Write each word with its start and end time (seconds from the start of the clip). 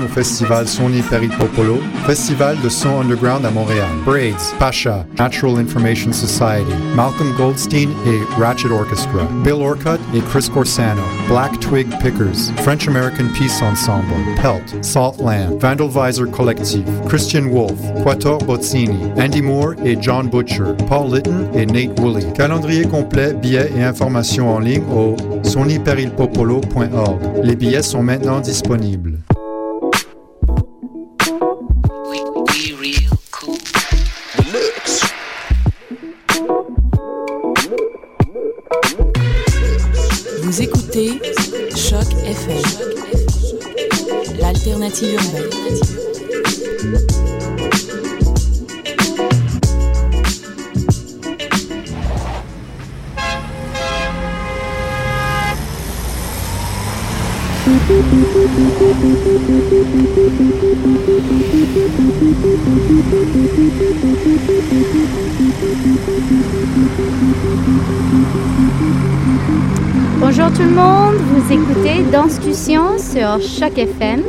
au 0.00 0.08
festival 0.08 0.66
Sony 0.66 1.02
Peripopolo, 1.02 1.78
festival 2.06 2.56
de 2.62 2.68
son 2.68 3.00
underground 3.00 3.44
à 3.44 3.50
Montréal. 3.50 3.88
Braids, 4.04 4.54
Pasha, 4.58 5.04
Natural 5.18 5.58
Information 5.58 6.12
Society, 6.12 6.72
Malcolm 6.94 7.32
Goldstein 7.36 7.90
et 8.06 8.20
Ratchet 8.38 8.70
Orchestra, 8.70 9.24
Bill 9.42 9.62
Orcutt 9.62 10.00
et 10.14 10.20
Chris 10.20 10.48
Corsano, 10.52 11.02
Black 11.28 11.58
Twig 11.60 11.86
Pickers, 12.00 12.50
French 12.62 12.88
American 12.88 13.28
Peace 13.34 13.62
Ensemble, 13.62 14.14
Pelt, 14.40 14.74
Saltland, 14.82 15.58
Vandalvisor 15.60 16.30
Collective, 16.30 16.84
Christian 17.08 17.48
Wolf, 17.50 17.78
Quator 18.02 18.38
Bozzini, 18.38 19.10
Andy 19.18 19.42
Moore 19.42 19.74
et 19.84 19.96
John 20.00 20.28
Butcher, 20.28 20.74
Paul 20.88 21.14
Litton 21.14 21.48
et 21.54 21.66
Nate 21.66 21.98
Woolley. 22.00 22.24
Calendrier 22.34 22.84
complet, 22.86 23.34
billets 23.34 23.70
et 23.76 23.82
informations 23.82 24.54
en 24.54 24.58
ligne 24.58 24.84
au 24.90 25.16
sonyperilpopolo.org. 25.42 27.20
Les 27.42 27.56
billets 27.56 27.82
sont 27.82 28.02
maintenant 28.02 28.40
disponibles. 28.40 29.18
Bonjour 70.20 70.52
tout 70.52 70.62
le 70.62 70.70
monde, 70.70 71.16
vous 71.16 71.52
écoutez 71.52 72.04
Danscussion 72.12 72.96
sur 72.98 73.40
Choc 73.40 73.76
FM. 73.76 74.22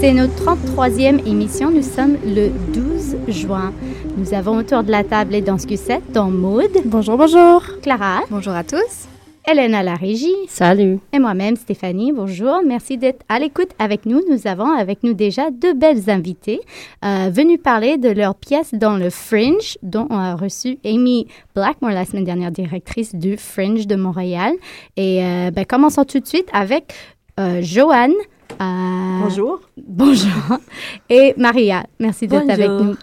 C'est 0.00 0.12
notre 0.12 0.34
33e 0.44 1.26
émission, 1.26 1.72
nous 1.72 1.82
sommes 1.82 2.18
le 2.24 2.50
12 2.72 3.16
juin. 3.26 3.72
Nous 4.16 4.32
avons 4.32 4.56
autour 4.58 4.84
de 4.84 4.92
la 4.92 5.02
table 5.02 5.32
les 5.32 5.42
danscussettes, 5.42 6.12
dont 6.14 6.30
Maud. 6.30 6.70
Bonjour, 6.84 7.16
bonjour. 7.16 7.64
Clara. 7.82 8.20
Bonjour 8.30 8.52
à 8.52 8.62
tous. 8.62 9.08
Hélène 9.50 9.74
à 9.74 9.82
la 9.82 9.96
régie. 9.96 10.36
Salut. 10.46 11.00
Et 11.12 11.18
moi-même, 11.18 11.56
Stéphanie, 11.56 12.12
bonjour. 12.12 12.60
Merci 12.64 12.96
d'être 12.96 13.24
à 13.28 13.40
l'écoute 13.40 13.70
avec 13.80 14.06
nous. 14.06 14.22
Nous 14.30 14.46
avons 14.46 14.70
avec 14.70 15.02
nous 15.02 15.14
déjà 15.14 15.50
deux 15.50 15.74
belles 15.74 16.08
invités 16.08 16.60
euh, 17.04 17.28
venus 17.32 17.58
parler 17.60 17.98
de 17.98 18.10
leur 18.10 18.36
pièce 18.36 18.72
dans 18.74 18.96
le 18.96 19.10
Fringe, 19.10 19.78
dont 19.82 20.06
on 20.10 20.16
a 20.16 20.36
reçu 20.36 20.78
Amy 20.84 21.26
Blackmore 21.56 21.90
la 21.90 22.04
semaine 22.04 22.24
dernière, 22.24 22.52
directrice 22.52 23.16
du 23.16 23.36
Fringe 23.36 23.88
de 23.88 23.96
Montréal. 23.96 24.52
Et 24.96 25.24
euh, 25.24 25.50
ben, 25.50 25.64
commençons 25.64 26.04
tout 26.04 26.20
de 26.20 26.26
suite 26.26 26.48
avec 26.52 26.94
euh, 27.40 27.62
Joanne. 27.62 28.14
Euh, 28.60 29.18
Bonjour. 29.22 29.60
Bonjour. 29.76 30.58
Et 31.10 31.34
Maria, 31.36 31.84
merci 31.98 32.26
d'être 32.26 32.48
avec 32.50 32.68
nous. 32.68 32.94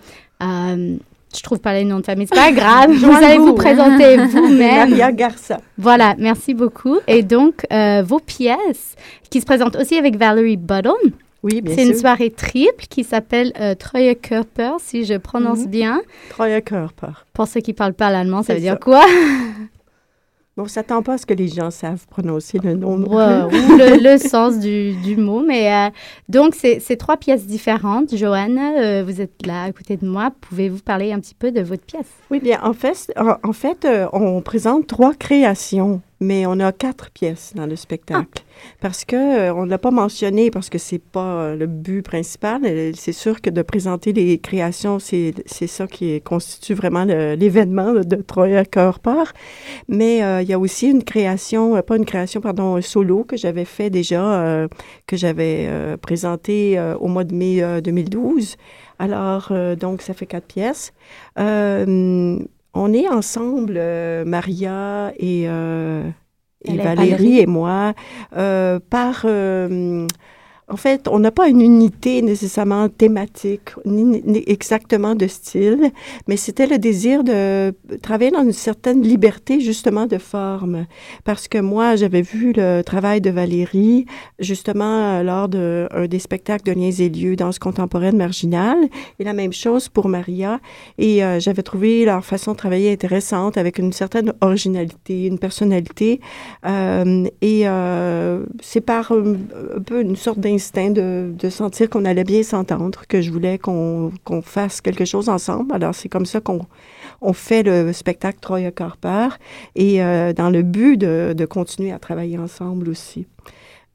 Euh, 0.43 0.97
je 1.35 1.41
trouve 1.43 1.59
pas 1.59 1.73
les 1.73 1.83
noms 1.83 1.99
de 1.99 2.05
famille, 2.05 2.27
c'est 2.31 2.39
pas 2.39 2.51
grave. 2.51 2.91
vous 2.93 3.11
allez 3.11 3.37
vous 3.37 3.53
présenter 3.55 4.17
vous-même. 4.27 4.89
Maria 4.91 5.11
Garça. 5.11 5.57
Voilà, 5.77 6.15
merci 6.17 6.53
beaucoup. 6.53 6.97
Et 7.07 7.23
donc, 7.23 7.65
euh, 7.73 8.03
vos 8.03 8.19
pièces 8.19 8.95
qui 9.29 9.41
se 9.41 9.45
présentent 9.45 9.75
aussi 9.75 9.95
avec 9.97 10.15
Valerie 10.17 10.57
Button. 10.57 10.93
Oui, 11.43 11.61
bien 11.61 11.75
C'est 11.75 11.85
une 11.85 11.93
soirée 11.93 12.31
triple 12.31 12.85
qui 12.89 13.03
s'appelle 13.03 13.51
euh, 13.59 13.75
Treue 13.75 14.15
Körper, 14.15 14.71
si 14.79 15.05
je 15.05 15.13
prononce 15.15 15.59
Mhm. 15.59 15.67
bien. 15.67 16.01
Treue 16.29 16.59
Körper. 16.61 17.25
Pour 17.33 17.47
ceux 17.47 17.59
qui 17.59 17.73
parlent 17.73 17.93
pas 17.93 18.09
l'allemand, 18.09 18.41
ça 18.41 18.53
veut 18.55 18.59
dire 18.61 18.79
quoi? 18.79 19.03
Bon, 20.57 20.63
on 20.63 20.67
s'attend 20.69 21.01
pas 21.01 21.13
à 21.15 21.17
ce 21.17 21.25
que 21.25 21.33
les 21.33 21.49
gens 21.49 21.69
savent 21.69 22.07
prononcer 22.07 22.59
le 22.59 22.75
nom. 22.75 22.95
ou 23.03 23.17
le, 23.17 24.01
le 24.01 24.17
sens 24.17 24.57
du, 24.57 24.93
du 25.03 25.17
mot. 25.17 25.43
Mais 25.45 25.69
euh, 25.73 25.89
donc, 26.29 26.55
c'est 26.55 26.95
trois 26.97 27.17
pièces 27.17 27.45
différentes. 27.45 28.15
Joanne, 28.15 28.57
euh, 28.57 29.03
vous 29.05 29.19
êtes 29.19 29.45
là 29.45 29.63
à 29.63 29.71
côté 29.73 29.97
de 29.97 30.07
moi. 30.07 30.31
Pouvez-vous 30.39 30.79
parler 30.79 31.11
un 31.11 31.19
petit 31.19 31.35
peu 31.35 31.51
de 31.51 31.59
votre 31.59 31.83
pièce? 31.83 32.07
Oui, 32.31 32.39
bien, 32.39 32.61
en 32.63 32.71
fait, 32.71 33.11
en, 33.17 33.35
en 33.43 33.51
fait 33.51 33.83
euh, 33.83 34.07
on 34.13 34.41
présente 34.41 34.87
trois 34.87 35.13
créations, 35.13 35.99
mais 36.19 36.45
on 36.45 36.59
a 36.59 36.71
quatre 36.71 37.11
pièces 37.11 37.53
dans 37.55 37.65
le 37.65 37.75
spectacle. 37.75 38.43
Parce 38.79 39.03
que 39.03 39.15
euh, 39.15 39.53
on 39.53 39.65
ne 39.65 39.69
l'a 39.69 39.77
pas 39.77 39.91
mentionné, 39.91 40.49
parce 40.49 40.69
que 40.69 40.77
c'est 40.77 40.99
pas 40.99 41.41
euh, 41.41 41.55
le 41.55 41.67
but 41.67 42.01
principal. 42.01 42.61
Euh, 42.65 42.91
C'est 42.95 43.11
sûr 43.11 43.41
que 43.41 43.49
de 43.49 43.61
présenter 43.61 44.13
les 44.13 44.39
créations, 44.39 44.99
c'est 44.99 45.33
ça 45.67 45.87
qui 45.87 46.21
constitue 46.21 46.73
vraiment 46.73 47.03
l'événement 47.05 47.93
de 47.93 48.15
Troya 48.15 48.63
Körper. 48.65 49.23
Mais 49.89 50.23
euh, 50.23 50.41
il 50.41 50.49
y 50.49 50.53
a 50.53 50.59
aussi 50.59 50.89
une 50.89 51.03
création, 51.03 51.81
pas 51.81 51.97
une 51.97 52.05
création, 52.05 52.41
pardon, 52.41 52.75
un 52.75 52.81
solo 52.81 53.23
que 53.23 53.37
j'avais 53.37 53.65
fait 53.65 53.89
déjà, 53.89 54.41
euh, 54.41 54.67
que 55.07 55.17
j'avais 55.17 55.67
présenté 56.01 56.79
au 56.99 57.07
mois 57.07 57.23
de 57.23 57.35
mai 57.35 57.61
euh, 57.61 57.81
2012. 57.81 58.55
Alors, 58.97 59.51
donc, 59.77 60.01
ça 60.01 60.13
fait 60.13 60.25
quatre 60.25 60.47
pièces. 60.47 60.93
Euh, 62.75 62.79
on 62.79 62.93
est 62.93 63.07
ensemble, 63.07 63.75
euh, 63.77 64.25
Maria 64.25 65.13
et, 65.17 65.45
euh, 65.47 66.09
et 66.63 66.77
Valérie, 66.77 67.09
Valérie. 67.11 67.39
et 67.39 67.45
moi, 67.45 67.93
euh, 68.35 68.79
par... 68.89 69.25
euh, 70.69 70.73
en 70.73 70.77
fait, 70.77 71.07
on 71.07 71.19
n'a 71.19 71.31
pas 71.31 71.47
une 71.47 71.61
unité 71.61 72.21
nécessairement 72.21 72.89
thématique, 72.89 73.71
ni, 73.85 74.43
exactement 74.47 75.15
de 75.15 75.27
style, 75.27 75.91
mais 76.27 76.37
c'était 76.37 76.67
le 76.67 76.77
désir 76.77 77.23
de 77.23 77.73
travailler 78.01 78.31
dans 78.31 78.43
une 78.43 78.53
certaine 78.53 79.01
liberté 79.01 79.59
justement 79.59 80.05
de 80.05 80.17
forme. 80.17 80.85
Parce 81.23 81.47
que 81.47 81.57
moi, 81.57 81.95
j'avais 81.95 82.21
vu 82.21 82.53
le 82.53 82.81
travail 82.81 83.21
de 83.21 83.29
Valérie 83.29 84.05
justement 84.39 85.19
euh, 85.19 85.23
lors 85.23 85.49
de 85.49 85.87
des 86.07 86.19
spectacles 86.19 86.65
de 86.65 86.79
Liens 86.79 86.91
et 86.91 87.09
lieux, 87.09 87.35
danse 87.35 87.59
contemporaine 87.59 88.17
marginale, 88.17 88.89
et 89.19 89.23
la 89.23 89.33
même 89.33 89.53
chose 89.53 89.89
pour 89.89 90.07
Maria. 90.07 90.59
Et 90.97 91.23
euh, 91.23 91.39
j'avais 91.39 91.63
trouvé 91.63 92.05
leur 92.05 92.23
façon 92.23 92.51
de 92.53 92.57
travailler 92.57 92.91
intéressante 92.91 93.57
avec 93.57 93.77
une 93.77 93.93
certaine 93.93 94.33
originalité, 94.41 95.25
une 95.25 95.39
personnalité. 95.39 96.19
Euh, 96.65 97.25
et 97.41 97.67
euh, 97.67 98.45
c'est 98.61 98.81
par 98.81 99.11
un, 99.11 99.35
un 99.77 99.81
peu 99.81 100.01
une 100.01 100.15
sorte 100.15 100.39
de, 100.57 101.49
sentir 101.49 101.89
qu'on 101.89 102.05
allait 102.05 102.23
bien 102.23 102.43
s'entendre, 102.43 103.01
que 103.07 103.21
je 103.21 103.31
voulais 103.31 103.57
qu'on 103.57 104.11
fasse 104.43 104.81
quelque 104.81 105.05
chose 105.05 105.29
ensemble. 105.29 105.73
Alors 105.73 105.95
c'est 105.95 106.09
comme 106.09 106.25
ça 106.25 106.41
qu'on 106.41 106.65
on 107.21 107.33
fait 107.33 107.63
le 107.63 107.93
spectacle 107.93 108.39
Troya 108.41 108.71
Carper 108.71 109.29
et 109.75 110.03
euh, 110.03 110.33
dans 110.33 110.49
le 110.49 110.61
but 110.61 110.97
de, 110.97 111.33
de 111.35 111.45
continuer 111.45 111.91
à 111.91 111.99
travailler 111.99 112.37
ensemble 112.37 112.89
aussi. 112.89 113.27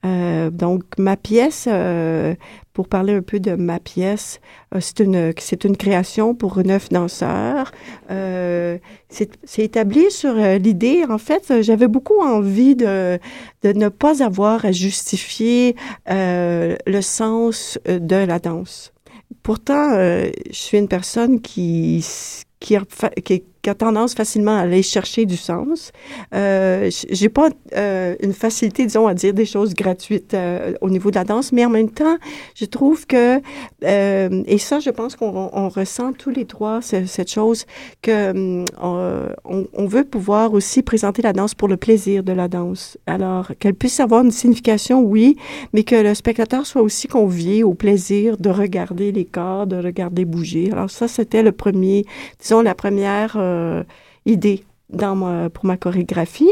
Euh, 0.07 0.49
donc 0.51 0.85
ma 0.99 1.17
pièce, 1.17 1.67
euh, 1.71 2.35
pour 2.73 2.89
parler 2.89 3.13
un 3.13 3.23
peu 3.23 3.39
de 3.39 3.55
ma 3.55 3.79
pièce, 3.79 4.41
euh, 4.75 4.79
c'est 4.81 5.01
une 5.01 5.35
c'est 5.39 5.65
une 5.65 5.77
création 5.77 6.35
pour 6.35 6.59
neuf 6.65 6.89
danseurs. 6.89 7.71
Euh, 8.11 8.79
c'est 9.09 9.63
établi 9.63 10.11
sur 10.11 10.35
l'idée, 10.35 11.05
en 11.09 11.19
fait, 11.19 11.63
j'avais 11.63 11.89
beaucoup 11.89 12.21
envie 12.21 12.77
de 12.77 13.19
de 13.63 13.73
ne 13.73 13.89
pas 13.89 14.23
avoir 14.23 14.65
à 14.65 14.73
justifier 14.73 15.77
le 16.07 17.01
sens 17.03 17.79
de 17.87 18.17
la 18.17 18.39
danse. 18.39 18.93
Pourtant, 19.43 19.91
je 19.93 20.33
suis 20.51 20.79
une 20.79 20.89
personne 20.89 21.41
qui 21.41 22.05
qui 22.61 22.77
qui, 23.25 23.43
qui 23.63 23.71
a 23.71 23.75
tendance 23.75 24.15
facilement 24.15 24.57
à 24.57 24.61
aller 24.61 24.83
chercher 24.83 25.27
du 25.27 25.37
sens. 25.37 25.93
Euh, 26.35 26.91
j'ai 27.11 27.29
pas 27.29 27.51
euh, 27.77 28.15
une 28.21 28.33
facilité, 28.33 28.87
disons, 28.87 29.07
à 29.07 29.15
dire 29.15 29.35
des 29.35 29.45
choses 29.45 29.75
gratuites 29.75 30.35
euh, 30.35 30.73
au 30.81 30.89
niveau 30.91 31.11
de 31.11 31.17
la 31.17 31.25
danse, 31.25 31.53
mais 31.53 31.65
en 31.65 31.71
même 31.71 31.91
temps, 31.91 32.17
je 32.55 32.65
trouve 32.65 33.07
que, 33.07 33.41
euh, 33.85 34.43
et 34.47 34.59
ça, 34.59 34.81
je 34.81 34.91
pense 34.91 35.17
qu'on 35.17 35.51
on 35.53 35.69
ressent 35.69 36.13
tous 36.13 36.31
les 36.31 36.45
trois 36.47 36.81
ce- 36.83 37.07
cette 37.07 37.31
chose 37.31 37.67
hum, 38.09 38.65
on, 38.81 39.87
veut 39.87 40.05
pouvoir 40.05 40.53
aussi 40.53 40.83
présenter 40.83 41.21
la 41.21 41.33
danse 41.33 41.55
pour 41.55 41.67
le 41.67 41.77
plaisir 41.77 42.23
de 42.23 42.33
la 42.33 42.47
danse. 42.49 42.97
Alors, 43.07 43.51
qu'elle 43.59 43.75
puisse 43.75 43.99
avoir 43.99 44.23
une 44.25 44.31
signification, 44.31 45.01
oui, 45.03 45.37
mais 45.73 45.83
que 45.83 45.97
le 45.97 46.15
spectateur 46.15 46.65
soit 46.65 46.83
aussi 46.83 47.09
convié 47.09 47.65
au 47.65 47.75
plaisir 47.75 48.37
de 48.37 48.51
regarder 48.51 49.11
les 49.11 49.25
corps, 49.25 49.67
de 49.67 49.77
regarder 49.77 50.25
bouger. 50.25 50.71
Alors 50.73 50.91
ça, 50.91 51.09
c'était 51.09 51.43
le 51.43 51.53
premier, 51.53 52.05
disons, 52.41 52.63
la 52.63 52.75
première 52.75 53.37
idée 54.27 54.65
dans 54.93 55.15
ma, 55.15 55.51
pour 55.51 55.65
ma 55.67 55.77
chorégraphie. 55.77 56.51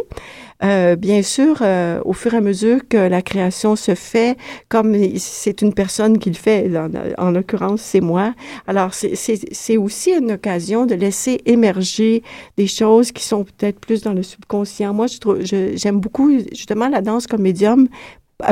Euh, 0.64 0.96
bien 0.96 1.22
sûr, 1.22 1.58
euh, 1.62 2.00
au 2.04 2.12
fur 2.12 2.34
et 2.34 2.38
à 2.38 2.40
mesure 2.40 2.80
que 2.88 2.96
la 2.96 3.22
création 3.22 3.76
se 3.76 3.94
fait, 3.94 4.36
comme 4.68 4.96
c'est 5.18 5.62
une 5.62 5.72
personne 5.72 6.18
qui 6.18 6.30
le 6.30 6.36
fait, 6.36 6.70
en, 6.76 6.88
en 7.18 7.30
l'occurrence, 7.30 7.80
c'est 7.80 8.00
moi. 8.00 8.34
Alors, 8.66 8.94
c'est- 8.94 9.76
aussi 9.76 10.10
une 10.12 10.32
occasion 10.32 10.86
de 10.86 10.94
laisser 10.94 11.40
émerger 11.46 12.22
des 12.56 12.66
choses 12.66 13.12
qui 13.12 13.24
sont 13.24 13.44
peut-être 13.44 13.78
plus 13.78 14.02
dans 14.02 14.12
le 14.12 14.22
subconscient. 14.22 14.92
Moi, 14.94 15.06
j'aime 15.42 16.00
beaucoup 16.00 16.30
justement 16.52 16.88
la 16.88 17.02
danse 17.02 17.26
comme 17.26 17.42
médium 17.42 17.88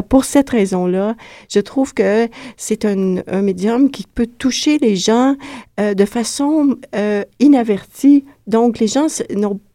pour 0.08 0.24
cette 0.24 0.50
raison-là, 0.50 1.14
je 1.48 1.60
trouve 1.60 1.94
que 1.94 2.28
c'est 2.56 2.84
un, 2.84 3.18
un, 3.28 3.42
médium 3.42 3.90
qui 3.90 4.04
peut 4.06 4.26
toucher 4.26 4.78
les 4.78 4.96
gens 4.96 5.36
euh, 5.78 5.94
de 5.94 6.04
façon 6.04 6.76
euh, 6.94 7.24
inavertie. 7.38 8.24
Donc, 8.46 8.80
les 8.80 8.88
gens 8.88 9.06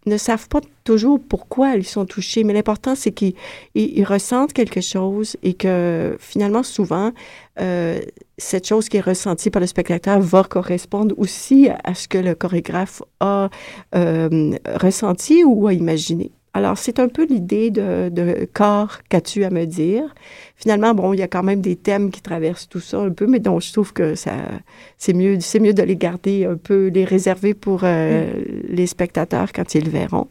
ne 0.05 0.17
savent 0.17 0.49
pas 0.49 0.59
toujours 0.83 1.19
pourquoi 1.19 1.75
ils 1.75 1.85
sont 1.85 2.05
touchés, 2.05 2.43
mais 2.43 2.53
l'important, 2.53 2.95
c'est 2.95 3.11
qu'ils 3.11 3.35
ils, 3.75 4.03
ressentent 4.03 4.53
quelque 4.53 4.81
chose 4.81 5.37
et 5.43 5.53
que 5.53 6.17
finalement, 6.19 6.63
souvent, 6.63 7.11
euh, 7.59 7.99
cette 8.37 8.67
chose 8.67 8.89
qui 8.89 8.97
est 8.97 9.01
ressentie 9.01 9.49
par 9.49 9.59
le 9.59 9.67
spectateur 9.67 10.19
va 10.19 10.43
correspondre 10.43 11.15
aussi 11.17 11.69
à 11.83 11.93
ce 11.93 12.07
que 12.07 12.17
le 12.17 12.35
chorégraphe 12.35 13.01
a 13.19 13.49
euh, 13.95 14.51
ressenti 14.65 15.43
ou 15.43 15.67
a 15.67 15.73
imaginé. 15.73 16.31
Alors, 16.53 16.77
c'est 16.77 16.99
un 16.99 17.07
peu 17.07 17.25
l'idée 17.25 17.71
de, 17.71 18.09
de 18.09 18.47
corps 18.51 18.99
qu'as-tu 19.07 19.45
à 19.45 19.49
me 19.49 19.65
dire. 19.65 20.13
Finalement, 20.57 20.93
bon, 20.93 21.13
il 21.13 21.19
y 21.19 21.23
a 21.23 21.27
quand 21.27 21.43
même 21.43 21.61
des 21.61 21.77
thèmes 21.77 22.11
qui 22.11 22.21
traversent 22.21 22.67
tout 22.67 22.81
ça 22.81 22.99
un 22.99 23.11
peu, 23.11 23.25
mais 23.25 23.39
donc 23.39 23.61
je 23.61 23.71
trouve 23.71 23.93
que 23.93 24.15
ça, 24.15 24.33
c'est 24.97 25.13
mieux, 25.13 25.39
c'est 25.39 25.59
mieux 25.59 25.73
de 25.73 25.83
les 25.83 25.95
garder 25.95 26.45
un 26.45 26.57
peu, 26.57 26.87
les 26.87 27.05
réserver 27.05 27.53
pour 27.53 27.81
euh, 27.83 28.33
mm. 28.33 28.43
les 28.67 28.85
spectateurs 28.85 29.53
quand 29.53 29.75
ils 29.75 29.85
le 29.85 29.91
verront. 29.91 30.27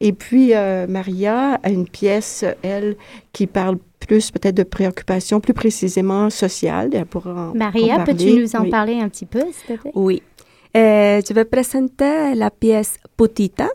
Et 0.00 0.12
puis, 0.12 0.54
euh, 0.54 0.86
Maria 0.88 1.60
a 1.62 1.70
une 1.70 1.88
pièce, 1.88 2.44
elle, 2.62 2.96
qui 3.32 3.46
parle 3.46 3.78
plus 4.00 4.30
peut-être 4.30 4.56
de 4.56 4.64
préoccupations 4.64 5.40
plus 5.40 5.54
précisément 5.54 6.30
sociales. 6.30 6.90
Pour 7.10 7.26
Maria, 7.54 8.00
peux-tu 8.00 8.32
nous 8.34 8.56
en 8.56 8.68
parler 8.68 9.00
un 9.00 9.08
petit 9.08 9.26
peu, 9.26 9.42
s'il 9.52 9.76
te 9.76 9.80
plaît? 9.80 9.92
Oui. 9.94 10.22
Euh, 10.76 11.20
je 11.26 11.34
vais 11.34 11.44
présenter 11.44 12.34
la 12.34 12.50
pièce 12.50 12.96
Potita. 13.16 13.68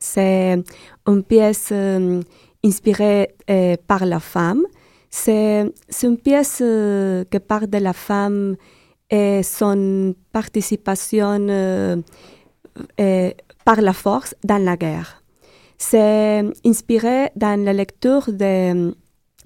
C'est 0.00 0.56
une 1.06 1.22
pièce 1.22 1.68
euh, 1.72 2.22
inspirée 2.64 3.34
euh, 3.50 3.76
par 3.86 4.06
la 4.06 4.18
femme. 4.18 4.62
C'est 5.10 5.70
une 6.02 6.16
pièce 6.16 6.60
euh, 6.62 7.24
qui 7.30 7.38
parle 7.38 7.66
de 7.66 7.78
la 7.78 7.92
femme 7.92 8.56
et 9.10 9.42
son 9.42 10.14
participation 10.32 12.02
par 13.64 13.80
la 13.82 13.92
force 13.92 14.34
dans 14.42 14.62
la 14.64 14.76
guerre. 14.76 15.22
C'est 15.76 16.44
inspiré 16.64 17.30
dans 17.36 17.62
la 17.62 17.72
lecture 17.72 18.32
des, 18.32 18.92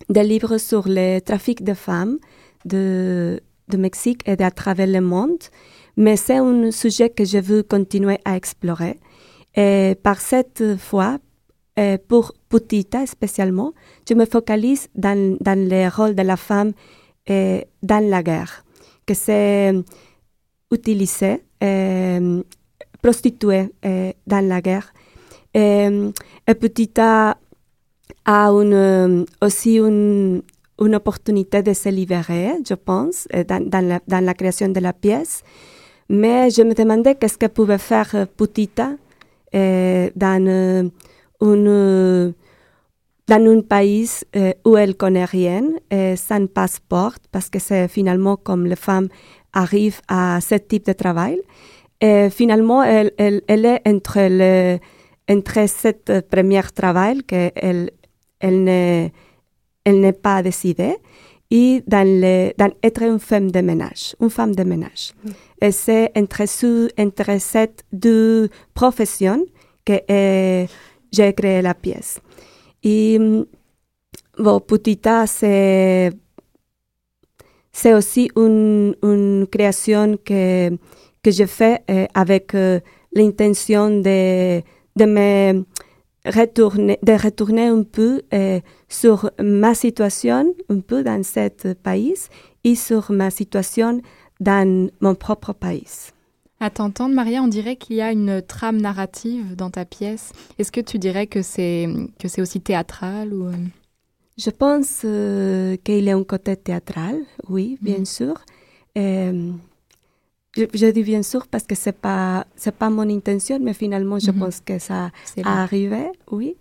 livres 0.09 0.59
sur 0.59 0.85
le 0.87 1.21
trafic 1.21 1.65
de 1.65 1.75
femmes 1.75 2.19
de, 2.65 3.41
de 3.69 3.77
Mexique 3.77 4.21
et 4.27 4.41
à 4.43 4.51
travers 4.51 4.87
le 4.87 5.01
monde, 5.01 5.43
mais 5.97 6.17
c'est 6.17 6.37
un 6.37 6.71
sujet 6.71 7.09
que 7.09 7.25
je 7.25 7.39
veux 7.39 7.63
continuer 7.63 8.19
à 8.25 8.37
explorer. 8.37 9.01
Et 9.57 9.97
par 10.03 10.21
cette 10.21 10.77
fois, 10.79 11.19
euh, 11.79 11.99
pour 12.09 12.33
Putita 12.49 13.07
spécialement, 13.07 13.73
je 14.09 14.15
me 14.15 14.27
focalise 14.27 14.89
dans, 14.95 15.37
dans 15.41 15.59
le 15.59 15.89
rôle 15.89 16.15
de 16.15 16.23
la 16.23 16.37
femme 16.37 16.73
euh, 17.31 17.61
dans 17.83 18.07
la 18.07 18.23
guerre, 18.23 18.65
que 19.07 19.15
c'est 19.15 19.73
utilisé, 20.71 21.43
euh, 21.63 22.43
prostituée 23.01 23.73
euh, 23.85 24.13
dans 24.27 24.47
la 24.47 24.61
guerre. 24.61 24.93
Et, 25.55 25.89
et 26.47 26.55
Putita 26.55 27.39
a 28.27 28.53
aussi 28.53 29.77
une, 29.77 30.43
une 30.81 30.95
opportunité 30.95 31.63
de 31.63 31.73
se 31.73 31.89
libérer, 31.89 32.57
je 32.69 32.75
pense, 32.75 33.27
dans, 33.49 33.69
dans, 33.69 34.25
la, 34.25 34.35
création 34.35 34.69
de 34.69 34.81
la 34.81 34.93
pièce. 34.93 35.43
Mais 36.11 36.51
je 36.51 36.63
me 36.63 36.75
demandais 36.75 37.15
qu'est-ce 37.15 37.39
que 37.39 37.47
pouvait 37.47 37.79
faire 37.79 38.27
Putita 38.37 38.91
dans, 39.55 40.47
un, 40.49 40.91
dans 43.29 43.47
un 43.47 43.61
pays 43.63 44.11
où 44.65 44.77
elle 44.77 44.97
connaît 44.97 45.25
rien, 45.25 45.65
sans 46.17 46.47
passeport, 46.47 47.15
parce 47.33 47.49
que 47.49 47.59
c'est 47.59 47.89
finalement 47.89 48.37
comme 48.37 48.67
les 48.67 48.77
femmes 48.77 49.09
arrivent 49.53 50.01
à 50.09 50.41
ce 50.41 50.57
type 50.57 50.87
de 50.87 50.93
travail. 50.93 51.41
Finalement, 52.31 52.83
elle, 52.83 53.13
elle, 53.17 53.43
elle 53.47 53.65
est 53.65 53.81
entre, 53.87 54.19
le, 54.19 54.79
entre 55.31 55.69
cette 55.69 56.29
première 56.29 56.73
travail 56.73 57.23
qu'elle 57.23 57.91
elle 58.41 58.65
n'est 58.65 59.13
elle 59.85 60.01
n'est 60.01 60.13
pas 60.13 60.43
décidée 60.43 60.97
et 61.51 61.83
dans, 61.87 62.07
le, 62.07 62.53
dans 62.57 62.73
être 62.83 63.03
une 63.03 63.19
femme 63.19 63.51
de 63.51 63.61
ménage, 63.61 64.17
une 64.21 64.31
femme 64.31 64.55
de 64.55 64.65
ménage. 64.65 65.13
Mm. 65.23 65.31
Et 65.63 65.73
c'est 65.73 66.13
entre, 66.17 66.43
entre 66.99 67.41
ces 67.41 67.71
deux 67.93 68.49
professions 68.75 69.45
que 69.85 70.01
eh, 70.09 70.67
j'ai 71.13 71.33
créé 71.33 71.63
la 71.63 71.75
pièce. 71.75 72.21
Et 72.83 73.19
bon, 74.39 74.61
Putita, 74.61 75.27
c'est, 75.27 76.11
c'est 77.73 77.95
aussi 77.95 78.31
une, 78.37 78.95
une, 79.03 79.47
création 79.51 80.17
que, 80.25 80.71
que 81.23 81.31
je 81.31 81.45
fais 81.45 81.83
eh, 81.89 82.07
avec 82.15 82.55
euh, 82.55 82.81
l'intention 83.13 83.91
de, 83.91 84.61
de 84.97 85.05
me 85.05 85.65
retourner, 86.27 86.99
de 87.03 87.13
retourner 87.13 87.67
un 87.67 87.83
peu 87.83 88.23
euh, 88.33 88.61
sur 88.95 89.31
ma 89.41 89.75
situation, 89.75 90.55
un 90.69 90.81
peu 90.81 91.03
dans 91.03 91.23
ce 91.25 91.73
pays, 91.73 92.15
et 92.63 92.77
sur 92.77 93.11
ma 93.11 93.31
situation 93.31 94.01
dans 94.41 94.89
mon 95.01 95.15
propre 95.15 95.53
pays. 95.53 96.13
À 96.61 96.71
t'entendre, 96.71 97.15
Maria, 97.15 97.43
on 97.43 97.49
dirait 97.49 97.77
qu'il 97.77 97.97
y 97.97 98.01
a 98.01 98.13
une 98.13 98.41
trame 98.41 98.81
narrative 98.81 99.57
dans 99.57 99.71
ta 99.71 99.85
pièce. 99.85 100.33
Est-ce 100.59 100.71
que 100.71 100.81
tu 100.81 100.99
dirais 100.99 101.27
que 101.27 101.43
c'est 101.43 101.89
que 102.21 102.29
c'est 102.29 102.41
aussi 102.41 102.61
théâtral 102.61 103.35
ou 103.35 103.49
euh? 103.49 103.53
Je 104.39 104.51
pense 104.51 105.03
euh, 105.05 105.77
qu'il 105.85 106.05
y 106.05 106.11
a 106.11 106.17
un 106.17 106.25
côté 106.25 106.57
théâtral, 106.57 107.17
oui, 107.49 107.79
bien 107.83 108.01
mm. 108.01 108.07
sûr. 108.07 108.35
je, 108.97 109.53
je, 110.57 110.87
dis 110.87 111.03
bien 111.03 111.23
sûr 111.23 111.47
parce 111.49 111.65
que 111.65 111.75
c'est 111.75 111.99
pas 112.07 112.47
c'est 112.57 112.75
pas 112.75 112.91
mon 112.91 113.09
intention, 113.09 113.59
mais 113.61 113.75
finalement 113.75 114.19
je 114.19 114.31
mm-hmm. 114.31 114.39
pense 114.39 114.61
que 114.61 114.79
ça 114.79 115.11
a 115.43 115.63
arrivé, 115.63 116.05
oui. 116.31 116.57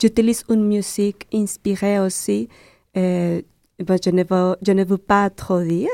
J'utilise 0.00 0.44
une 0.48 0.66
musique 0.66 1.26
inspirée 1.32 2.00
aussi. 2.00 2.48
Euh, 2.96 3.40
je, 3.78 4.10
ne 4.72 4.84
veux, 4.84 4.98
pas 4.98 5.30
trop 5.30 5.62
dire, 5.62 5.88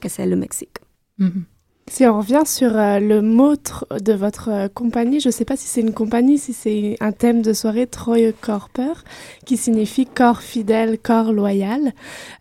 que 0.01 0.09
c'est 0.09 0.27
le 0.27 0.37
Mexique. 0.37 0.79
Mm-hmm. 1.19 1.58
Si 1.91 2.05
on 2.07 2.19
revient 2.19 2.43
sur 2.45 2.77
euh, 2.77 2.99
le 2.99 3.23
mot 3.23 3.55
de 3.55 4.13
votre 4.13 4.51
euh, 4.51 4.69
compagnie, 4.69 5.21
je 5.21 5.29
ne 5.29 5.33
sais 5.33 5.47
pas 5.47 5.57
si 5.57 5.67
c'est 5.67 5.81
une 5.81 5.95
compagnie, 5.95 6.37
si 6.37 6.53
c'est 6.53 6.97
un 7.01 7.13
thème 7.13 7.41
de 7.41 7.53
soirée, 7.53 7.87
Troye 7.87 8.33
Corper, 8.39 8.93
qui 9.47 9.57
signifie 9.57 10.05
corps 10.05 10.43
fidèle, 10.43 10.99
corps 10.99 11.33
loyal. 11.33 11.93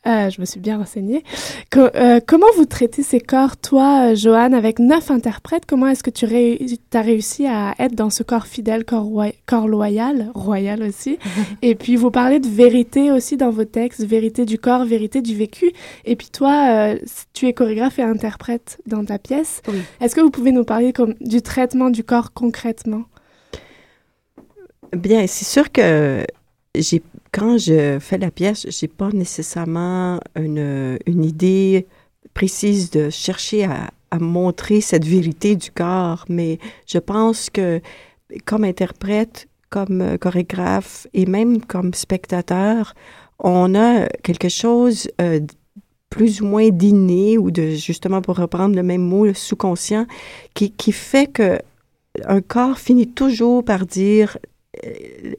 Euh, 0.06 0.30
je 0.30 0.42
me 0.42 0.46
suis 0.46 0.60
bien 0.60 0.78
renseignée. 0.78 1.24
comment 1.72 2.48
vous 2.58 2.66
traitez 2.66 3.04
ces 3.04 3.22
corps, 3.22 3.56
toi, 3.58 4.14
Joanne, 4.16 4.54
avec 4.54 4.80
neuf 4.80 5.12
interprètes? 5.12 5.64
Comment 5.66 5.88
est-ce 5.88 6.04
que 6.04 6.10
tu 6.10 6.26
as 6.26 7.02
réussi 7.02 7.48
à 7.48 7.74
être 7.80 7.96
dans 7.96 8.10
ce 8.10 8.24
corps 8.24 8.48
fidèle, 8.48 8.84
corps, 8.84 9.10
corps 9.46 9.68
loyal, 9.68 10.30
royal 10.34 10.84
aussi? 10.84 11.20
Et 11.62 11.76
puis 11.76 11.96
vous 11.96 12.12
parlez 12.12 12.40
de 12.40 12.48
vérité 12.48 13.12
aussi 13.12 13.38
dans 13.38 13.52
vos 13.52 13.66
textes, 13.66 14.04
vérité 14.04 14.46
du 14.46 14.60
corps, 14.60 14.86
vérité 14.86 15.22
du 15.22 15.36
vécu. 15.36 15.72
Et 16.06 16.16
puis 16.16 16.30
toi, 16.32 16.96
tu 17.34 17.48
es 17.48 17.54
chorégraphe 17.54 18.00
et 18.00 18.04
interprète 18.04 18.80
dans 18.86 19.06
ta 19.06 19.18
pièce. 19.18 19.37
Est-ce 19.38 20.16
que 20.16 20.22
vous 20.22 20.32
pouvez 20.32 20.52
nous 20.52 20.64
parler 20.64 20.94
comme, 20.94 21.16
du 21.22 21.42
traitement 21.42 21.90
du 21.90 22.04
corps 22.04 22.34
concrètement? 22.34 23.04
Bien, 24.94 25.28
c'est 25.28 25.46
sûr 25.46 25.72
que 25.72 26.26
j'ai, 26.76 27.02
quand 27.32 27.58
je 27.58 28.00
fais 28.00 28.18
la 28.18 28.32
pièce, 28.32 28.66
j'ai 28.70 28.88
pas 28.88 29.10
nécessairement 29.10 30.20
une, 30.36 30.98
une, 31.06 31.26
idée 31.26 31.88
précise 32.34 32.90
de 32.90 33.10
chercher 33.10 33.66
à, 33.66 33.90
à, 34.12 34.20
montrer 34.20 34.82
cette 34.82 35.06
vérité 35.06 35.56
du 35.56 35.72
corps, 35.72 36.26
mais 36.30 36.58
je 36.88 37.00
pense 37.00 37.50
que 37.50 37.82
comme 38.46 38.64
interprète, 38.64 39.48
comme 39.70 40.18
chorégraphe 40.20 41.08
et 41.14 41.26
même 41.26 41.62
comme 41.62 41.94
spectateur, 41.94 42.94
on 43.40 43.76
a 43.76 44.08
quelque 44.24 44.50
chose 44.50 45.10
euh, 45.22 45.40
plus 46.10 46.42
ou 46.42 46.46
moins 46.46 46.70
d'inné 46.70 47.38
ou 47.38 47.52
de, 47.52 47.72
justement 47.72 48.22
pour 48.22 48.38
reprendre 48.38 48.76
le 48.76 48.84
même 48.84 49.02
mot, 49.02 49.26
le 49.26 49.34
sous-conscient, 49.34 50.06
qui, 50.54 50.72
qui 50.72 50.92
fait 50.92 51.28
que 51.28 51.60
un 52.26 52.42
corps 52.42 52.80
finit 52.80 53.08
toujours 53.08 53.64
par 53.64 53.86
dire 53.86 54.38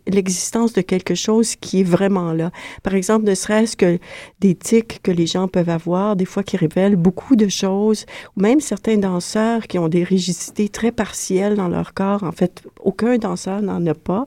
l'existence 0.06 0.72
de 0.72 0.80
quelque 0.80 1.14
chose 1.14 1.56
qui 1.56 1.80
est 1.80 1.84
vraiment 1.84 2.32
là. 2.32 2.50
Par 2.82 2.94
exemple, 2.94 3.24
ne 3.26 3.34
serait-ce 3.34 3.76
que 3.76 3.98
des 4.40 4.54
tics 4.54 5.00
que 5.02 5.10
les 5.10 5.26
gens 5.26 5.48
peuvent 5.48 5.68
avoir, 5.68 6.16
des 6.16 6.24
fois 6.24 6.42
qui 6.42 6.56
révèlent 6.56 6.96
beaucoup 6.96 7.36
de 7.36 7.48
choses, 7.48 8.06
ou 8.36 8.40
même 8.40 8.60
certains 8.60 8.96
danseurs 8.96 9.66
qui 9.66 9.78
ont 9.78 9.88
des 9.88 10.04
rigidités 10.04 10.68
très 10.68 10.92
partielles 10.92 11.56
dans 11.56 11.68
leur 11.68 11.94
corps. 11.94 12.22
En 12.22 12.32
fait, 12.32 12.62
aucun 12.80 13.18
danseur 13.18 13.62
n'en 13.62 13.84
a 13.86 13.94
pas. 13.94 14.26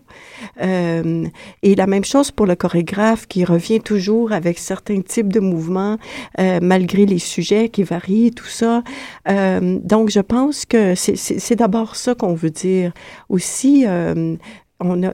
Euh, 0.61 1.25
et 1.63 1.75
la 1.75 1.87
même 1.87 2.05
chose 2.05 2.31
pour 2.31 2.45
le 2.45 2.55
chorégraphe 2.55 3.27
qui 3.27 3.45
revient 3.45 3.81
toujours 3.81 4.31
avec 4.31 4.57
certains 4.59 5.01
types 5.01 5.31
de 5.31 5.39
mouvements, 5.39 5.97
euh, 6.39 6.59
malgré 6.61 7.05
les 7.05 7.19
sujets 7.19 7.69
qui 7.69 7.83
varient, 7.83 8.31
tout 8.31 8.45
ça. 8.45 8.83
Euh, 9.29 9.79
donc, 9.83 10.09
je 10.09 10.19
pense 10.19 10.65
que 10.65 10.95
c'est 10.95 11.55
d'abord 11.55 11.95
ça 11.95 12.15
qu'on 12.15 12.33
veut 12.33 12.49
dire. 12.49 12.93
Aussi, 13.29 13.85
euh, 13.87 14.35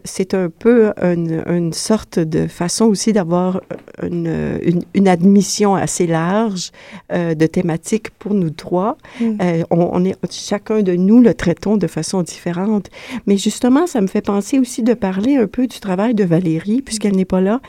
c'est 0.04 0.34
un 0.34 0.50
peu 0.50 0.92
une, 1.02 1.44
une, 1.48 1.74
sorte 1.74 2.20
de 2.20 2.48
façon 2.48 2.86
aussi 2.86 3.14
d'avoir 3.14 3.62
une, 4.02 4.60
une, 4.64 4.84
une, 4.94 5.08
admission 5.08 5.76
assez 5.76 6.08
large 6.08 6.72
euh, 7.12 7.36
de 7.36 7.46
thématiques 7.46 8.12
pour 8.12 8.34
nous 8.34 8.50
trois. 8.50 8.98
Mm. 9.20 9.38
Euh, 9.42 9.64
on, 9.72 9.90
on, 9.94 10.06
est 10.06 10.16
chacun 10.32 10.82
de 10.82 10.94
nous 10.94 11.22
le 11.22 11.34
traitons 11.34 11.78
de 11.78 11.88
façon 11.88 12.22
différente. 12.22 12.90
Mais 13.26 13.38
justement, 13.38 13.88
ça 13.88 14.02
me 14.02 14.08
fait 14.08 14.22
penser 14.22 14.60
aussi 14.60 14.84
de 14.84 14.94
parler 14.94 15.38
un 15.38 15.48
peu 15.48 15.68
du 15.68 15.80
travail 15.80 16.14
de 16.14 16.24
Valérie, 16.24 16.82
puisqu'elle 16.82 17.16
n'est 17.16 17.26
pas 17.26 17.42
là. 17.42 17.62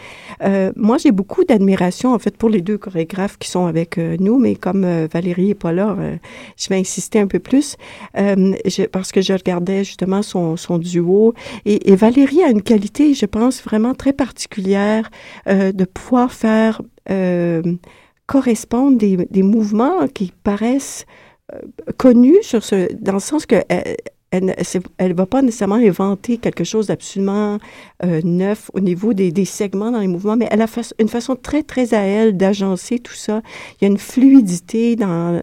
Euh, 0.43 0.73
moi, 0.77 0.99
j'ai 0.99 1.13
beaucoup 1.13 1.45
d'admiration 1.45 2.15
en 2.15 2.19
fait 2.19 2.37
pour 2.37 2.49
les 2.49 2.61
deux 2.61 2.79
chorégraphes 2.79 3.39
qui 3.39 3.51
sont 3.51 3.67
avec 3.67 3.99
euh, 3.99 4.17
nous, 4.21 4.39
mais 4.39 4.55
comme 4.55 4.85
euh, 4.85 5.09
Valérie 5.13 5.51
est 5.51 5.55
pas 5.55 5.73
là, 5.73 5.97
je 6.57 6.69
vais 6.69 6.77
insister 6.77 7.19
un 7.19 7.27
peu 7.27 7.39
plus 7.39 7.77
je, 8.15 8.87
parce 8.87 9.13
que 9.13 9.21
je 9.21 9.33
regardais 9.33 9.85
justement 9.85 10.23
son, 10.23 10.57
son 10.57 10.79
duo 10.79 11.35
et 11.65 11.88
et 11.89 11.97
Valérie 11.97 12.43
a 12.45 12.51
une 12.51 12.61
qualité, 12.61 13.15
je 13.15 13.25
pense, 13.25 13.63
vraiment 13.63 13.95
très 13.95 14.13
particulière 14.13 15.11
euh, 15.49 15.73
de 15.73 15.87
pouvoir 15.87 16.35
faire 16.35 16.83
euh, 17.09 17.63
correspondre 18.27 18.99
des, 18.99 19.17
des, 19.31 19.43
mouvements 19.43 20.07
qui 20.07 20.35
paraissent 20.45 21.07
euh, 21.55 21.61
connus 21.97 22.37
dans 23.01 23.15
le 23.15 23.21
sens 23.21 23.47
que 23.47 23.57
elle 24.31 24.55
ne 25.01 25.15
va 25.15 25.27
pas 25.27 25.41
nécessairement 25.43 25.77
inventer 25.77 26.37
quelque 26.37 26.65
chose 26.65 26.89
d'absolument 26.89 27.59
euh, 28.05 28.21
neuf 28.25 28.71
au 28.75 28.81
niveau 28.81 29.15
des, 29.15 29.45
segments 29.45 29.91
dans 29.91 30.01
les 30.01 30.09
mouvements, 30.09 30.37
mais 30.37 30.49
elle 30.51 30.61
a 30.61 30.67
une 30.99 31.09
façon 31.09 31.35
très, 31.35 31.63
très 31.63 31.95
à 31.95 32.01
elle 32.01 32.37
d'agencer 32.37 32.99
tout 32.99 33.15
ça. 33.15 33.41
Il 33.81 33.85
y 33.85 33.87
a 33.87 33.89
une 33.91 33.99
fluidité 33.99 34.97
dans, 34.97 35.41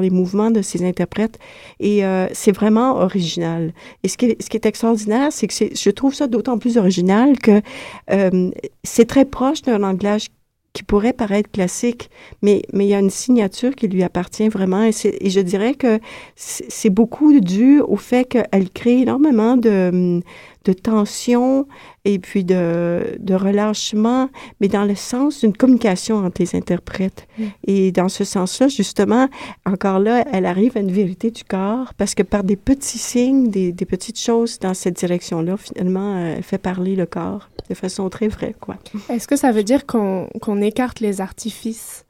les 0.00 0.10
mouvements 0.10 0.50
de 0.50 0.60
ces 0.60 0.84
interprètes 0.84 1.38
et 1.78 2.04
euh, 2.04 2.26
c'est 2.32 2.52
vraiment 2.52 2.96
original. 2.96 3.72
Et 4.02 4.08
ce 4.08 4.18
qui 4.18 4.26
est, 4.26 4.42
ce 4.42 4.50
qui 4.50 4.56
est 4.56 4.66
extraordinaire, 4.66 5.32
c'est 5.32 5.46
que 5.46 5.54
je 5.74 5.90
trouve 5.90 6.14
ça 6.14 6.26
d'autant 6.26 6.58
plus 6.58 6.76
original 6.76 7.38
que 7.38 7.62
euh, 8.10 8.50
c'est 8.84 9.06
très 9.06 9.24
proche 9.24 9.62
d'un 9.62 9.78
langage 9.78 10.26
qui 10.72 10.84
pourrait 10.84 11.12
paraître 11.12 11.50
classique, 11.50 12.10
mais, 12.42 12.62
mais 12.72 12.86
il 12.86 12.88
y 12.88 12.94
a 12.94 13.00
une 13.00 13.10
signature 13.10 13.74
qui 13.74 13.88
lui 13.88 14.02
appartient 14.02 14.48
vraiment. 14.48 14.84
Et, 14.84 14.92
et 15.04 15.30
je 15.30 15.40
dirais 15.40 15.74
que 15.74 15.98
c'est 16.36 16.90
beaucoup 16.90 17.38
dû 17.40 17.80
au 17.80 17.96
fait 17.96 18.24
qu'elle 18.24 18.70
crée 18.70 19.00
énormément 19.00 19.56
de, 19.56 20.22
de 20.64 20.72
tension 20.72 21.66
et 22.04 22.18
puis 22.18 22.44
de, 22.44 23.16
de 23.18 23.34
relâchement, 23.34 24.28
mais 24.60 24.68
dans 24.68 24.84
le 24.84 24.94
sens 24.94 25.40
d'une 25.40 25.56
communication 25.56 26.16
entre 26.24 26.40
les 26.40 26.54
interprètes. 26.54 27.26
Mm. 27.38 27.44
Et 27.66 27.92
dans 27.92 28.08
ce 28.08 28.24
sens-là, 28.24 28.68
justement, 28.68 29.28
encore 29.66 29.98
là, 29.98 30.24
elle 30.32 30.46
arrive 30.46 30.76
à 30.76 30.80
une 30.80 30.92
vérité 30.92 31.30
du 31.30 31.44
corps 31.44 31.94
parce 31.94 32.14
que 32.14 32.22
par 32.22 32.44
des 32.44 32.56
petits 32.56 32.98
signes, 32.98 33.48
des, 33.48 33.72
des 33.72 33.86
petites 33.86 34.18
choses 34.18 34.58
dans 34.58 34.74
cette 34.74 34.96
direction-là, 34.96 35.56
finalement, 35.56 36.18
elle 36.18 36.42
fait 36.42 36.58
parler 36.58 36.96
le 36.96 37.06
corps 37.06 37.50
de 37.68 37.74
façon 37.74 38.08
très 38.10 38.28
vraie, 38.28 38.54
quoi. 38.58 38.76
Est-ce 39.08 39.28
que 39.28 39.36
ça 39.36 39.52
veut 39.52 39.62
dire 39.62 39.86
qu'on 39.86 40.28
qu'on 40.40 40.60
écarte 40.60 41.00
les 41.00 41.20
artifices 41.20 42.04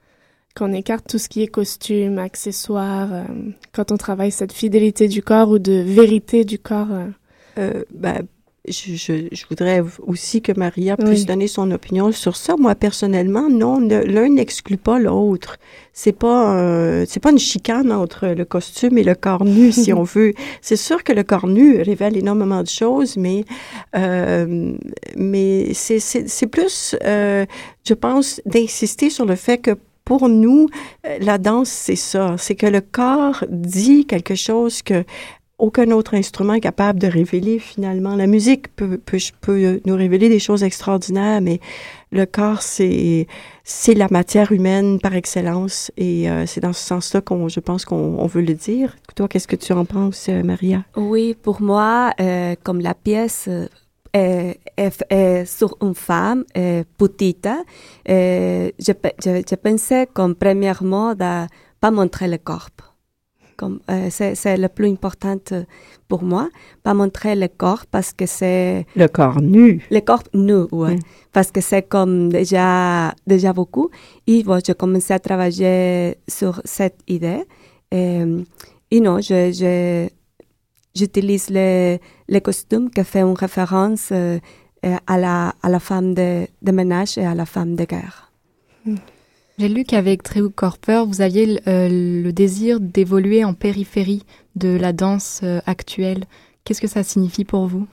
qu'on 0.57 0.73
écarte 0.73 1.07
tout 1.09 1.19
ce 1.19 1.28
qui 1.28 1.42
est 1.42 1.47
costume, 1.47 2.19
accessoires, 2.19 3.12
euh, 3.12 3.25
quand 3.73 3.92
on 3.92 3.97
travaille 3.97 4.33
cette 4.33 4.52
fidélité 4.52 5.07
du 5.07 5.23
corps 5.23 5.49
ou 5.49 5.59
de 5.59 5.73
vérité 5.73 6.45
du 6.45 6.59
corps? 6.59 6.90
Euh? 6.90 7.07
Euh, 7.59 7.85
ben, 7.92 8.26
je, 8.68 8.94
je, 8.94 9.28
je, 9.32 9.46
voudrais 9.48 9.82
aussi 10.06 10.42
que 10.42 10.52
Maria 10.52 10.96
puisse 10.96 11.20
oui. 11.20 11.24
donner 11.24 11.46
son 11.46 11.70
opinion 11.70 12.12
sur 12.12 12.36
ça. 12.36 12.56
Moi, 12.58 12.74
personnellement, 12.74 13.48
non, 13.48 13.80
l'un 13.80 14.28
n'exclut 14.28 14.76
pas 14.76 14.98
l'autre. 14.98 15.56
C'est 15.92 16.12
pas 16.12 16.56
euh, 16.56 17.04
c'est 17.08 17.20
pas 17.20 17.30
une 17.30 17.38
chicane 17.38 17.90
entre 17.90 18.28
le 18.28 18.44
costume 18.44 18.98
et 18.98 19.04
le 19.04 19.14
corps 19.14 19.44
nu, 19.44 19.72
si 19.72 19.92
on 19.94 20.02
veut. 20.02 20.34
C'est 20.60 20.76
sûr 20.76 21.04
que 21.04 21.12
le 21.12 21.22
corps 21.22 21.46
nu 21.46 21.80
révèle 21.80 22.16
énormément 22.16 22.62
de 22.62 22.68
choses, 22.68 23.16
mais 23.16 23.44
euh, 23.96 24.74
mais 25.16 25.72
c'est 25.74 26.46
plus, 26.46 26.96
euh, 27.04 27.46
je 27.86 27.94
pense, 27.94 28.40
d'insister 28.44 29.10
sur 29.10 29.24
le 29.24 29.36
fait 29.36 29.58
que 29.58 29.76
pour 30.10 30.28
nous, 30.28 30.68
euh, 31.06 31.18
la 31.20 31.38
danse, 31.38 31.68
c'est 31.68 31.94
ça. 31.94 32.34
C'est 32.36 32.56
que 32.56 32.66
le 32.66 32.80
corps 32.80 33.44
dit 33.48 34.06
quelque 34.06 34.34
chose 34.34 34.82
que 34.82 35.04
aucun 35.60 35.90
autre 35.90 36.14
instrument 36.14 36.54
est 36.54 36.60
capable 36.60 36.98
de 36.98 37.06
révéler 37.06 37.58
finalement. 37.58 38.16
La 38.16 38.26
musique 38.26 38.74
peut, 38.74 39.00
nous 39.84 39.96
révéler 39.96 40.28
des 40.28 40.38
choses 40.38 40.62
extraordinaires, 40.62 41.40
mais 41.40 41.60
le 42.12 42.26
corps, 42.26 42.62
c'est 42.62 43.26
la 43.94 44.08
matière 44.10 44.52
humaine 44.52 44.98
par 44.98 45.14
excellence 45.14 45.92
et 45.96 46.28
euh, 46.28 46.46
c'est 46.46 46.60
dans 46.60 46.72
ce 46.72 46.84
sens-là 46.84 47.20
qu'on, 47.20 47.48
je 47.48 47.60
pense 47.60 47.84
qu'on 47.84 48.26
veut 48.26 48.42
le 48.42 48.54
dire. 48.54 48.96
Toi, 49.14 49.28
qu'est-ce 49.28 49.48
que 49.48 49.56
tu 49.56 49.72
en 49.72 49.84
penses, 49.84 50.28
Maria? 50.28 50.84
Oui, 50.96 51.36
pour 51.40 51.62
moi, 51.62 52.12
euh, 52.20 52.54
comme 52.62 52.80
la 52.80 52.94
pièce 52.94 53.48
est, 54.12 54.58
sur 55.46 55.76
une 55.82 55.94
femme 55.94 56.44
petite, 56.98 57.48
je, 58.06 58.70
je, 58.78 59.42
je 59.48 59.54
pensais 59.54 60.08
comme 60.12 60.34
premièrement 60.34 61.14
de 61.14 61.46
pas 61.80 61.90
montrer 61.90 62.28
le 62.28 62.38
corps 62.38 62.70
comme 63.60 63.80
euh, 63.90 64.08
c'est 64.10 64.56
le 64.56 64.68
plus 64.68 64.88
important 64.88 65.36
pour 66.08 66.22
moi, 66.22 66.48
pas 66.82 66.94
montrer 66.94 67.34
le 67.36 67.48
corps 67.48 67.84
parce 67.94 68.10
que 68.18 68.24
c'est 68.24 68.86
le 68.96 69.06
corps 69.06 69.42
nu. 69.42 69.82
Le 69.90 70.00
corps 70.00 70.28
nu, 70.32 70.62
ouais, 70.72 70.96
mm. 70.96 71.00
parce 71.34 71.50
que 71.54 71.60
c'est 71.60 71.82
comme 71.94 72.30
déjà 72.32 73.12
déjà 73.26 73.52
beaucoup. 73.52 73.90
Et 74.26 74.42
bon, 74.42 74.58
j'ai 74.66 74.74
commencé 74.74 75.12
à 75.12 75.18
travailler 75.18 76.16
sur 76.26 76.62
cette 76.64 77.00
idée. 77.06 77.42
Et, 77.92 78.22
et 78.90 79.00
non, 79.00 79.20
je, 79.20 79.52
je 79.60 80.08
j'utilise 80.94 81.50
les 81.50 82.00
les 82.32 82.40
costumes 82.40 82.88
qui 82.94 83.04
font 83.04 83.28
une 83.32 83.40
référence 83.46 84.08
euh, 84.12 84.38
à 85.06 85.16
la 85.24 85.54
à 85.62 85.68
la 85.68 85.80
femme 85.80 86.14
de, 86.14 86.46
de 86.66 86.72
ménage 86.72 87.18
et 87.18 87.26
à 87.26 87.34
la 87.34 87.44
femme 87.44 87.76
de 87.76 87.84
guerre. 87.84 88.32
Mm. 88.86 88.96
J'ai 89.60 89.68
lu 89.68 89.84
qu'avec 89.84 90.22
Treu 90.22 90.48
Corper, 90.48 91.04
vous 91.06 91.20
aviez 91.20 91.60
euh, 91.68 91.86
le 91.90 92.32
désir 92.32 92.80
d'évoluer 92.80 93.44
en 93.44 93.52
périphérie 93.52 94.22
de 94.56 94.74
la 94.74 94.94
danse 94.94 95.42
euh, 95.42 95.60
actuelle. 95.66 96.24
Qu'est-ce 96.64 96.80
que 96.80 96.86
ça 96.86 97.02
signifie 97.02 97.44
pour 97.44 97.66
vous? 97.66 97.86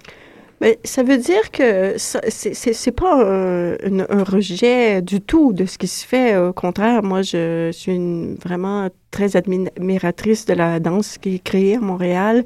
Ça 0.85 1.03
veut 1.03 1.17
dire 1.17 1.51
que 1.51 1.95
c'est 1.97 2.95
pas 2.95 3.21
un, 3.21 3.75
un, 3.99 4.23
rejet 4.23 5.01
du 5.01 5.19
tout 5.19 5.51
de 5.51 5.65
ce 5.65 5.77
qui 5.77 5.87
se 5.87 6.07
fait. 6.07 6.37
Au 6.37 6.53
contraire, 6.53 7.03
moi, 7.03 7.21
je 7.21 7.69
suis 7.73 7.99
vraiment 8.41 8.87
très 9.11 9.35
admiratrice 9.35 10.45
de 10.45 10.53
la 10.53 10.79
danse 10.79 11.17
qui 11.17 11.35
est 11.35 11.43
créée 11.43 11.75
à 11.75 11.79
Montréal 11.79 12.43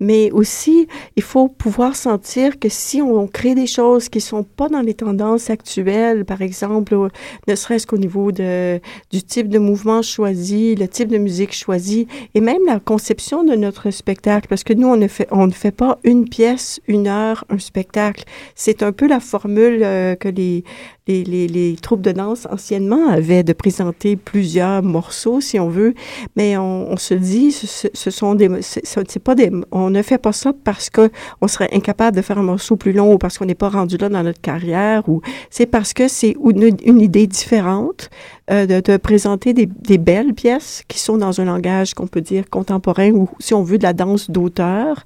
mais 0.00 0.30
aussi 0.32 0.88
il 1.16 1.22
faut 1.22 1.48
pouvoir 1.48 1.96
sentir 1.96 2.58
que 2.58 2.68
si 2.68 3.00
on, 3.00 3.26
crée 3.26 3.54
des 3.54 3.66
choses 3.66 4.08
qui 4.08 4.20
sont 4.20 4.44
pas 4.44 4.68
dans 4.68 4.80
les 4.80 4.94
tendances 4.94 5.50
actuelles, 5.50 6.24
par 6.24 6.42
exemple, 6.42 7.08
ne 7.48 7.54
serait-ce 7.54 7.86
qu'au 7.86 7.98
niveau 7.98 8.30
de, 8.30 8.80
du 9.10 9.22
type 9.22 9.48
de 9.48 9.58
mouvement 9.58 10.02
choisi, 10.02 10.74
le 10.74 10.86
type 10.86 11.08
de 11.08 11.18
musique 11.18 11.54
choisi, 11.54 12.06
et 12.34 12.40
même 12.40 12.64
la 12.66 12.78
conception 12.78 13.42
de 13.42 13.54
notre 13.54 13.90
spectacle, 13.90 14.46
parce 14.48 14.64
que 14.64 14.72
nous, 14.72 14.86
on 14.86 14.96
ne 14.96 15.08
fait, 15.08 15.26
on 15.30 15.46
ne 15.46 15.52
fait 15.52 15.72
pas 15.72 15.98
une 16.04 16.28
pièce, 16.28 16.80
une 16.86 17.08
heure, 17.08 17.44
un 17.48 17.58
spectacle. 17.58 18.24
C'est 18.54 18.82
un 18.82 18.92
peu 18.92 19.08
la 19.08 19.20
formule 19.20 19.82
euh, 19.82 20.14
que 20.14 20.28
les, 20.28 20.64
les, 21.06 21.22
les, 21.24 21.46
les, 21.46 21.76
troupes 21.76 22.00
de 22.00 22.12
danse 22.12 22.46
anciennement 22.50 23.08
avaient 23.08 23.44
de 23.44 23.52
présenter 23.52 24.16
plusieurs 24.16 24.82
morceaux, 24.82 25.40
si 25.40 25.60
on 25.60 25.68
veut, 25.68 25.94
mais 26.34 26.56
on, 26.56 26.90
on 26.90 26.96
se 26.96 27.14
dit, 27.14 27.52
ce, 27.52 27.86
ce 27.92 28.10
sont 28.10 28.34
des, 28.34 28.48
c'est 28.60 29.18
pas 29.22 29.34
des, 29.34 29.50
on 29.70 29.90
ne 29.90 30.02
fait 30.02 30.18
pas 30.18 30.32
ça 30.32 30.52
parce 30.64 30.90
que 30.90 31.10
on 31.40 31.48
serait 31.48 31.68
incapable 31.72 32.16
de 32.16 32.22
faire 32.22 32.38
un 32.38 32.42
morceau 32.42 32.76
plus 32.76 32.92
long 32.92 33.12
ou 33.12 33.18
parce 33.18 33.38
qu'on 33.38 33.44
n'est 33.44 33.54
pas 33.54 33.68
rendu 33.68 33.96
là 33.96 34.08
dans 34.08 34.22
notre 34.22 34.40
carrière 34.40 35.08
ou 35.08 35.20
c'est 35.50 35.66
parce 35.66 35.92
que 35.92 36.08
c'est 36.08 36.36
une, 36.44 36.76
une, 36.84 37.00
idée 37.00 37.26
différente 37.26 38.10
euh, 38.50 38.66
de, 38.66 38.80
de, 38.80 38.96
présenter 38.96 39.52
des, 39.52 39.66
des, 39.66 39.98
belles 39.98 40.34
pièces 40.34 40.82
qui 40.88 40.98
sont 40.98 41.18
dans 41.18 41.40
un 41.40 41.44
langage 41.44 41.94
qu'on 41.94 42.06
peut 42.08 42.20
dire 42.20 42.50
contemporain 42.50 43.10
ou 43.10 43.28
si 43.38 43.54
on 43.54 43.62
veut 43.62 43.78
de 43.78 43.84
la 43.84 43.92
danse 43.92 44.30
d'auteur, 44.30 45.04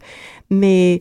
mais 0.51 1.01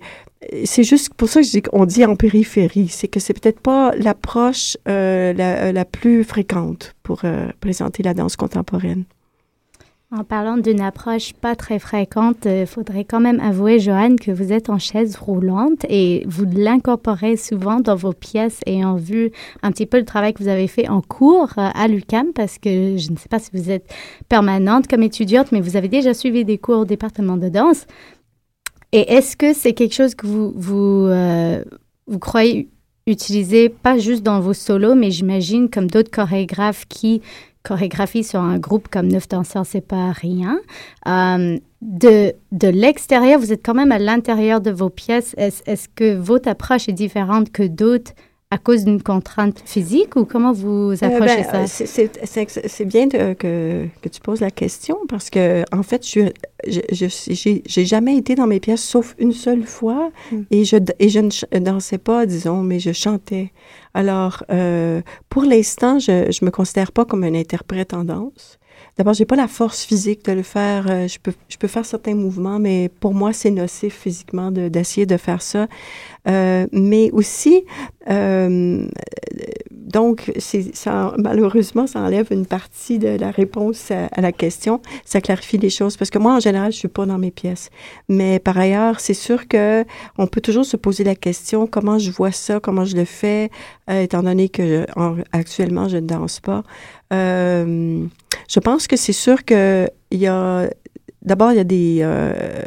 c'est 0.63 0.83
juste 0.83 1.13
pour 1.15 1.27
ça 1.27 1.41
qu'on 1.69 1.85
dit 1.85 2.05
en 2.05 2.15
périphérie, 2.15 2.87
c'est 2.87 3.07
que 3.07 3.19
c'est 3.19 3.33
peut-être 3.33 3.59
pas 3.59 3.93
l'approche 3.95 4.77
euh, 4.87 5.33
la, 5.33 5.71
la, 5.71 5.85
plus 5.85 6.23
fréquente 6.23 6.95
pour 7.03 7.25
euh, 7.25 7.47
présenter 7.59 8.03
la 8.03 8.13
danse 8.13 8.37
contemporaine. 8.37 9.03
En 10.11 10.23
parlant 10.23 10.57
d'une 10.57 10.81
approche 10.81 11.33
pas 11.33 11.55
très 11.55 11.77
fréquente, 11.77 12.45
il 12.45 12.65
faudrait 12.65 13.03
quand 13.03 13.19
même 13.19 13.39
avouer, 13.39 13.79
Joanne, 13.79 14.19
que 14.19 14.31
vous 14.31 14.51
êtes 14.51 14.71
en 14.71 14.79
chaise 14.79 15.15
roulante 15.17 15.85
et 15.87 16.23
vous 16.25 16.45
l'incorporez 16.45 17.37
souvent 17.37 17.79
dans 17.79 17.95
vos 17.95 18.13
pièces 18.13 18.59
ayant 18.65 18.95
vu 18.95 19.31
un 19.61 19.71
petit 19.71 19.85
peu 19.85 19.99
le 19.99 20.05
travail 20.05 20.33
que 20.33 20.41
vous 20.41 20.49
avez 20.49 20.65
fait 20.65 20.89
en 20.89 21.01
cours 21.01 21.53
à 21.57 21.87
l'UCAM, 21.87 22.33
parce 22.33 22.57
que 22.57 22.97
je 22.97 23.11
ne 23.11 23.17
sais 23.17 23.29
pas 23.29 23.37
si 23.37 23.51
vous 23.53 23.69
êtes 23.69 23.93
permanente 24.29 24.87
comme 24.87 25.03
étudiante, 25.03 25.51
mais 25.51 25.61
vous 25.61 25.77
avez 25.77 25.89
déjà 25.89 26.15
suivi 26.15 26.43
des 26.43 26.57
cours 26.57 26.79
au 26.79 26.85
département 26.85 27.37
de 27.37 27.49
danse. 27.49 27.85
Et 28.91 29.13
est-ce 29.13 29.37
que 29.37 29.53
c'est 29.53 29.73
quelque 29.73 29.93
chose 29.93 30.15
que 30.15 30.25
vous, 30.25 30.51
vous, 30.55 31.05
euh, 31.07 31.63
vous 32.07 32.19
croyez 32.19 32.69
utiliser, 33.07 33.69
pas 33.69 33.97
juste 33.97 34.23
dans 34.23 34.39
vos 34.39 34.53
solos, 34.53 34.95
mais 34.95 35.11
j'imagine 35.11 35.69
comme 35.69 35.89
d'autres 35.89 36.11
chorégraphes 36.11 36.85
qui 36.87 37.21
chorégraphie 37.63 38.23
sur 38.23 38.39
un 38.39 38.57
groupe 38.57 38.87
comme 38.87 39.07
Neuf 39.07 39.27
danseurs, 39.27 39.65
c'est 39.65 39.85
pas 39.85 40.11
rien. 40.11 40.59
Euh, 41.07 41.57
de 41.81 42.33
de 42.51 42.67
l'extérieur, 42.67 43.39
vous 43.39 43.53
êtes 43.53 43.65
quand 43.65 43.73
même 43.73 43.91
à 43.91 43.99
l'intérieur 43.99 44.61
de 44.61 44.71
vos 44.71 44.89
pièces. 44.89 45.33
Est-ce 45.37 45.61
est 45.65 45.87
que 45.95 46.15
votre 46.15 46.49
approche 46.49 46.89
est 46.89 46.93
différente 46.93 47.51
que 47.51 47.63
d'autres 47.63 48.13
à 48.51 48.57
cause 48.57 48.83
d'une 48.83 49.01
contrainte 49.01 49.61
physique 49.63 50.15
ou 50.15 50.25
comment 50.25 50.51
vous 50.51 50.93
approchez 51.01 51.45
euh, 51.45 51.51
ben, 51.51 51.67
ça? 51.67 51.85
C'est 52.67 52.85
bien 52.85 53.05
de, 53.05 53.33
que, 53.33 53.85
que, 54.01 54.09
tu 54.09 54.19
poses 54.21 54.41
la 54.41 54.49
question 54.49 54.97
parce 55.07 55.29
que, 55.29 55.63
en 55.71 55.83
fait, 55.83 56.05
je 56.07 56.31
j'ai 56.65 57.85
jamais 57.85 58.17
été 58.17 58.35
dans 58.35 58.47
mes 58.47 58.59
pièces 58.59 58.83
sauf 58.83 59.15
une 59.19 59.31
seule 59.31 59.63
fois 59.63 60.11
hmm. 60.31 60.41
et, 60.51 60.65
je, 60.65 60.77
et 60.97 61.09
je 61.09 61.19
ne 61.19 61.59
dansais 61.59 61.99
pas, 61.99 62.25
disons, 62.25 62.63
mais 62.63 62.79
je 62.79 62.91
chantais. 62.91 63.51
Alors, 63.93 64.43
euh, 64.51 65.01
pour 65.29 65.43
l'instant, 65.43 65.99
je 65.99 66.11
ne 66.11 66.45
me 66.45 66.51
considère 66.51 66.91
pas 66.91 67.05
comme 67.05 67.23
un 67.23 67.35
interprète 67.35 67.93
en 67.93 68.03
danse. 68.03 68.58
D'abord, 68.99 69.13
j'ai 69.13 69.23
pas 69.23 69.37
la 69.37 69.47
force 69.47 69.85
physique 69.85 70.25
de 70.25 70.33
le 70.33 70.43
faire. 70.43 70.87
Euh, 70.89 71.07
je 71.07 71.19
peux, 71.19 71.31
je 71.47 71.55
peux 71.55 71.69
faire 71.69 71.85
certains 71.85 72.15
mouvements, 72.15 72.59
mais 72.59 72.89
pour 72.99 73.13
moi, 73.13 73.31
c'est 73.31 73.49
nocif 73.49 73.97
physiquement 73.97 74.51
d'essayer 74.51 75.05
de, 75.05 75.15
faire 75.15 75.41
ça. 75.41 75.69
Euh, 76.27 76.67
mais 76.73 77.09
aussi, 77.11 77.63
euh, 78.09 78.85
donc, 79.89 80.31
ça, 80.37 81.13
malheureusement, 81.17 81.87
ça 81.87 81.99
enlève 81.99 82.27
une 82.29 82.45
partie 82.45 82.99
de 82.99 83.09
la 83.09 83.31
réponse 83.31 83.89
à, 83.91 84.21
la 84.21 84.31
question. 84.31 84.81
Ça 85.03 85.19
clarifie 85.19 85.57
les 85.57 85.71
choses 85.71 85.97
parce 85.97 86.11
que 86.11 86.19
moi, 86.19 86.35
en 86.35 86.39
général, 86.39 86.71
je 86.71 86.77
suis 86.77 86.87
pas 86.87 87.07
dans 87.07 87.17
mes 87.17 87.31
pièces. 87.31 87.69
Mais 88.07 88.37
par 88.37 88.57
ailleurs, 88.57 88.99
c'est 88.99 89.15
sûr 89.15 89.47
que 89.47 89.83
on 90.19 90.27
peut 90.27 90.41
toujours 90.41 90.65
se 90.65 90.77
poser 90.77 91.03
la 91.03 91.15
question 91.15 91.65
comment 91.65 91.97
je 91.97 92.11
vois 92.11 92.31
ça, 92.31 92.59
comment 92.59 92.85
je 92.85 92.95
le 92.95 93.05
fais, 93.05 93.49
euh, 93.89 94.01
étant 94.03 94.21
donné 94.21 94.47
que 94.47 94.85
actuellement, 95.31 95.89
je 95.89 95.97
ne 95.97 96.07
danse 96.07 96.39
pas. 96.39 96.63
Euh, 97.11 98.05
je 98.47 98.59
pense 98.59 98.87
que 98.87 98.95
c'est 98.95 99.13
sûr 99.13 99.43
que 99.43 99.89
il 100.11 100.19
y 100.19 100.27
a 100.27 100.69
d'abord 101.23 101.51
il 101.51 101.57
y 101.57 101.59
a 101.59 101.63
des 101.63 101.99
euh, 102.01 102.63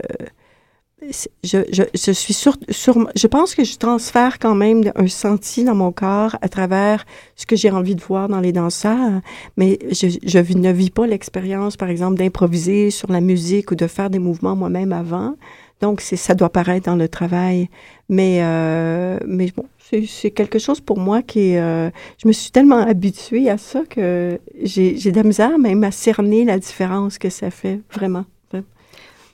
je, 1.10 1.58
je, 1.72 1.82
je, 1.94 2.12
suis 2.12 2.34
sur, 2.34 2.56
sur, 2.70 3.08
je 3.14 3.26
pense 3.26 3.54
que 3.54 3.64
je 3.64 3.76
transfère 3.76 4.38
quand 4.38 4.54
même 4.54 4.82
un 4.94 5.08
senti 5.08 5.64
dans 5.64 5.74
mon 5.74 5.92
corps 5.92 6.36
à 6.40 6.48
travers 6.48 7.04
ce 7.36 7.46
que 7.46 7.56
j'ai 7.56 7.70
envie 7.70 7.94
de 7.94 8.00
voir 8.00 8.28
dans 8.28 8.40
les 8.40 8.52
danseurs, 8.52 9.20
mais 9.56 9.78
je, 9.90 10.08
je 10.22 10.38
ne 10.38 10.72
vis 10.72 10.90
pas 10.90 11.06
l'expérience, 11.06 11.76
par 11.76 11.90
exemple, 11.90 12.18
d'improviser 12.18 12.90
sur 12.90 13.10
la 13.10 13.20
musique 13.20 13.70
ou 13.70 13.74
de 13.74 13.86
faire 13.86 14.10
des 14.10 14.18
mouvements 14.18 14.56
moi-même 14.56 14.92
avant. 14.92 15.34
Donc, 15.80 16.00
ça 16.00 16.34
doit 16.34 16.50
paraître 16.50 16.86
dans 16.86 16.96
le 16.96 17.08
travail. 17.08 17.68
Mais, 18.08 18.38
euh, 18.42 19.18
mais 19.26 19.50
bon, 19.54 19.64
c'est, 19.78 20.30
quelque 20.30 20.60
chose 20.60 20.80
pour 20.80 20.98
moi 20.98 21.22
qui 21.22 21.50
est, 21.50 21.60
euh, 21.60 21.90
je 22.22 22.28
me 22.28 22.32
suis 22.32 22.52
tellement 22.52 22.78
habituée 22.78 23.50
à 23.50 23.58
ça 23.58 23.82
que 23.90 24.38
j'ai, 24.62 24.96
j'ai 24.96 25.10
de 25.10 25.16
la 25.16 25.24
misère 25.24 25.58
même 25.58 25.82
à 25.82 25.90
cerner 25.90 26.44
la 26.44 26.58
différence 26.58 27.18
que 27.18 27.30
ça 27.30 27.50
fait, 27.50 27.80
vraiment. 27.92 28.24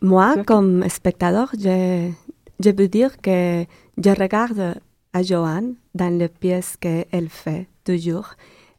Moi, 0.00 0.44
comme 0.44 0.88
spectateur, 0.88 1.50
je, 1.58 2.10
je 2.60 2.70
peux 2.70 2.88
dire 2.88 3.20
que 3.20 3.64
je 3.96 4.10
regarde 4.10 4.74
à 5.12 5.22
Joanne 5.22 5.74
dans 5.94 6.16
les 6.16 6.28
pièces 6.28 6.76
qu'elle 6.76 7.28
fait 7.28 7.66
toujours. 7.84 8.30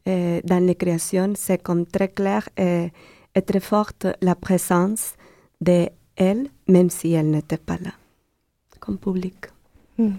Et 0.05 0.41
dans 0.43 0.65
les 0.65 0.75
créations, 0.75 1.34
c'est 1.36 1.62
comme 1.62 1.86
très 1.86 2.10
clair 2.10 2.47
et, 2.58 2.91
et, 3.36 3.41
très 3.41 3.60
forte 3.60 4.08
la 4.21 4.36
présence 4.36 5.13
de 5.62 5.89
elle, 6.15 6.47
même 6.67 6.89
si 6.89 7.13
elle 7.13 7.29
n'était 7.29 7.58
pas 7.58 7.77
là, 7.77 7.91
comme 8.79 8.97
public. 8.97 9.47
Mm. 9.97 10.12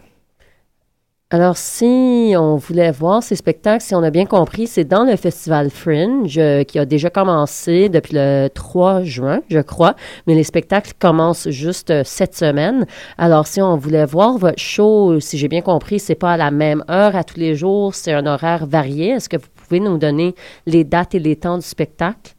Alors, 1.33 1.57
si 1.57 2.35
on 2.37 2.57
voulait 2.57 2.91
voir 2.91 3.23
ces 3.23 3.37
spectacles, 3.37 3.85
si 3.85 3.95
on 3.95 4.03
a 4.03 4.11
bien 4.11 4.27
compris, 4.27 4.67
c'est 4.67 4.83
dans 4.83 5.05
le 5.05 5.15
Festival 5.15 5.71
Fringe 5.71 6.37
euh, 6.39 6.65
qui 6.65 6.77
a 6.77 6.85
déjà 6.85 7.09
commencé 7.09 7.89
depuis 7.89 8.17
le 8.17 8.49
3 8.53 9.05
juin, 9.05 9.41
je 9.49 9.61
crois, 9.61 9.95
mais 10.27 10.35
les 10.35 10.43
spectacles 10.43 10.91
commencent 10.99 11.49
juste 11.49 11.91
euh, 11.91 12.03
cette 12.05 12.35
semaine. 12.35 12.85
Alors, 13.17 13.47
si 13.47 13.63
on 13.63 13.77
voulait 13.77 14.07
voir 14.07 14.39
votre 14.39 14.59
show, 14.59 15.21
si 15.21 15.39
j'ai 15.39 15.47
bien 15.47 15.63
compris, 15.63 16.01
c'est 16.01 16.17
pas 16.17 16.33
à 16.33 16.37
la 16.37 16.51
même 16.51 16.83
heure 16.91 17.15
à 17.15 17.23
tous 17.23 17.39
les 17.39 17.55
jours, 17.55 17.95
c'est 17.95 18.13
un 18.13 18.27
horaire 18.27 18.67
varié. 18.67 19.11
Est-ce 19.11 19.29
que 19.29 19.37
vous 19.37 19.47
pouvez 19.55 19.79
nous 19.79 19.99
donner 19.99 20.35
les 20.67 20.83
dates 20.83 21.15
et 21.15 21.21
les 21.21 21.37
temps 21.37 21.59
du 21.59 21.65
spectacle? 21.65 22.35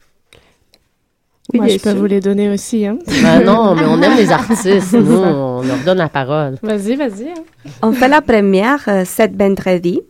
Moi, 1.54 1.68
je 1.68 1.78
peux 1.80 1.94
vous 1.94 2.06
les 2.06 2.22
donner 2.22 2.50
aussi. 2.50 2.86
Hein. 2.86 2.98
Ben 3.22 3.44
non, 3.44 3.76
mais 3.76 3.86
on 3.86 4.02
aime 4.02 4.16
les 4.16 4.32
artistes. 4.42 4.94
Nous, 4.94 5.18
on 5.18 5.62
leur 5.62 5.78
donne 5.86 5.98
la 5.98 6.10
parole. 6.10 6.56
Vas-y, 6.62 6.96
vas-y. 6.96 7.30
Hein. 7.30 7.72
On 7.82 7.92
fait 7.92 8.08
la 8.08 8.22
première 8.22 8.88
euh, 8.88 9.04
cette 9.06 9.36
vendredi 9.36 10.02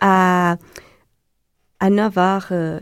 à, 0.00 0.56
à 1.80 1.90
9h. 1.90 2.46
Euh, 2.52 2.80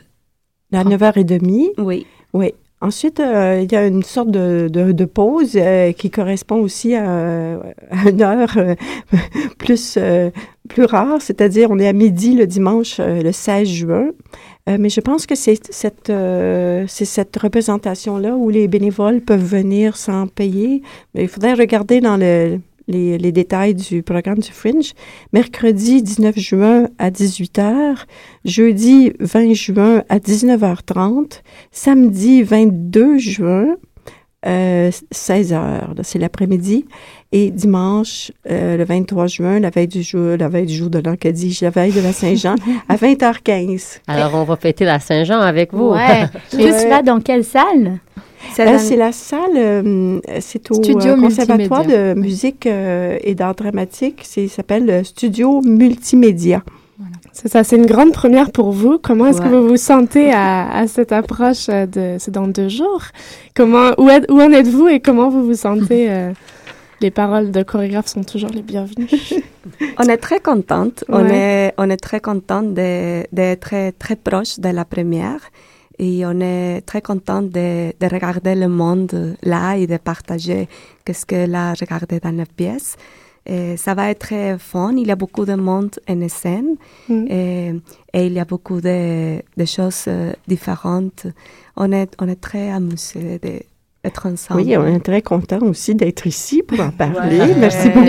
à 0.72 0.85
9h30? 0.85 1.72
Oui. 1.78 2.06
Oui. 2.32 2.52
Ensuite, 2.80 3.20
euh, 3.20 3.61
il 3.62 3.70
y 3.70 3.76
a 3.76 3.87
une 3.87 4.02
sorte 4.02 4.30
de, 4.30 4.68
de, 4.68 5.04
pause 5.04 5.56
qui 5.96 6.11
correspond 6.11 6.56
aussi 6.56 6.96
à, 6.96 7.54
à 7.90 8.08
une 8.08 8.22
heure 8.22 8.56
plus, 9.58 9.98
plus 10.68 10.85
rare, 10.85 11.20
c'est-à-dire 11.22 11.70
on 11.70 11.78
est 11.78 11.87
à 11.87 11.92
midi 11.92 12.35
le 12.35 12.46
dimanche 12.46 12.98
le 12.98 13.30
16 13.30 13.68
juin. 13.68 14.08
Euh, 14.68 14.77
mais 14.79 14.88
je 14.88 15.01
pense 15.01 15.27
que 15.27 15.35
c'est 15.35 15.72
cette, 15.72 16.11
euh, 16.11 16.85
cette 16.87 17.37
représentation-là 17.37 18.37
où 18.37 18.48
les 18.48 18.68
bénévoles 18.68 19.20
peuvent 19.20 19.44
venir 19.44 19.96
sans 19.96 20.29
payer. 20.29 20.83
Mais 21.14 21.22
il 21.22 21.29
faudrait 21.29 21.55
regarder 21.55 22.01
dans 22.01 22.16
le, 22.16 22.61
les, 22.87 23.18
les, 23.18 23.33
détails 23.33 23.75
du 23.75 24.03
programme 24.03 24.38
du 24.38 24.53
Fringe. 24.53 24.92
Mercredi 25.33 26.03
19 26.03 26.38
juin 26.38 26.88
à 26.98 27.11
18h, 27.11 28.05
jeudi 28.44 29.12
20 29.18 29.53
juin 29.55 30.05
à 30.09 30.18
19h30, 30.18 31.40
samedi 31.72 32.42
22 32.42 33.18
juin 33.18 33.77
euh, 34.46 34.90
16 35.11 35.52
heures, 35.52 35.94
c'est 36.02 36.18
l'après-midi. 36.18 36.87
Et 37.31 37.50
dimanche, 37.50 38.31
euh, 38.50 38.76
le 38.76 38.85
23 38.85 39.26
juin, 39.26 39.61
la 39.61 39.70
veille 39.70 39.88
du 39.88 40.02
jour, 40.02 40.37
la 40.38 40.48
veille 40.48 40.66
du 40.66 40.74
jour 40.74 40.90
de 40.90 40.98
l'an, 40.98 41.16
que 41.16 41.28
dis-je, 41.28 41.64
la 41.64 41.70
veille 41.70 41.92
de 41.92 42.00
la 42.00 42.12
Saint-Jean, 42.12 42.57
à 42.88 42.96
20h15. 42.96 44.00
Alors, 44.07 44.35
on 44.35 44.44
va 44.44 44.57
fêter 44.57 44.85
la 44.85 45.00
Saint-Jean 45.00 45.40
avec 45.40 45.72
vous. 45.72 45.90
Ouais. 45.90 46.26
tu 46.50 46.59
vas 46.88 47.02
dans 47.02 47.20
quelle 47.20 47.44
salle? 47.44 48.00
Euh, 48.59 48.76
c'est 48.78 48.96
la 48.96 49.12
salle, 49.12 49.57
euh, 49.57 50.20
c'est 50.40 50.70
au 50.72 50.74
Studio 50.74 51.16
Conservatoire 51.16 51.87
de 51.87 52.14
musique 52.14 52.66
et 52.66 53.35
d'art 53.35 53.55
dramatique. 53.55 54.22
Ça 54.24 54.46
s'appelle 54.48 54.85
le 54.85 55.05
Studio 55.05 55.62
Multimédia. 55.62 56.62
C'est 57.32 57.48
ça, 57.48 57.64
c'est 57.64 57.76
une 57.76 57.86
grande 57.86 58.12
première 58.12 58.50
pour 58.52 58.72
vous. 58.72 58.98
Comment 58.98 59.26
est-ce 59.26 59.40
que 59.40 59.48
vous 59.48 59.68
vous 59.68 59.76
sentez 59.76 60.32
à, 60.32 60.70
à 60.70 60.86
cette 60.86 61.12
approche 61.12 61.66
de, 61.66 62.16
c'est 62.18 62.30
dans 62.30 62.46
deux 62.46 62.68
jours? 62.68 63.02
Comment, 63.54 63.90
où, 63.98 64.08
où 64.08 64.40
en 64.40 64.52
êtes-vous 64.52 64.88
et 64.88 65.00
comment 65.00 65.28
vous 65.28 65.44
vous 65.44 65.54
sentez? 65.54 66.10
Euh, 66.10 66.32
les 67.00 67.10
paroles 67.10 67.50
de 67.50 67.62
chorégraphe 67.64 68.06
sont 68.06 68.22
toujours 68.22 68.50
les 68.50 68.62
bienvenues? 68.62 69.08
on 69.98 70.04
est 70.04 70.18
très 70.18 70.38
contente. 70.38 71.04
On 71.08 71.26
est, 71.26 71.74
on 71.76 71.90
est 71.90 71.96
très 71.96 72.20
contente 72.20 72.74
d'être 72.74 73.60
très, 73.60 73.92
très 73.92 74.16
proche 74.16 74.60
de 74.60 74.68
la 74.68 74.84
première. 74.84 75.40
Et 75.98 76.24
on 76.24 76.40
est 76.40 76.80
très 76.82 77.02
contente 77.02 77.50
de, 77.50 77.92
de 77.98 78.06
regarder 78.06 78.54
le 78.54 78.68
monde 78.68 79.36
là 79.42 79.76
et 79.76 79.86
de 79.86 79.96
partager 79.96 80.68
qu'est-ce 81.04 81.26
que 81.26 81.52
a 81.54 81.74
regardé 81.74 82.20
dans 82.20 82.36
la 82.36 82.46
pièce. 82.46 82.96
Et 83.46 83.76
ça 83.76 83.94
va 83.94 84.11
être 84.11 84.20
très 84.20 84.59
fun. 84.59 84.92
Il 84.96 85.07
y 85.07 85.11
a 85.11 85.16
beaucoup 85.16 85.44
de 85.44 85.55
monde 85.55 85.90
en 86.09 86.28
scène 86.28 86.76
mm. 87.09 87.26
et, 87.28 87.74
et, 88.12 88.26
il 88.26 88.33
y 88.33 88.40
a 88.40 88.44
beaucoup 88.44 88.81
de, 88.81 89.42
de 89.57 89.64
choses 89.64 90.05
euh, 90.09 90.33
différentes. 90.46 91.26
On 91.76 91.90
est, 91.92 92.14
on 92.20 92.28
est 92.28 92.40
très 92.40 92.70
amusés 92.70 93.40
d'être 93.40 94.26
ensemble. 94.26 94.61
Oui, 94.61 94.76
on 94.76 94.87
est 94.87 95.00
très 95.00 95.22
content 95.22 95.61
aussi 95.62 95.96
d'être 95.96 96.26
ici 96.26 96.62
pour 96.62 96.78
en 96.78 96.90
parler. 96.90 97.40
Merci 97.59 97.88
beaucoup. 97.88 98.07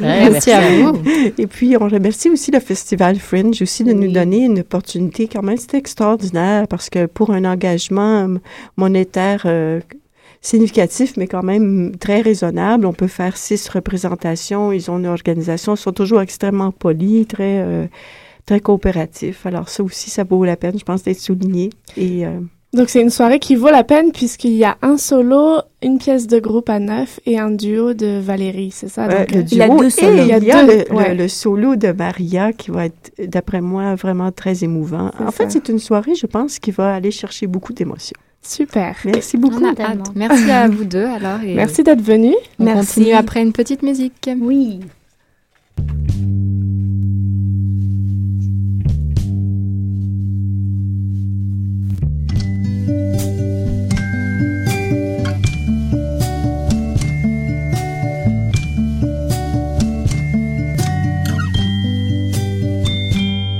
merci 0.00 0.50
à 0.50 0.60
vous. 0.60 1.00
Et 1.38 1.46
puis, 1.46 1.76
on 1.80 1.86
remercie 1.88 2.28
aussi 2.28 2.50
le 2.50 2.58
Festival 2.58 3.16
Fringe 3.16 3.62
aussi 3.62 3.84
de 3.84 3.92
nous 3.92 4.10
donner 4.10 4.46
une 4.46 4.60
opportunité 4.60 5.28
quand 5.28 5.42
même. 5.42 5.58
C'est 5.58 5.74
extraordinaire 5.74 6.66
parce 6.66 6.90
que 6.90 7.06
pour 7.06 7.30
un 7.30 7.44
engagement 7.44 8.28
monétaire 8.76 9.42
euh, 9.44 9.80
significatif, 10.42 11.16
mais 11.16 11.26
quand 11.28 11.42
même 11.42 11.92
très 11.98 12.20
raisonnable. 12.20 12.84
On 12.84 12.92
peut 12.92 13.06
faire 13.06 13.36
six 13.36 13.66
représentations. 13.68 14.72
Ils 14.72 14.90
ont 14.90 14.98
une 14.98 15.06
organisation. 15.06 15.74
Ils 15.74 15.78
sont 15.78 15.92
toujours 15.92 16.20
extrêmement 16.20 16.72
polis, 16.72 17.26
très, 17.28 17.60
euh, 17.60 17.86
très 18.44 18.60
coopératifs. 18.60 19.46
Alors, 19.46 19.68
ça 19.68 19.82
aussi, 19.82 20.10
ça 20.10 20.24
vaut 20.24 20.44
la 20.44 20.56
peine, 20.56 20.78
je 20.78 20.84
pense, 20.84 21.02
d'être 21.04 21.20
souligné. 21.20 21.70
Et. 21.96 22.26
Euh, 22.26 22.40
Donc 22.74 22.88
c'est 22.88 23.02
une 23.02 23.10
soirée 23.10 23.38
qui 23.38 23.54
vaut 23.54 23.70
la 23.70 23.84
peine 23.84 24.12
puisqu'il 24.12 24.54
y 24.54 24.64
a 24.64 24.78
un 24.82 24.96
solo, 24.96 25.60
une 25.82 25.98
pièce 25.98 26.26
de 26.26 26.40
groupe 26.40 26.70
à 26.70 26.78
neuf 26.78 27.20
et 27.26 27.38
un 27.38 27.50
duo 27.50 27.92
de 27.92 28.18
Valérie, 28.18 28.70
c'est 28.72 28.88
ça? 28.88 29.06
Donc, 29.08 29.30
le 29.30 29.40
euh, 29.40 29.42
duo 29.42 29.52
il 29.52 29.58
y 29.58 29.62
a 29.62 29.68
deux 29.68 29.84
et 29.84 30.22
il 30.22 30.26
y 30.26 30.32
a, 30.32 30.38
Il 30.38 30.44
y 30.44 30.50
a 30.50 30.62
le, 30.62 30.68
deux, 30.68 30.84
le- 30.88 30.94
ouais. 30.96 31.14
le 31.14 31.28
solo 31.28 31.76
de 31.76 31.92
Maria 31.92 32.52
qui 32.54 32.70
va 32.70 32.86
être, 32.86 33.12
d'après 33.28 33.60
moi, 33.60 33.94
vraiment 33.94 34.32
très 34.32 34.64
émouvant. 34.64 35.10
En 35.20 35.30
fait, 35.30 35.50
c'est 35.50 35.68
une 35.68 35.78
soirée, 35.78 36.14
je 36.14 36.26
pense, 36.26 36.58
qui 36.58 36.70
va 36.70 36.94
aller 36.94 37.10
chercher 37.10 37.46
beaucoup 37.46 37.74
d'émotions. 37.74 38.18
Super. 38.42 38.96
Merci 39.04 39.36
beaucoup. 39.36 39.62
On 39.64 39.74
a 39.74 39.80
hâte. 39.80 40.10
Merci 40.16 40.50
à 40.50 40.68
vous 40.68 40.84
deux 40.84 41.04
alors. 41.04 41.40
Et 41.42 41.54
Merci 41.54 41.82
d'être 41.84 42.02
venu. 42.02 42.34
On 42.58 42.64
Merci. 42.64 42.94
continue 43.00 43.14
après 43.14 43.40
une 43.42 43.52
petite 43.52 43.82
musique. 43.82 44.28
Oui. 44.40 44.80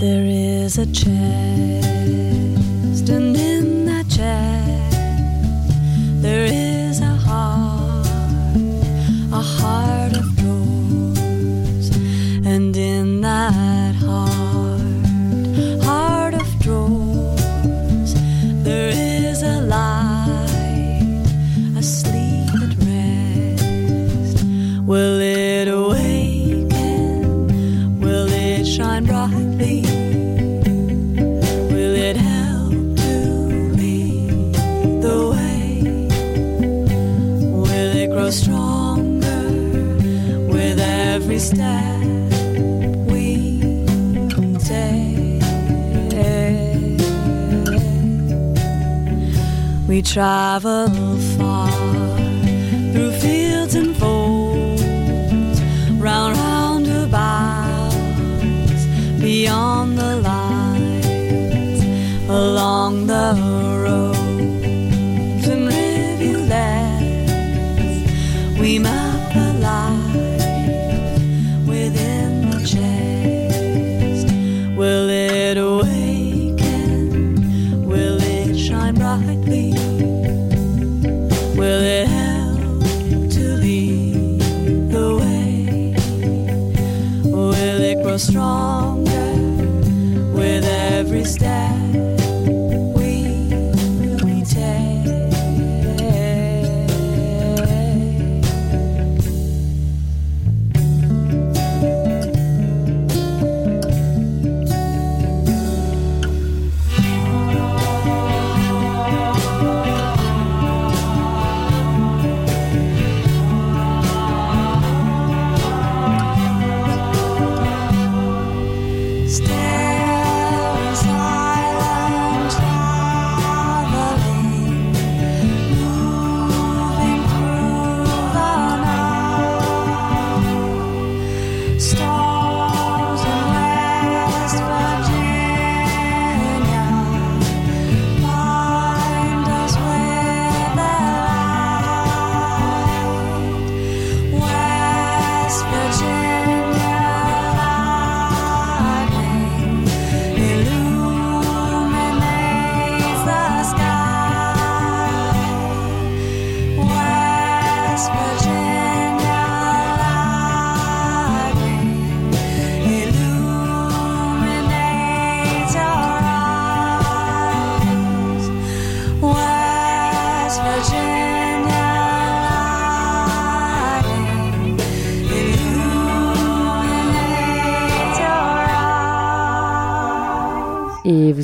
There 0.00 0.24
is 0.26 0.78
a 0.78 0.86
chest, 0.86 1.08
and 3.08 3.08
in 3.08 3.32
that 3.32 3.38
chest 3.38 3.41
there 6.22 6.44
is 6.44 7.00
a 7.00 7.16
heart, 7.16 8.06
a 9.32 9.42
heart 9.42 10.16
of 10.16 10.31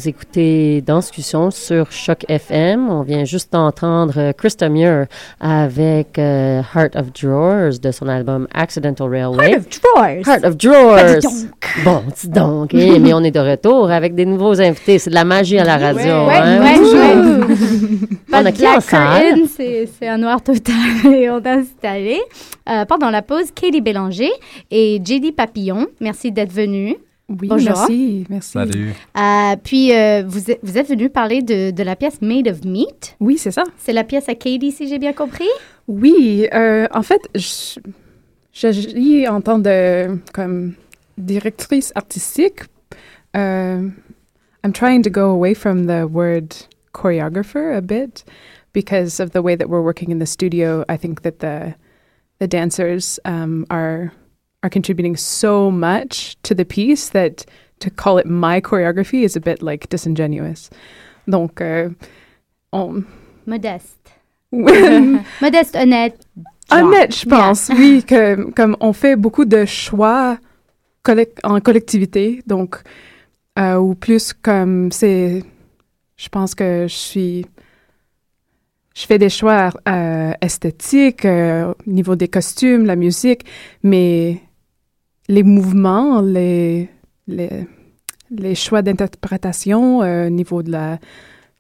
Écoutez 0.09 0.81
Danscussion 0.81 1.51
sur 1.51 1.92
Choc 1.92 2.25
FM. 2.31 2.88
On 2.88 3.03
vient 3.03 3.27
juste 3.27 3.53
d'entendre 3.53 4.14
euh, 4.16 4.33
Krista 4.33 4.71
Muir 4.71 5.05
avec 5.38 6.18
euh, 6.18 6.62
Heart 6.75 6.97
of 6.97 7.12
Drawers 7.12 7.79
de 7.79 7.90
son 7.90 8.09
album 8.09 8.49
Accidental 8.55 9.07
Railway. 9.07 9.51
Heart 9.51 9.59
of 9.59 9.68
drawers? 9.68 10.23
Heart 10.27 10.44
of 10.47 10.57
Drawers. 10.57 11.21
Bon, 11.85 12.03
dis 12.18 12.29
donc. 12.31 12.73
eh, 12.73 12.99
mais 12.99 13.12
on 13.12 13.23
est 13.23 13.31
de 13.31 13.38
retour 13.38 13.90
avec 13.90 14.14
des 14.14 14.25
nouveaux 14.25 14.59
invités. 14.62 14.99
C'est 14.99 15.11
de 15.11 15.14
la 15.14 15.25
magie 15.25 15.59
à 15.59 15.64
la 15.64 15.77
radio. 15.77 16.27
Ouais, 16.27 16.37
hein? 16.37 16.62
ouais, 16.62 16.79
ouais. 16.79 17.57
On 18.33 18.47
a 18.47 18.51
qui 18.53 18.66
en 18.66 18.81
salle? 18.81 19.40
c'est 19.47 20.09
un 20.09 20.16
noir 20.16 20.42
total 20.42 20.75
et 21.12 21.29
on 21.29 21.37
a 21.44 21.51
installé. 21.51 22.18
Euh, 22.66 22.87
pendant 22.87 23.11
la 23.11 23.21
pause, 23.21 23.51
Katie 23.55 23.83
Bélanger 23.83 24.31
et 24.71 25.03
JD 25.05 25.37
Papillon. 25.37 25.87
Merci 26.01 26.33
d'être 26.33 26.53
venus. 26.53 26.94
Oui, 27.29 27.49
Bonjour. 27.49 27.69
merci, 27.77 28.27
merci. 28.31 28.51
Salut. 28.53 28.93
Euh, 29.17 29.57
puis, 29.62 29.95
euh, 29.95 30.23
vous, 30.27 30.51
êtes, 30.51 30.61
vous 30.62 30.79
êtes 30.79 30.88
venus 30.88 31.11
parler 31.12 31.43
de, 31.43 31.71
de 31.71 31.83
la 31.83 31.95
pièce 31.95 32.23
Made 32.23 32.49
of 32.49 32.64
Meat. 32.64 33.17
Oui, 33.21 33.37
c'est 33.37 33.51
ça. 33.51 33.64
C'est 33.77 33.93
la 33.93 34.03
pièce 34.05 34.29
à 34.31 34.35
Katie, 34.35 34.73
si 34.73 34.88
j'ai 34.88 34.99
bien 34.99 35.12
compris? 35.12 35.49
Oui, 35.88 36.49
euh, 36.55 36.87
en 36.95 37.03
fait, 37.03 37.21
je- 37.35 37.81
j'agis 38.53 39.29
en 39.29 39.43
tant 39.43 39.59
de 39.59 40.19
comme 40.33 40.73
directrice 41.19 41.93
artistique. 41.95 42.61
Euh, 43.37 43.88
I'm 44.64 44.73
trying 44.73 45.03
to 45.03 45.11
go 45.11 45.31
away 45.31 45.55
from 45.55 45.87
the 45.87 46.07
word 46.11 46.55
choreographer 46.95 47.75
a 47.77 47.83
bit 47.83 48.25
because 48.73 49.21
of 49.21 49.33
the 49.33 49.43
way 49.43 49.55
that 49.55 49.67
we're 49.69 49.83
working 49.85 50.11
in 50.11 50.19
the 50.19 50.27
studio. 50.27 50.83
I 50.88 50.97
think 50.97 51.21
that 51.23 51.41
the 51.41 51.75
the 52.41 52.47
dancers 52.49 53.21
um, 53.27 53.67
are 53.71 54.12
are 54.62 54.71
contributing 54.71 55.16
so 55.16 55.71
much 55.71 56.37
to 56.42 56.55
the 56.55 56.64
piece 56.64 57.11
that 57.11 57.44
to 57.81 57.90
call 57.90 58.18
it 58.18 58.27
my 58.27 58.61
choreography 58.61 59.23
is 59.23 59.37
a 59.37 59.40
bit 59.40 59.62
like 59.62 59.88
disingenuous. 59.88 60.71
Donc, 61.29 61.61
euh, 61.61 61.90
on, 62.73 63.05
Modeste. 63.47 63.97
Modeste, 64.53 65.77
honnête. 65.77 66.18
genre. 66.71 66.85
Honnête, 66.85 67.14
je 67.14 67.27
pense, 67.27 67.71
oui, 67.71 68.03
que 68.07 68.51
comme 68.53 68.77
on 68.81 68.92
fait 68.92 69.16
beaucoup 69.16 69.44
de 69.44 69.64
choix 69.64 70.38
en 71.42 71.61
collectivité, 71.61 72.42
donc 72.47 72.83
euh, 73.59 73.77
ou 73.77 73.94
plus 73.94 74.35
comme 74.35 74.92
c'est, 74.92 75.42
je 76.16 76.29
pense 76.29 76.55
que 76.55 76.87
je 76.87 76.94
suis 76.94 77.47
je 78.94 79.07
fais 79.07 79.18
des 79.18 79.29
choix 79.29 79.71
euh, 79.88 80.33
esthétiques 80.40 81.25
euh, 81.25 81.73
au 81.73 81.90
niveau 81.90 82.16
des 82.16 82.27
costumes, 82.27 82.85
la 82.85 82.97
musique, 82.97 83.44
mais 83.85 84.40
les 85.29 85.43
mouvements, 85.43 86.21
les, 86.21 86.88
les, 87.27 87.67
les 88.31 88.55
choix 88.55 88.83
d'interprétation 88.83 90.03
euh, 90.03 90.27
au 90.27 90.31
niveau 90.31 90.62
de 90.62 90.73
la 90.73 90.99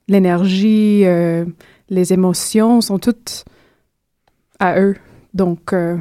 l'énergie, 0.08 1.02
euh, 1.04 1.44
les 1.90 2.14
émotions 2.14 2.80
sont 2.80 2.98
toutes 2.98 3.44
à 4.58 4.80
eux. 4.80 4.96
Donc, 5.34 5.74
euh, 5.74 5.98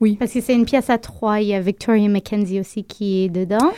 oui. 0.00 0.16
Parce 0.16 0.32
que 0.32 0.42
c'est 0.42 0.54
une 0.54 0.66
pièce 0.66 0.90
à 0.90 0.98
trois. 0.98 1.40
Il 1.40 1.48
y 1.48 1.54
a 1.54 1.60
Victoria 1.60 2.08
McKenzie 2.08 2.60
aussi 2.60 2.84
qui 2.84 3.24
est 3.24 3.28
dedans. 3.30 3.72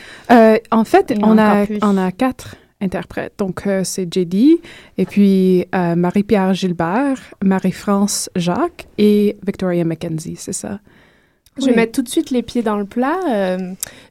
En 0.71 0.83
fait, 0.83 1.13
on 1.23 1.37
a 1.37 1.65
on 1.81 1.97
a 1.97 2.11
quatre 2.11 2.57
interprètes. 2.81 3.33
Donc, 3.37 3.63
c'est 3.83 4.13
JD, 4.13 4.59
et 4.97 5.05
puis 5.05 5.65
Marie-Pierre 5.71 6.53
Gilbert, 6.53 7.17
Marie-France 7.41 8.29
Jacques 8.35 8.87
et 8.97 9.37
Victoria 9.45 9.85
McKenzie, 9.85 10.35
c'est 10.35 10.53
ça. 10.53 10.79
Je 11.61 11.69
vais 11.69 11.75
mettre 11.75 11.91
tout 11.93 12.01
de 12.01 12.09
suite 12.09 12.29
les 12.31 12.41
pieds 12.41 12.61
dans 12.63 12.75
le 12.77 12.85
plat. 12.85 13.19
Euh, 13.29 13.57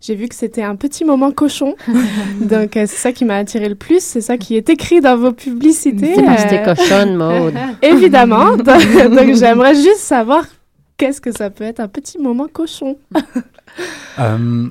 J'ai 0.00 0.14
vu 0.14 0.28
que 0.28 0.34
c'était 0.34 0.62
un 0.62 0.76
petit 0.76 1.04
moment 1.04 1.30
cochon. 1.32 1.74
Donc, 2.40 2.76
euh, 2.76 2.84
c'est 2.86 2.96
ça 2.96 3.12
qui 3.12 3.24
m'a 3.24 3.36
attiré 3.36 3.68
le 3.68 3.74
plus. 3.74 4.00
C'est 4.02 4.20
ça 4.20 4.38
qui 4.38 4.56
est 4.56 4.68
écrit 4.70 5.00
dans 5.00 5.16
vos 5.16 5.32
publicités. 5.32 6.14
C'est 6.14 6.22
parce 6.24 6.44
que 6.44 6.48
t'es 6.50 6.60
Euh, 6.68 6.74
cochonne, 6.74 7.16
Maude. 7.16 7.54
Évidemment. 7.82 8.56
Donc, 8.56 8.66
donc, 9.14 9.34
j'aimerais 9.34 9.74
juste 9.74 9.98
savoir 10.00 10.44
qu'est-ce 10.96 11.20
que 11.20 11.32
ça 11.32 11.50
peut 11.50 11.64
être 11.64 11.80
un 11.80 11.88
petit 11.88 12.18
moment 12.18 12.46
cochon. 12.52 12.96
Euh, 14.18 14.68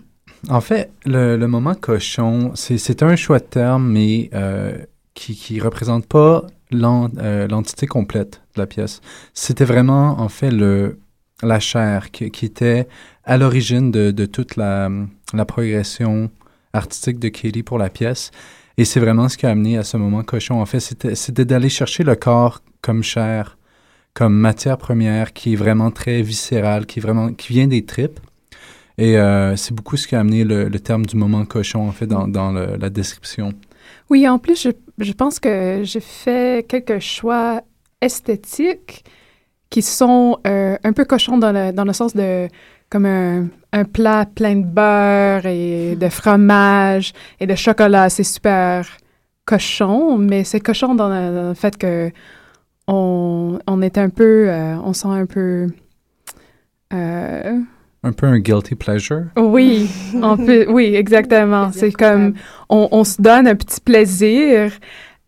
en 0.50 0.62
fait, 0.62 0.92
le, 1.06 1.38
le 1.38 1.48
moment 1.48 1.76
cochon, 1.76 2.52
c'est 2.56 3.04
un 3.04 3.16
choix 3.16 3.40
de 3.40 3.44
terme, 3.46 3.88
mais 3.92 4.30
euh, 4.34 4.78
qui 5.14 5.56
ne 5.58 5.62
représente 5.64 6.06
pas 6.06 6.46
l'en- 6.72 7.10
euh, 7.18 7.48
l'entité 7.48 7.88
complète 7.88 8.42
de 8.56 8.62
la 8.62 8.68
pièce. 8.68 9.02
C'était 9.34 9.66
vraiment, 9.66 10.20
en 10.20 10.30
fait, 10.30 10.52
le, 10.52 11.00
la 11.42 11.60
chair 11.60 12.12
qui, 12.12 12.26
était 12.26 12.88
à 13.24 13.38
l'origine 13.38 13.92
de, 13.92 14.26
toute 14.26 14.56
la, 14.56 14.90
progression 15.48 16.30
artistique 16.74 17.20
de 17.20 17.30
Katie 17.30 17.64
pour 17.64 17.78
la 17.78 17.90
pièce. 17.90 18.32
Et 18.78 18.86
c'est 18.86 19.00
vraiment 19.00 19.28
ce 19.28 19.38
qui 19.38 19.46
a 19.46 19.50
amené 19.50 19.78
à 19.78 19.84
ce 19.84 19.98
moment 19.98 20.24
cochon. 20.24 20.62
En 20.62 20.66
fait, 20.66 20.80
c'était 20.80 21.46
d'aller 21.46 21.70
chercher 21.70 22.04
le 22.04 22.16
corps 22.16 22.62
comme 22.82 23.04
chair, 23.04 23.58
comme 24.14 24.34
matière 24.34 24.78
première, 24.78 25.34
qui 25.34 25.54
est 25.54 25.56
vraiment 25.58 25.92
très 25.92 26.22
viscérale, 26.22 26.86
qui, 26.86 27.00
vraiment, 27.00 27.34
qui 27.34 27.54
vient 27.54 27.68
des 27.68 27.86
tripes. 27.86 28.20
Et 28.98 29.18
euh, 29.18 29.56
c'est 29.56 29.74
beaucoup 29.74 29.98
ce 29.98 30.08
qui 30.08 30.16
a 30.16 30.20
amené 30.20 30.44
le, 30.44 30.70
terme 30.80 31.06
du 31.06 31.16
moment 31.16 31.46
cochon, 31.46 31.88
en 31.88 31.92
fait, 31.92 32.08
dans, 32.08 32.28
dans 32.28 32.52
la 32.52 32.90
description. 32.90 33.54
Oui, 34.10 34.28
en 34.28 34.40
plus, 34.40 34.62
je, 34.62 34.70
je 34.98 35.14
pense 35.14 35.40
que 35.40 35.82
j'ai 35.84 36.00
fait 36.00 36.68
quelques 36.68 37.00
choix 37.00 37.62
esthétiques 38.02 39.04
qui 39.70 39.82
sont 39.82 40.38
euh, 40.48 40.78
un 40.84 40.94
peu 40.94 41.06
cochons 41.06 41.38
dans 41.38 41.52
le, 41.52 41.72
dans 41.72 41.84
le 41.86 41.94
sens 41.94 42.16
de 42.16 42.48
comme 42.90 43.06
un, 43.06 43.48
un 43.72 43.84
plat 43.86 44.26
plein 44.34 44.56
de 44.56 44.66
beurre 44.66 45.46
et 45.46 45.96
de 45.96 46.10
fromage 46.10 47.14
et 47.40 47.46
de 47.46 47.54
chocolat. 47.56 48.10
C'est 48.10 48.24
super 48.24 48.88
cochon, 49.46 50.18
mais 50.18 50.44
c'est 50.44 50.60
cochon 50.60 50.96
dans 50.96 51.08
le, 51.10 51.36
dans 51.36 51.48
le 51.50 51.54
fait 51.54 51.78
que 51.78 52.12
on, 52.88 53.60
on 53.68 53.82
est 53.84 53.98
un 54.00 54.10
peu, 54.10 54.46
euh, 54.50 54.76
on 54.84 54.94
sent 54.94 55.08
un 55.10 55.28
peu... 55.28 55.68
euh, 56.94 57.60
Un 58.04 58.12
peu 58.12 58.26
un 58.26 58.40
guilty 58.40 58.76
pleasure? 58.76 59.26
oui, 59.38 59.90
on 60.22 60.38
peut, 60.38 60.66
oui, 60.70 60.96
exactement. 60.96 61.72
C'est 61.72 61.92
comme, 61.92 62.34
on, 62.70 62.88
on 62.92 63.04
se 63.04 63.22
donne 63.22 63.48
un 63.48 63.56
petit 63.56 63.82
plaisir. 63.82 64.72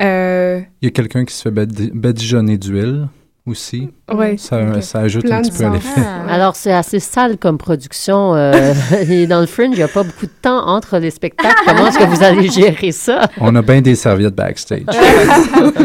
Euh, 0.01 0.61
Il 0.81 0.85
y 0.85 0.87
a 0.87 0.91
quelqu'un 0.91 1.25
qui 1.25 1.35
se 1.35 1.43
fait 1.43 1.51
badi- 1.51 1.91
badigeonner 1.93 2.57
d'huile 2.57 3.07
aussi. 3.47 3.89
ouais. 4.13 4.35
Ça, 4.37 4.81
ça 4.81 4.99
ajoute 4.99 5.23
Plein 5.25 5.37
un 5.37 5.41
petit 5.41 5.51
peu 5.51 5.65
à 5.65 5.69
l'effet. 5.71 6.01
Alors, 6.29 6.55
c'est 6.55 6.71
assez 6.71 6.99
sale 6.99 7.37
comme 7.37 7.57
production. 7.57 8.35
euh, 8.35 8.73
et 9.09 9.25
dans 9.25 9.39
le 9.41 9.47
Fringe, 9.47 9.69
il 9.73 9.77
n'y 9.77 9.83
a 9.83 9.87
pas 9.87 10.03
beaucoup 10.03 10.27
de 10.27 10.31
temps 10.41 10.67
entre 10.67 10.99
les 10.99 11.09
spectacles. 11.09 11.55
Comment 11.65 11.87
est-ce 11.87 11.97
que 11.97 12.03
vous 12.03 12.23
allez 12.23 12.49
gérer 12.49 12.91
ça? 12.91 13.27
On 13.39 13.55
a 13.55 13.61
bien 13.63 13.81
des 13.81 13.95
serviettes 13.95 14.35
backstage. 14.35 14.83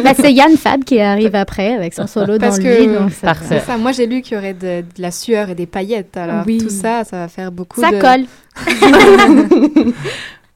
Ben, 0.05 0.15
c'est 0.15 0.33
Yann 0.33 0.57
Fab 0.57 0.85
qui 0.85 1.01
arrive 1.01 1.35
après 1.35 1.75
avec 1.75 1.93
son 1.95 2.07
solo 2.07 2.39
Parce 2.39 2.59
dans 2.59 2.63
que- 2.65 2.69
le 2.69 2.77
lit. 2.81 2.87
Donc 2.89 3.11
ça, 3.13 3.27
Parfait. 3.29 3.61
Ça. 3.67 3.77
Moi, 3.77 3.93
j'ai 3.93 4.07
lu 4.07 4.21
qu'il 4.23 4.37
y 4.37 4.39
aurait 4.39 4.55
de, 4.55 4.83
de 4.83 5.03
la 5.03 5.11
sueur 5.11 5.49
et 5.51 5.55
des 5.55 5.67
paillettes. 5.67 6.17
Alors, 6.17 6.45
Oui. 6.47 6.59
tout 6.59 6.69
ça, 6.71 7.03
ça 7.05 7.17
va 7.19 7.29
faire 7.29 7.51
beaucoup 7.51 7.81
ça 7.81 7.91
de... 7.91 8.01
colle. 8.01 8.27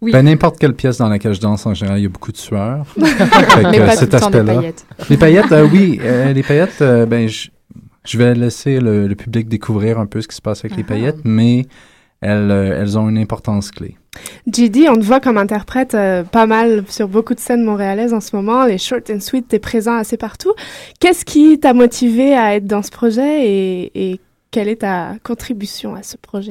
Oui. 0.03 0.13
Ben, 0.13 0.23
n'importe 0.23 0.59
quelle 0.59 0.75
pièce 0.75 0.97
dans 0.99 1.09
laquelle 1.09 1.35
je 1.35 1.41
danse, 1.41 1.67
en 1.67 1.75
général, 1.75 1.99
il 1.99 2.03
y 2.05 2.07
a 2.07 2.09
beaucoup 2.09 2.33
de 2.33 2.37
sueur. 2.39 2.87
Fait 2.99 3.63
que 3.79 3.91
cet 3.97 4.15
aspect-là. 4.15 4.55
paillettes. 4.55 4.87
Les 5.11 5.17
paillettes, 5.17 5.53
euh, 5.53 5.69
oui. 5.71 5.99
euh, 6.03 6.33
les 6.33 6.43
paillettes, 6.43 6.81
euh, 6.81 7.05
ben, 7.07 7.29
je, 7.29 7.49
je 8.07 8.17
vais 8.19 8.35
laisser 8.35 8.81
le, 8.81 9.07
le 9.07 9.15
public 9.15 9.47
découvrir 9.49 9.99
un 9.99 10.07
peu 10.07 10.21
ce 10.23 10.29
qui 10.29 10.37
se 10.37 10.41
passe 10.43 10.65
avec 10.65 10.77
les 10.77 10.85
Ah. 10.85 10.89
paillettes, 10.89 11.19
mais 11.25 11.67
elles, 12.23 12.51
euh, 12.51 12.81
elles 12.81 12.99
ont 12.99 13.09
une 13.11 13.19
importance 13.19 13.71
clé. 13.71 13.97
JD, 14.51 14.87
on 14.89 14.95
te 14.95 15.05
voit 15.05 15.21
comme 15.21 15.37
interprète 15.39 15.95
euh, 15.95 16.25
pas 16.25 16.47
mal 16.47 16.85
sur 16.89 17.07
beaucoup 17.07 17.35
de 17.35 17.41
scènes 17.41 17.63
montréalaises 17.63 18.13
en 18.15 18.21
ce 18.21 18.35
moment. 18.35 18.65
Les 18.65 18.79
short 18.79 19.09
and 19.11 19.21
sweet, 19.21 19.49
t'es 19.49 19.59
présent 19.59 19.97
assez 19.97 20.17
partout. 20.17 20.53
Qu'est-ce 20.99 21.25
qui 21.27 21.61
t'a 21.61 21.75
motivé 21.75 22.35
à 22.35 22.57
être 22.57 22.67
dans 22.67 22.83
ce 22.83 22.91
projet 22.91 23.47
et, 23.47 24.13
et 24.13 24.21
quelle 24.51 24.69
est 24.69 24.81
ta 24.81 25.13
contribution 25.23 25.95
à 25.95 26.03
ce 26.03 26.17
projet? 26.17 26.51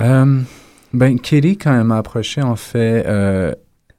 Ben, 0.93 1.19
Katie, 1.19 1.57
quand 1.57 1.77
elle 1.77 1.83
m'a 1.85 1.97
approché, 1.97 2.41
en 2.41 2.55
fait, 2.55 3.05
euh, 3.07 3.53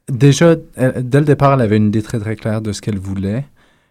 déjà, 0.09 0.55
dès 0.55 1.19
le 1.19 1.25
départ, 1.25 1.53
elle 1.53 1.61
avait 1.61 1.77
une 1.77 1.87
idée 1.87 2.01
très, 2.01 2.19
très 2.19 2.35
claire 2.35 2.61
de 2.61 2.71
ce 2.71 2.81
qu'elle 2.81 2.99
voulait. 2.99 3.45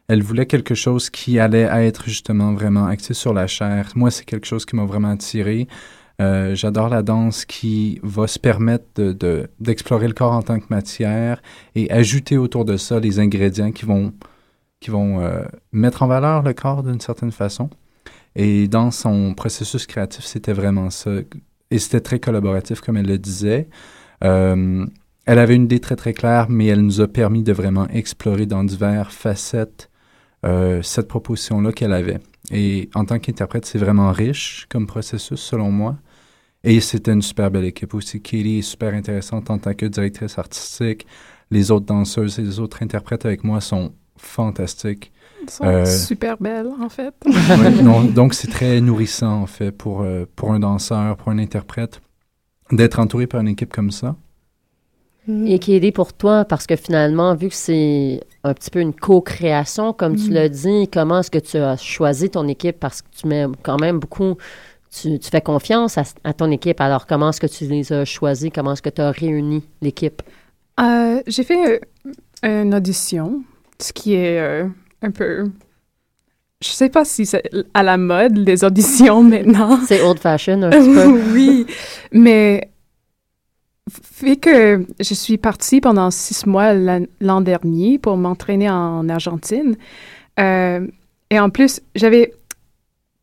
Elle 0.09 0.23
voulait 0.23 0.47
quelque 0.47 0.75
chose 0.75 1.09
qui 1.09 1.39
allait 1.39 1.69
être 1.87 2.05
justement 2.07 2.53
vraiment 2.53 2.87
axé 2.87 3.15
sur 3.15 3.33
la 3.33 3.47
chair. 3.47 3.91
Moi, 3.95 4.11
c'est 4.11 4.25
quelque 4.25 4.47
chose 4.47 4.65
qui 4.67 4.75
m'a 4.77 4.85
vraiment 4.85 5.11
attiré. 5.11 5.69
Euh, 6.21 6.55
J'adore 6.55 6.89
la 6.89 7.03
danse 7.03 7.45
qui 7.45 8.01
va 8.03 8.27
se 8.27 8.39
permettre 8.39 8.85
de- 8.97 9.13
de- 9.13 9.49
d'explorer 9.61 10.09
le 10.09 10.13
corps 10.13 10.33
en 10.33 10.43
tant 10.43 10.59
que 10.59 10.67
matière 10.69 11.41
et 11.75 11.91
ajouter 11.91 12.37
autour 12.37 12.65
de 12.65 12.77
ça 12.77 13.01
les 13.01 13.19
ingrédients 13.21 13.73
qui 13.73 13.87
vont, 13.87 14.13
qui 14.81 14.91
vont 14.91 15.21
euh, 15.21 15.43
mettre 15.73 16.03
en 16.03 16.09
valeur 16.09 16.43
le 16.43 16.53
corps 16.53 16.83
d'une 16.83 17.01
certaine 17.01 17.33
façon. 17.33 17.71
Et 18.37 18.69
dans 18.69 18.91
son 18.91 19.33
processus 19.35 19.87
créatif, 19.87 20.25
c'était 20.25 20.53
vraiment 20.53 20.91
ça. 20.91 21.11
Et 21.71 21.79
c'était 21.79 22.01
très 22.01 22.19
collaboratif, 22.19 22.81
comme 22.81 22.97
elle 22.97 23.07
le 23.07 23.19
disait. 23.19 23.69
Euh, 24.25 24.87
elle 25.27 25.39
avait 25.39 25.55
une 25.55 25.65
idée 25.65 25.81
très, 25.81 25.97
très 25.97 26.13
claire, 26.13 26.47
mais 26.49 26.67
elle 26.67 26.81
nous 26.81 27.01
a 27.01 27.09
permis 27.09 27.43
de 27.43 27.53
vraiment 27.53 27.87
explorer 27.89 28.47
dans 28.47 28.65
diverses 28.65 29.15
facettes 29.15 29.91
euh, 30.45 30.83
cette 30.83 31.09
proposition-là 31.09 31.73
qu'elle 31.73 31.93
avait. 31.93 32.19
Et 32.51 32.89
en 32.95 33.05
tant 33.05 33.19
qu'interprète, 33.19 33.67
c'est 33.67 33.79
vraiment 33.79 34.11
riche 34.11 34.67
comme 34.71 34.87
processus, 34.87 35.41
selon 35.41 35.71
moi. 35.71 35.99
Et 36.65 36.81
c'était 36.81 37.13
une 37.13 37.23
super 37.23 37.51
belle 37.51 37.65
équipe 37.65 37.95
aussi. 37.95 38.21
Katie 38.21 38.59
est 38.59 38.63
super 38.63 38.95
intéressante 38.95 39.51
en 39.51 39.59
tant 39.59 39.75
que 39.75 39.87
directrice 39.87 40.39
artistique. 40.39 41.07
Les 41.51 41.71
autres 41.71 41.87
danseuses 41.87 42.39
et 42.39 42.43
les 42.43 42.61
autres 42.61 42.83
interprètes 42.83 43.25
avec 43.25 43.45
moi 43.45 43.61
sont 43.61 43.95
fantastiques. 44.17 45.13
Sont 45.49 45.65
Euh, 45.65 45.85
super 45.87 46.37
belles, 46.39 46.69
en 46.81 46.89
fait. 46.89 47.15
Ouais, 47.27 47.71
non, 47.83 48.03
donc, 48.03 48.35
c'est 48.35 48.49
très 48.51 48.81
nourrissant, 48.81 49.43
en 49.43 49.47
fait, 49.47 49.71
pour, 49.73 50.03
euh, 50.03 50.25
pour 50.37 50.53
un 50.53 50.61
danseur, 50.61 51.17
pour 51.17 51.29
un 51.31 51.39
interprète, 51.39 52.01
d'être 52.73 52.99
entouré 53.01 53.27
par 53.27 53.41
une 53.41 53.49
équipe 53.49 53.73
comme 53.73 53.91
ça. 53.91 54.17
Et 55.47 55.59
qui 55.61 55.75
aidé 55.75 55.93
pour 55.93 56.13
toi, 56.13 56.45
parce 56.45 56.67
que 56.67 56.75
finalement, 56.77 57.35
vu 57.37 57.49
que 57.51 57.55
c'est 57.55 58.21
un 58.43 58.53
petit 58.55 58.71
peu 58.71 58.81
une 58.81 58.95
co-création, 58.95 59.93
comme 59.93 60.17
tu 60.17 60.31
Mm. 60.31 60.33
l'as 60.35 60.49
dit, 60.49 60.89
comment 60.93 61.21
est-ce 61.21 61.31
que 61.31 61.39
tu 61.39 61.57
as 61.59 61.77
choisi 61.77 62.31
ton 62.31 62.49
équipe? 62.49 62.81
Parce 62.81 63.03
que 63.03 63.09
tu 63.17 63.29
mets 63.29 63.45
quand 63.63 63.79
même 63.79 63.99
beaucoup, 64.01 64.37
tu, 64.91 65.19
tu 65.21 65.31
fais 65.31 65.41
confiance 65.43 65.99
à, 65.99 66.03
à 66.25 66.33
ton 66.33 66.51
équipe. 66.51 66.81
Alors, 66.81 67.07
comment 67.07 67.31
est-ce 67.31 67.41
que 67.41 67.47
tu 67.47 67.65
les 67.67 67.93
as 67.93 68.05
choisis? 68.05 68.51
Comment 68.53 68.73
est-ce 68.73 68.83
que 68.83 68.89
tu 68.91 69.03
as 69.03 69.11
réuni 69.13 69.63
l'équipe? 69.83 70.23
Euh, 70.81 71.21
j'ai 71.29 71.45
fait 71.45 71.81
euh, 72.45 72.63
une 72.65 72.75
audition, 72.75 73.43
ce 73.79 73.93
qui 73.93 74.15
est 74.15 74.41
euh, 74.41 74.67
un 75.03 75.11
peu... 75.11 75.51
Je 76.63 76.69
sais 76.69 76.91
pas 76.91 77.07
si 77.07 77.25
c'est 77.25 77.43
à 77.73 77.83
la 77.83 77.97
mode, 77.97 78.37
les 78.37 78.65
auditions 78.65 79.23
maintenant. 79.35 79.81
C'est 79.87 80.03
old 80.03 80.19
fashion 80.19 80.63
un 80.63 80.71
petit 80.71 80.93
peu. 80.93 81.21
oui, 81.33 81.67
mais 82.13 82.71
fait 83.91 84.37
que 84.37 84.85
je 85.01 85.15
suis 85.15 85.39
partie 85.39 85.81
pendant 85.81 86.11
six 86.11 86.47
mois 86.47 86.75
l'an 86.75 87.07
l'an 87.21 87.41
dernier 87.41 87.99
pour 87.99 88.17
m'entraîner 88.17 88.69
en 88.69 89.09
Argentine. 89.09 89.77
Euh, 90.39 90.87
et 91.31 91.41
en 91.41 91.51
plus, 91.51 91.81
j'avais, 91.95 92.33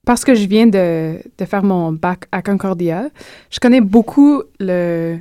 parce 0.05 0.23
que 0.23 0.33
je 0.33 0.47
viens 0.47 0.67
de, 0.67 1.17
de 1.37 1.45
faire 1.45 1.63
mon 1.63 1.91
bac 1.91 2.25
à 2.31 2.41
Concordia, 2.41 3.09
je 3.49 3.59
connais 3.59 3.81
beaucoup 3.81 4.43
le, 4.59 5.17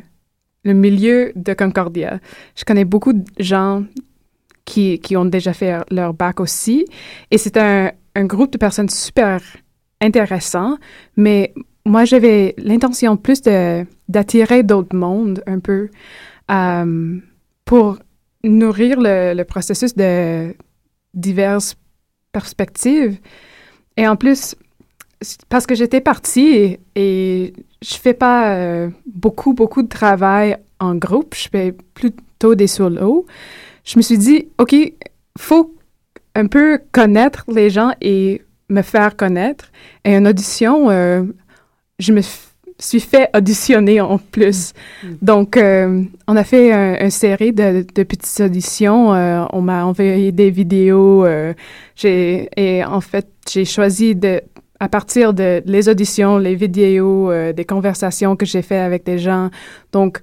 le 0.64 0.72
milieu 0.72 1.32
de 1.34 1.52
Concordia. 1.52 2.18
Je 2.56 2.64
connais 2.64 2.84
beaucoup 2.84 3.12
de 3.12 3.24
gens 3.38 3.84
qui, 4.66 4.98
qui 4.98 5.16
ont 5.16 5.24
déjà 5.24 5.54
fait 5.54 5.78
leur 5.90 6.12
bac 6.12 6.40
aussi. 6.40 6.84
Et 7.30 7.38
c'est 7.38 7.56
un, 7.56 7.90
un 8.14 8.24
groupe 8.26 8.52
de 8.52 8.58
personnes 8.58 8.90
super 8.90 9.40
intéressant, 10.02 10.76
mais 11.16 11.54
moi, 11.86 12.04
j'avais 12.04 12.54
l'intention 12.58 13.16
plus 13.16 13.40
de 13.42 13.86
d'attirer 14.08 14.62
d'autres 14.62 14.94
mondes 14.94 15.42
un 15.46 15.60
peu 15.60 15.88
euh, 16.50 17.18
pour 17.64 17.98
nourrir 18.44 19.00
le, 19.00 19.34
le 19.34 19.44
processus 19.44 19.94
de 19.94 20.54
diverses 21.14 21.76
perspectives. 22.32 23.18
et 23.96 24.06
en 24.06 24.16
plus, 24.16 24.54
parce 25.48 25.66
que 25.66 25.74
j'étais 25.74 26.00
partie 26.00 26.48
et, 26.48 26.80
et 26.94 27.52
je 27.82 27.94
fais 27.94 28.14
pas 28.14 28.54
euh, 28.54 28.90
beaucoup, 29.06 29.54
beaucoup 29.54 29.82
de 29.82 29.88
travail 29.88 30.56
en 30.78 30.94
groupe, 30.94 31.34
je 31.34 31.48
fais 31.50 31.72
plutôt 31.94 32.54
des 32.54 32.66
solos. 32.66 33.26
Je 33.86 33.96
me 33.98 34.02
suis 34.02 34.18
dit, 34.18 34.48
OK, 34.58 34.74
faut 35.38 35.74
un 36.34 36.46
peu 36.46 36.78
connaître 36.92 37.44
les 37.48 37.70
gens 37.70 37.92
et 38.00 38.42
me 38.68 38.82
faire 38.82 39.16
connaître. 39.16 39.70
Et 40.04 40.14
une 40.16 40.26
audition, 40.26 40.90
euh, 40.90 41.22
je 41.98 42.12
me 42.12 42.20
suis 42.78 43.00
fait 43.00 43.30
auditionner 43.34 44.00
en 44.00 44.18
plus. 44.18 44.72
Donc, 45.22 45.56
euh, 45.56 46.02
on 46.26 46.36
a 46.36 46.44
fait 46.44 46.72
un- 46.72 47.04
une 47.04 47.10
série 47.10 47.52
de, 47.52 47.86
de 47.94 48.02
petites 48.02 48.40
auditions. 48.40 49.14
euh, 49.14 49.44
on 49.52 49.62
m'a 49.62 49.84
envoyé 49.86 50.32
des 50.32 50.50
vidéos. 50.50 51.24
j'ai, 51.94 52.48
et 52.56 52.84
en 52.84 53.00
fait, 53.00 53.28
j'ai 53.48 53.64
choisi 53.64 54.14
de, 54.16 54.42
à 54.80 54.88
partir 54.88 55.32
de 55.32 55.62
les 55.64 55.88
auditions, 55.88 56.36
les 56.38 56.54
vidéos, 56.56 57.30
des 57.54 57.64
conversations 57.64 58.34
que 58.36 58.44
j'ai 58.44 58.62
fait 58.62 58.78
avec 58.78 59.04
des 59.06 59.18
gens. 59.18 59.48
Donc, 59.92 60.18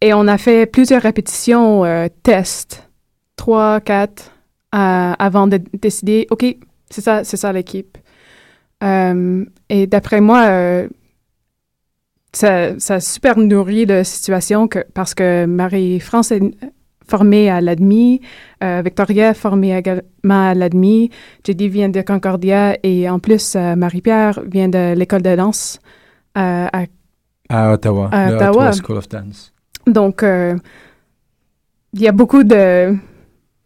et 0.00 0.12
on 0.12 0.26
a 0.26 0.38
fait 0.38 0.66
plusieurs 0.66 1.02
répétitions, 1.02 1.84
euh, 1.84 2.08
tests, 2.22 2.90
trois, 3.36 3.80
quatre, 3.80 4.32
euh, 4.74 5.12
avant 5.18 5.46
de 5.46 5.60
décider, 5.80 6.26
OK, 6.30 6.44
c'est 6.90 7.00
ça, 7.00 7.24
c'est 7.24 7.36
ça 7.36 7.52
l'équipe. 7.52 7.96
Euh, 8.82 9.44
et 9.68 9.86
d'après 9.86 10.20
moi, 10.20 10.86
ça, 12.32 12.78
ça 12.78 12.94
a 12.94 13.00
super 13.00 13.38
nourri 13.38 13.86
la 13.86 14.04
situation 14.04 14.68
que, 14.68 14.80
parce 14.92 15.14
que 15.14 15.46
Marie-France 15.46 16.32
est 16.32 16.42
formée 17.06 17.48
à 17.48 17.60
l'ADMI, 17.60 18.20
Victoria 18.60 19.30
est 19.30 19.34
formée 19.34 19.76
également 19.76 20.02
à 20.48 20.54
l'ADMI, 20.54 21.10
JD 21.46 21.62
vient 21.62 21.88
de 21.88 22.02
Concordia 22.02 22.76
et 22.82 23.08
en 23.08 23.20
plus, 23.20 23.54
Marie-Pierre 23.56 24.40
vient 24.46 24.68
de 24.68 24.94
l'école 24.94 25.22
de 25.22 25.34
danse 25.36 25.78
à 26.34 26.84
À 27.48 27.72
Ottawa, 27.72 28.08
À 28.12 28.34
Ottawa. 28.34 28.50
Ottawa 28.50 28.72
School 28.72 28.96
of 28.98 29.08
Dance. 29.08 29.53
Donc, 29.86 30.22
euh, 30.22 30.56
il 31.92 32.00
y 32.00 32.08
a 32.08 32.12
beaucoup 32.12 32.42
de, 32.44 32.96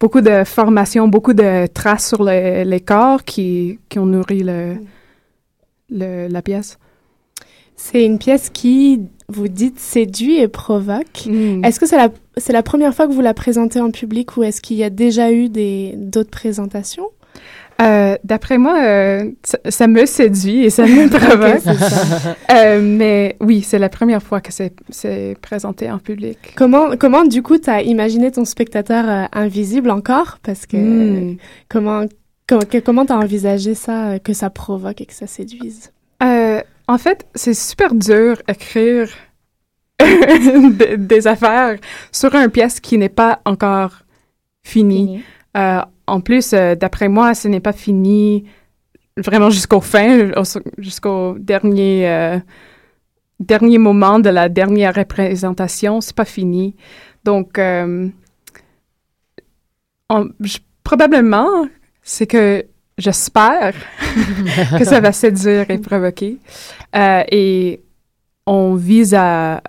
beaucoup 0.00 0.20
de 0.20 0.44
formations, 0.44 1.09
beaucoup 1.09 1.33
de 1.33 1.66
traces 1.66 2.09
sur 2.09 2.22
le- 2.24 2.64
les 2.64 2.81
corps 2.81 3.24
qui, 3.24 3.78
qui 3.88 3.98
ont 3.98 4.07
nourri 4.07 4.42
le, 4.42 4.76
le- 5.90 6.28
la 6.28 6.42
pièce. 6.42 6.78
C'est 7.76 8.04
une 8.04 8.18
pièce 8.18 8.50
qui, 8.50 9.02
vous 9.28 9.46
dites, 9.48 9.78
séduit 9.78 10.38
et 10.38 10.48
provoque. 10.48 11.26
Est-ce 11.62 11.78
que 11.78 11.87
c'est 11.87 11.96
la, 11.96 12.09
c'est 12.37 12.52
la 12.52 12.64
première 12.64 12.92
fois 12.94 13.07
que 13.07 13.12
vous 13.12 13.20
la 13.20 13.35
présentez 13.35 13.81
en 13.81 13.90
public 13.92 14.37
ou 14.37 14.42
est-ce 14.42 14.61
qu'il 14.61 14.76
y 14.76 14.83
a 14.85 14.90
déjà 14.90 15.31
eu 15.33 15.48
des, 15.48 15.94
d'autres 15.96 16.31
présentations? 16.31 17.07
Euh, 17.80 18.16
D'après 18.24 18.58
moi, 18.58 18.76
euh, 18.82 19.30
ça, 19.44 19.58
ça 19.68 19.86
me 19.86 20.04
séduit 20.04 20.64
et 20.64 20.70
ça 20.70 20.84
me 20.84 21.08
provoque. 21.18 21.62
Euh, 22.50 22.80
mais 22.82 23.36
oui, 23.40 23.62
c'est 23.62 23.78
la 23.78 23.88
première 23.88 24.22
fois 24.22 24.40
que 24.40 24.50
c'est 24.52 25.36
présenté 25.40 25.90
en 25.90 25.98
public. 25.98 26.38
Comment, 26.56 26.96
comment 26.96 27.24
du 27.24 27.42
coup, 27.42 27.56
tu 27.58 27.70
as 27.70 27.82
imaginé 27.82 28.32
ton 28.32 28.44
spectateur 28.44 29.28
invisible 29.32 29.90
encore? 29.90 30.38
Parce 30.42 30.66
que 30.66 30.76
Mm. 30.76 31.36
comment, 31.68 32.04
comment, 32.48 32.62
que- 32.62 32.78
comment 32.78 33.06
t'as 33.06 33.16
envisagé 33.16 33.74
ça, 33.74 34.18
que 34.18 34.32
ça 34.32 34.50
provoque 34.50 35.00
et 35.00 35.06
que 35.06 35.14
ça 35.14 35.26
séduise? 35.28 35.92
En 36.20 36.96
fait, 36.98 37.26
c'est 37.34 37.54
super 37.54 37.94
dur 37.94 38.40
écrire 38.48 39.08
des, 40.00 40.96
des 40.96 41.26
affaires 41.26 41.76
sur 42.12 42.34
une 42.34 42.48
pièce 42.50 42.80
qui 42.80 42.96
n'est 42.98 43.08
pas 43.08 43.40
encore 43.44 44.00
finie. 44.64 45.06
Fini. 45.06 45.22
Euh, 45.56 45.80
en 46.08 46.20
plus, 46.20 46.52
euh, 46.52 46.74
d'après 46.74 47.08
moi, 47.08 47.34
ce 47.34 47.48
n'est 47.48 47.60
pas 47.60 47.72
fini 47.72 48.44
vraiment 49.16 49.50
jusqu'au 49.50 49.80
fin, 49.80 50.30
au- 50.36 50.60
jusqu'au 50.78 51.36
dernier, 51.38 52.08
euh, 52.08 52.38
dernier 53.40 53.78
moment 53.78 54.18
de 54.20 54.30
la 54.30 54.48
dernière 54.48 54.94
représentation. 54.94 56.00
C'est 56.00 56.14
pas 56.16 56.24
fini. 56.24 56.74
Donc, 57.24 57.58
euh, 57.58 58.08
probablement, 60.84 61.66
c'est 62.02 62.26
que 62.26 62.64
j'espère 62.96 63.74
que 64.78 64.84
ça 64.84 65.00
va 65.00 65.12
séduire 65.12 65.70
et 65.70 65.78
provoquer. 65.78 66.38
Et 66.94 67.80
on 68.46 68.74
vise 68.74 69.14
à 69.14 69.62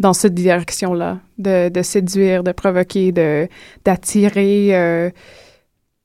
dans 0.00 0.14
cette 0.14 0.34
direction-là, 0.34 1.20
de, 1.38 1.82
séduire, 1.82 2.42
de 2.42 2.52
provoquer, 2.52 3.12
de 3.12 3.48
d'attirer, 3.84 4.76
euh, 4.76 5.10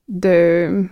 de 0.10 0.86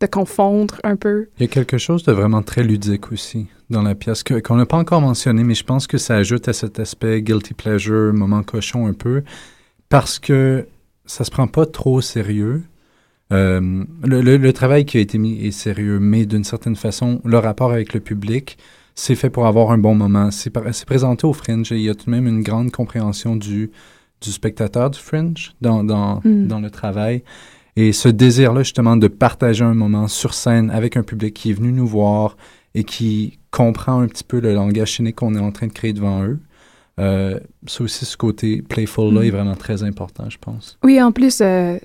de 0.00 0.06
confondre 0.06 0.78
un 0.84 0.96
peu. 0.96 1.28
Il 1.38 1.42
y 1.42 1.44
a 1.46 1.48
quelque 1.48 1.78
chose 1.78 2.04
de 2.04 2.12
vraiment 2.12 2.42
très 2.42 2.62
ludique 2.62 3.12
aussi 3.12 3.46
dans 3.70 3.82
la 3.82 3.94
pièce 3.94 4.22
qu'on 4.22 4.56
n'a 4.56 4.66
pas 4.66 4.76
encore 4.76 5.00
mentionné, 5.00 5.42
mais 5.42 5.54
je 5.54 5.64
pense 5.64 5.86
que 5.86 5.98
ça 5.98 6.16
ajoute 6.16 6.48
à 6.48 6.52
cet 6.52 6.78
aspect 6.78 7.22
guilty 7.22 7.54
pleasure, 7.54 8.12
moment 8.12 8.42
cochon 8.42 8.86
un 8.86 8.92
peu, 8.92 9.22
parce 9.88 10.18
que 10.18 10.66
ça 11.06 11.24
se 11.24 11.30
prend 11.30 11.48
pas 11.48 11.66
trop 11.66 11.94
au 11.94 12.00
sérieux. 12.02 12.62
Euh, 13.32 13.84
le 14.04 14.52
travail 14.52 14.84
qui 14.84 14.98
a 14.98 15.00
été 15.00 15.16
mis 15.18 15.44
est 15.44 15.50
sérieux, 15.50 15.98
mais 15.98 16.26
d'une 16.26 16.44
certaine 16.44 16.76
façon, 16.76 17.20
le 17.24 17.38
rapport 17.38 17.72
avec 17.72 17.94
le 17.94 18.00
public, 18.00 18.58
c'est 18.96 19.14
fait 19.14 19.30
pour 19.30 19.46
avoir 19.46 19.70
un 19.70 19.78
bon 19.78 19.94
moment. 19.94 20.30
C'est 20.32 20.50
présenté 20.50 21.26
au 21.26 21.32
Fringe 21.32 21.70
et 21.70 21.76
il 21.76 21.82
y 21.82 21.88
a 21.90 21.94
tout 21.94 22.06
de 22.06 22.10
même 22.10 22.26
une 22.26 22.42
grande 22.42 22.72
compréhension 22.72 23.36
du, 23.36 23.70
du 24.22 24.32
spectateur 24.32 24.90
du 24.90 24.98
Fringe 24.98 25.54
dans, 25.60 25.84
dans, 25.84 26.20
Mm. 26.24 26.48
dans 26.48 26.60
le 26.60 26.70
travail. 26.70 27.22
Et 27.76 27.92
ce 27.92 28.08
désir-là, 28.08 28.62
justement, 28.62 28.96
de 28.96 29.06
partager 29.06 29.62
un 29.62 29.74
moment 29.74 30.08
sur 30.08 30.32
scène 30.32 30.70
avec 30.70 30.96
un 30.96 31.02
public 31.02 31.34
qui 31.34 31.50
est 31.50 31.52
venu 31.52 31.72
nous 31.72 31.86
voir 31.86 32.36
et 32.74 32.84
qui 32.84 33.38
comprend 33.50 34.00
un 34.00 34.06
petit 34.08 34.24
peu 34.24 34.40
le 34.40 34.54
langage 34.54 34.96
scénique 34.96 35.16
qu'on 35.16 35.34
est 35.34 35.38
en 35.40 35.52
train 35.52 35.66
de 35.66 35.72
créer 35.72 35.92
devant 35.92 36.24
eux, 36.24 36.38
euh, 36.98 37.38
ça 37.66 37.84
aussi, 37.84 38.06
ce 38.06 38.16
côté 38.16 38.62
playful-là 38.62 39.20
Mm. 39.20 39.24
est 39.24 39.30
vraiment 39.30 39.56
très 39.56 39.82
important, 39.82 40.30
je 40.30 40.38
pense. 40.38 40.78
Oui, 40.82 41.02
en 41.02 41.12
plus, 41.12 41.42
euh, 41.42 41.76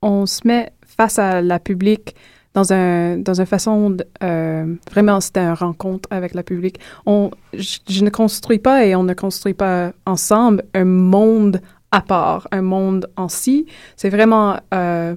on 0.00 0.26
se 0.26 0.46
met 0.46 0.70
face 0.86 1.18
à 1.18 1.42
la 1.42 1.58
public 1.58 2.14
dans 2.54 2.72
un 2.72 3.18
dans 3.18 3.40
une 3.40 3.46
façon 3.46 3.90
de, 3.90 4.04
euh, 4.22 4.74
vraiment 4.90 5.20
c'était 5.20 5.40
une 5.40 5.54
rencontre 5.54 6.08
avec 6.10 6.34
la 6.34 6.42
public. 6.42 6.78
On 7.06 7.30
je, 7.52 8.04
ne 8.04 8.10
construis 8.10 8.58
pas 8.58 8.84
et 8.84 8.94
on 8.96 9.04
ne 9.04 9.14
construit 9.14 9.54
pas 9.54 9.92
ensemble 10.06 10.64
un 10.74 10.84
monde 10.84 11.60
à 11.92 12.02
part, 12.02 12.48
un 12.52 12.62
monde 12.62 13.10
en 13.16 13.28
si. 13.28 13.66
C'est 13.96 14.10
vraiment 14.10 14.58
euh, 14.74 15.16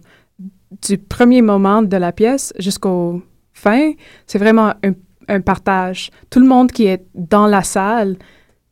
du 0.82 0.98
premier 0.98 1.41
moment 1.41 1.82
de 1.82 1.98
la 1.98 2.12
pièce 2.12 2.54
jusqu'au 2.60 3.22
fin. 3.54 3.93
C'est 4.28 4.39
vraiment 4.39 4.74
un, 4.84 4.93
un 5.28 5.41
partage. 5.41 6.12
Tout 6.30 6.39
le 6.39 6.48
monde 6.48 6.72
qui 6.72 6.86
est 6.86 7.06
dans 7.13 7.48
la 7.48 7.63
salle 7.63 8.17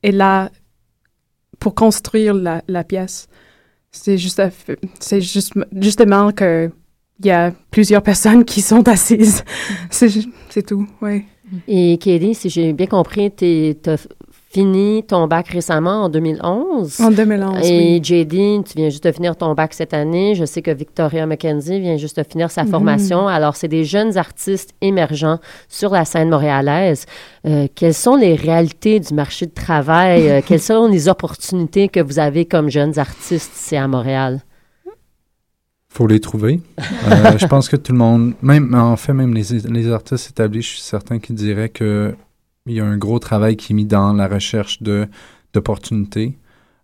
est 0.04 0.12
là 0.12 0.50
pour 1.60 1.76
construire 1.76 2.34
la, 2.34 2.64
la 2.68 2.84
pièce. 2.84 3.28
C'est 3.92 4.18
juste, 4.18 4.42
c'est 5.00 5.22
juste, 5.22 5.54
justement 5.74 6.32
que 6.32 6.72
il 7.24 7.28
y 7.28 7.32
a 7.32 7.52
plusieurs 7.72 8.02
personnes 8.02 8.44
qui 8.46 8.62
sont 8.62 8.88
assises. 8.88 9.44
c'est, 9.90 10.10
ju- 10.10 10.30
c'est 10.50 10.66
tout, 10.66 10.88
oui. 11.02 11.24
Et 11.68 11.98
Kelly, 11.98 12.34
si 12.34 12.50
j'ai 12.50 12.72
bien 12.74 12.88
compris, 12.88 13.30
tu 13.36 13.76
as 13.88 13.98
fini 14.54 15.04
ton 15.04 15.28
bac 15.28 15.48
récemment 15.50 16.04
en 16.06 16.10
2011. 16.10 17.00
En 17.02 17.10
2011, 17.12 17.58
Et 17.66 18.00
oui. 18.00 18.04
JD, 18.04 18.64
tu 18.66 18.78
viens 18.78 18.90
juste 18.90 19.04
de 19.06 19.12
finir 19.14 19.36
ton 19.38 19.54
bac 19.54 19.74
cette 19.74 19.94
année. 19.94 20.36
Je 20.36 20.44
sais 20.46 20.62
que 20.62 20.72
Victoria 20.72 21.26
McKenzie 21.26 21.80
vient 21.80 21.96
juste 21.98 22.18
de 22.18 22.24
finir 22.30 22.52
sa 22.52 22.64
Mhm. 22.64 22.70
formation. 22.70 23.28
Alors, 23.28 23.56
c'est 23.56 23.70
des 23.70 23.84
jeunes 23.86 24.18
artistes 24.18 24.72
émergents 24.82 25.40
sur 25.70 25.92
la 25.92 26.04
scène 26.06 26.30
montréalaise. 26.30 27.06
Euh, 27.46 27.68
quelles 27.76 27.94
sont 27.94 28.16
les 28.18 28.36
réalités 28.36 29.00
du 29.00 29.14
marché 29.14 29.46
de 29.46 29.54
travail? 29.54 30.30
Euh, 30.30 30.42
quelles 30.46 30.60
sont 30.62 30.88
les 30.88 31.08
opportunités 31.08 31.88
que 31.88 32.00
vous 32.02 32.20
avez 32.20 32.46
comme 32.46 32.70
jeunes 32.70 32.98
artistes 33.00 33.52
ici 33.56 33.76
à 33.78 33.88
Montréal? 33.88 34.42
Faut 35.92 36.08
les 36.08 36.20
trouver. 36.20 36.62
Euh, 37.08 37.38
je 37.38 37.48
pense 37.48 37.68
que 37.68 37.76
tout 37.76 37.92
le 37.94 37.98
monde, 37.98 38.34
même 38.44 38.76
en 38.76 38.96
fait, 38.96 39.14
même 39.14 39.34
les, 39.34 39.60
les 39.68 39.92
artistes 39.92 40.30
établis, 40.30 40.62
je 40.62 40.68
suis 40.68 40.82
certain 40.82 41.18
qu'ils 41.20 41.36
diraient 41.36 41.70
que 41.70 42.14
il 42.68 42.76
y 42.76 42.80
a 42.80 42.86
un 42.86 42.98
gros 42.98 43.18
travail 43.18 43.58
qui 43.58 43.74
est 43.74 43.76
mis 43.76 43.86
dans 43.86 44.14
la 44.14 44.28
recherche 44.28 44.82
de 44.84 45.08
d'opportunités 45.54 46.38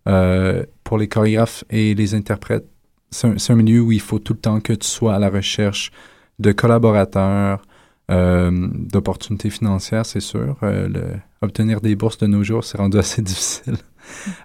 Euh, 0.08 0.64
pour 0.84 0.96
les 0.96 1.06
chorégraphes 1.06 1.64
et 1.68 1.94
les 1.94 2.14
interprètes. 2.14 2.66
C'est 3.10 3.50
un, 3.50 3.54
milieu 3.56 3.80
où 3.80 3.92
il 3.92 4.00
faut 4.00 4.18
tout 4.18 4.32
le 4.32 4.38
temps 4.38 4.60
que 4.60 4.72
tu 4.72 4.86
sois 4.88 5.14
à 5.14 5.18
la 5.18 5.28
recherche 5.28 5.92
de 6.38 6.50
collaborateurs, 6.52 7.60
euh, 8.10 8.50
d'opportunités 8.72 9.50
financières, 9.50 10.06
c'est 10.06 10.20
sûr. 10.20 10.56
Le- 10.62 11.16
obtenir 11.42 11.80
des 11.82 11.94
bourses 11.94 12.18
de 12.18 12.26
nos 12.26 12.42
jours, 12.42 12.64
c'est 12.64 12.78
rendu 12.78 12.98
assez 12.98 13.20
difficile. 13.30 13.76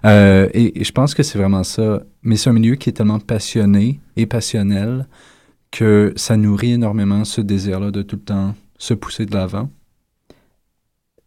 Euh, 0.04 0.48
et, 0.52 0.84
je 0.84 0.92
pense 0.92 1.14
que 1.14 1.22
c'est 1.22 1.38
vraiment 1.38 1.64
ça. 1.64 2.02
Mais 2.22 2.36
c'est 2.36 2.50
un 2.50 2.54
milieu 2.54 2.74
qui 2.76 2.90
est 2.90 2.92
tellement 2.92 3.20
passionné 3.20 4.00
et 4.16 4.26
passionnel 4.26 5.06
que 5.70 6.12
ça 6.16 6.36
nourrit 6.36 6.72
énormément 6.72 7.24
ce 7.24 7.40
désir-là 7.40 7.90
de 7.90 8.02
tout 8.02 8.16
le 8.16 8.22
temps 8.22 8.54
se 8.78 8.94
pousser 8.94 9.26
de 9.26 9.34
l'avant. 9.34 9.70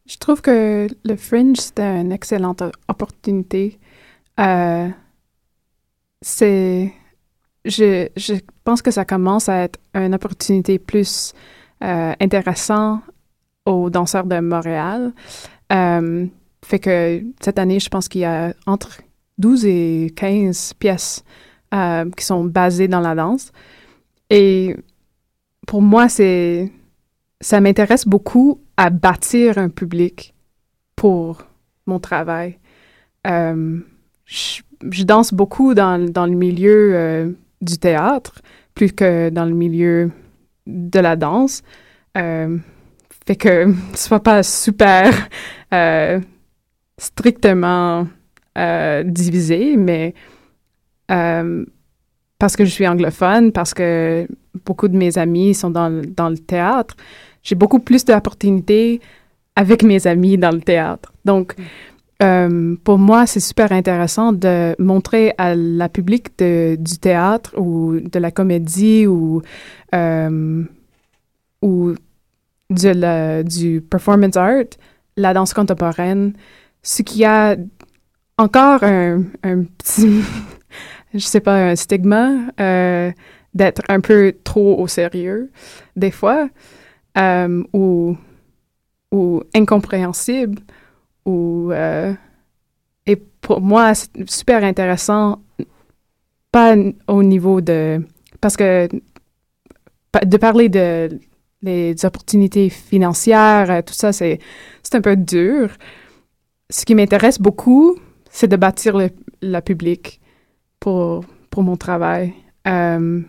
Je 0.05 0.17
trouve 0.17 0.41
que 0.41 0.87
le 1.03 1.15
Fringe, 1.17 1.57
c'est 1.57 1.81
une 1.81 2.11
excellente 2.11 2.63
opportunité. 2.87 3.77
Euh, 4.39 4.87
c'est... 6.21 6.93
je, 7.65 8.07
je 8.15 8.35
pense 8.63 8.81
que 8.81 8.91
ça 8.91 9.03
commence 9.03 9.49
à 9.49 9.63
être 9.63 9.79
une 9.93 10.15
opportunité 10.15 10.79
plus 10.79 11.33
euh, 11.83 12.13
intéressante 12.19 13.01
aux 13.67 13.89
danseurs 13.89 14.25
de 14.25 14.39
Montréal. 14.39 15.13
Euh, 15.71 16.25
fait 16.67 16.79
que 16.79 17.23
cette 17.39 17.59
année, 17.59 17.79
je 17.79 17.87
pense 17.87 18.09
qu'il 18.09 18.21
y 18.21 18.25
a 18.25 18.53
entre 18.65 18.99
12 19.37 19.65
et 19.65 20.13
15 20.15 20.73
pièces 20.73 21.23
euh, 21.73 22.09
qui 22.15 22.25
sont 22.25 22.43
basées 22.43 22.89
dans 22.89 22.99
la 22.99 23.15
danse. 23.15 23.53
Et 24.29 24.75
pour 25.65 25.81
moi, 25.81 26.09
c'est 26.09 26.69
ça 27.39 27.61
m'intéresse 27.61 28.05
beaucoup 28.05 28.59
à 28.75 28.89
bâtir 28.89 29.57
un 29.57 29.69
public 29.69 30.33
pour 30.97 31.43
mon 31.85 31.99
travail. 31.99 32.57
Euh, 33.27 33.79
je, 34.25 35.03
danse 35.05 35.33
beaucoup 35.33 35.73
dans, 35.73 35.97
le 35.97 36.35
milieu 36.35 36.95
euh, 36.95 37.31
du 37.61 37.77
théâtre, 37.77 38.41
plus 38.73 38.91
que 38.91 39.29
dans 39.29 39.45
le 39.45 39.53
milieu 39.53 40.11
de 40.65 40.99
la 40.99 41.15
danse. 41.15 41.63
Fait 42.13 43.35
que 43.37 43.73
ce 43.93 44.07
soit 44.07 44.23
pas 44.23 44.43
super 44.43 45.13
strictement 46.97 48.07
euh, 48.57 49.03
divisé, 49.03 49.77
mais 49.77 50.13
euh, 51.11 51.65
parce 52.39 52.55
que 52.55 52.65
je 52.65 52.69
suis 52.71 52.87
anglophone, 52.87 53.51
parce 53.51 53.73
que 53.73 54.27
beaucoup 54.65 54.87
de 54.87 54.97
mes 54.97 55.17
amis 55.17 55.53
sont 55.53 55.69
dans, 55.69 55.89
le- 55.89 56.05
dans 56.05 56.29
le 56.29 56.37
théâtre, 56.37 56.95
j'ai 57.43 57.55
beaucoup 57.55 57.79
plus 57.79 58.03
d'opportunités 58.05 58.99
avec 59.55 59.83
mes 59.83 60.05
amis 60.07 60.37
dans 60.37 60.51
le 60.51 60.61
théâtre. 60.61 61.11
Donc, 61.25 61.55
euh, 62.23 62.75
pour 62.83 62.97
moi, 62.97 63.25
c'est 63.27 63.39
super 63.39 63.71
intéressant 63.71 64.33
de 64.33 64.75
montrer 64.79 65.33
à 65.37 65.55
la 65.55 65.87
public 65.89 66.29
de- 66.39 66.75
du 66.79 66.97
théâtre 66.97 67.53
ou 67.57 67.99
de 67.99 68.19
la 68.19 68.31
comédie 68.31 69.05
ou, 69.07 69.41
euh, 69.95 70.63
ou 71.61 71.93
de 72.71 72.89
la- 72.89 73.43
du 73.43 73.81
performance 73.81 74.35
art, 74.35 74.65
la 75.15 75.33
danse 75.33 75.53
contemporaine, 75.53 76.33
ce 76.81 77.01
qui 77.01 77.25
a 77.25 77.55
encore 78.37 78.83
un, 78.83 79.23
petit, 79.43 80.21
je 81.13 81.19
sais 81.19 81.39
pas, 81.39 81.69
un 81.69 81.75
stigma 81.75 82.31
euh, 82.59 83.11
d'être 83.53 83.81
un 83.89 83.99
peu 83.99 84.35
trop 84.43 84.79
au 84.79 84.87
sérieux, 84.87 85.51
des 85.95 86.11
fois, 86.11 86.49
euh, 87.17 87.63
ou, 87.73 88.15
ou 89.11 89.41
incompréhensible, 89.55 90.61
ou... 91.25 91.71
euh, 91.71 92.13
et 93.05 93.15
pour 93.15 93.61
moi, 93.61 93.93
c'est 93.95 94.29
super 94.29 94.63
intéressant, 94.63 95.41
pas 96.51 96.75
au 97.07 97.23
niveau 97.23 97.61
de... 97.61 98.01
Parce 98.41 98.57
que 98.57 98.89
de 100.25 100.37
parler 100.37 100.69
de 100.69 101.19
les 101.61 102.05
opportunités 102.05 102.69
financières, 102.69 103.83
tout 103.83 103.93
ça, 103.93 104.11
c'est 104.11 104.39
un 104.93 105.01
peu 105.01 105.15
dur. 105.15 105.69
Ce 106.69 106.85
qui 106.85 106.95
m'intéresse 106.95 107.39
beaucoup, 107.39 107.97
c'est 108.29 108.47
de 108.47 108.57
bâtir 108.57 108.97
le, 109.41 109.59
public 109.61 110.19
pour, 110.79 111.23
mon 111.55 111.77
travail. 111.77 112.33
Euh, 112.67 113.21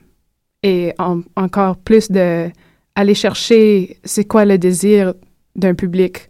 et 0.63 0.93
en- 0.99 1.23
encore 1.37 1.77
plus 1.77 2.11
de 2.11 2.51
aller 2.95 3.15
chercher 3.15 3.99
c'est 4.05 4.25
quoi 4.25 4.45
le 4.45 4.59
désir 4.59 5.15
d'un 5.57 5.75
public, 5.75 6.29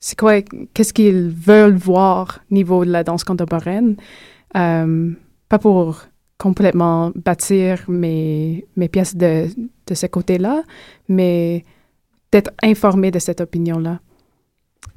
c'est 0.00 0.18
quoi, 0.18 0.42
qu'est-ce 0.42 0.92
qu'ils 0.92 1.28
veulent 1.28 1.76
voir 1.76 2.40
au 2.50 2.54
niveau 2.54 2.84
de 2.84 2.90
la 2.90 3.04
danse 3.04 3.24
contemporaine. 3.24 3.96
Euh, 4.56 5.12
pas 5.48 5.58
pour 5.58 6.02
complètement 6.36 7.12
bâtir 7.14 7.84
mes, 7.88 8.66
pièces 8.90 9.16
de 9.16 9.48
ce 9.92 10.06
côté-là, 10.06 10.62
mais 11.08 11.64
d'être 12.32 12.50
informé 12.62 13.10
de 13.10 13.18
cette 13.18 13.40
opinion-là. 13.40 14.00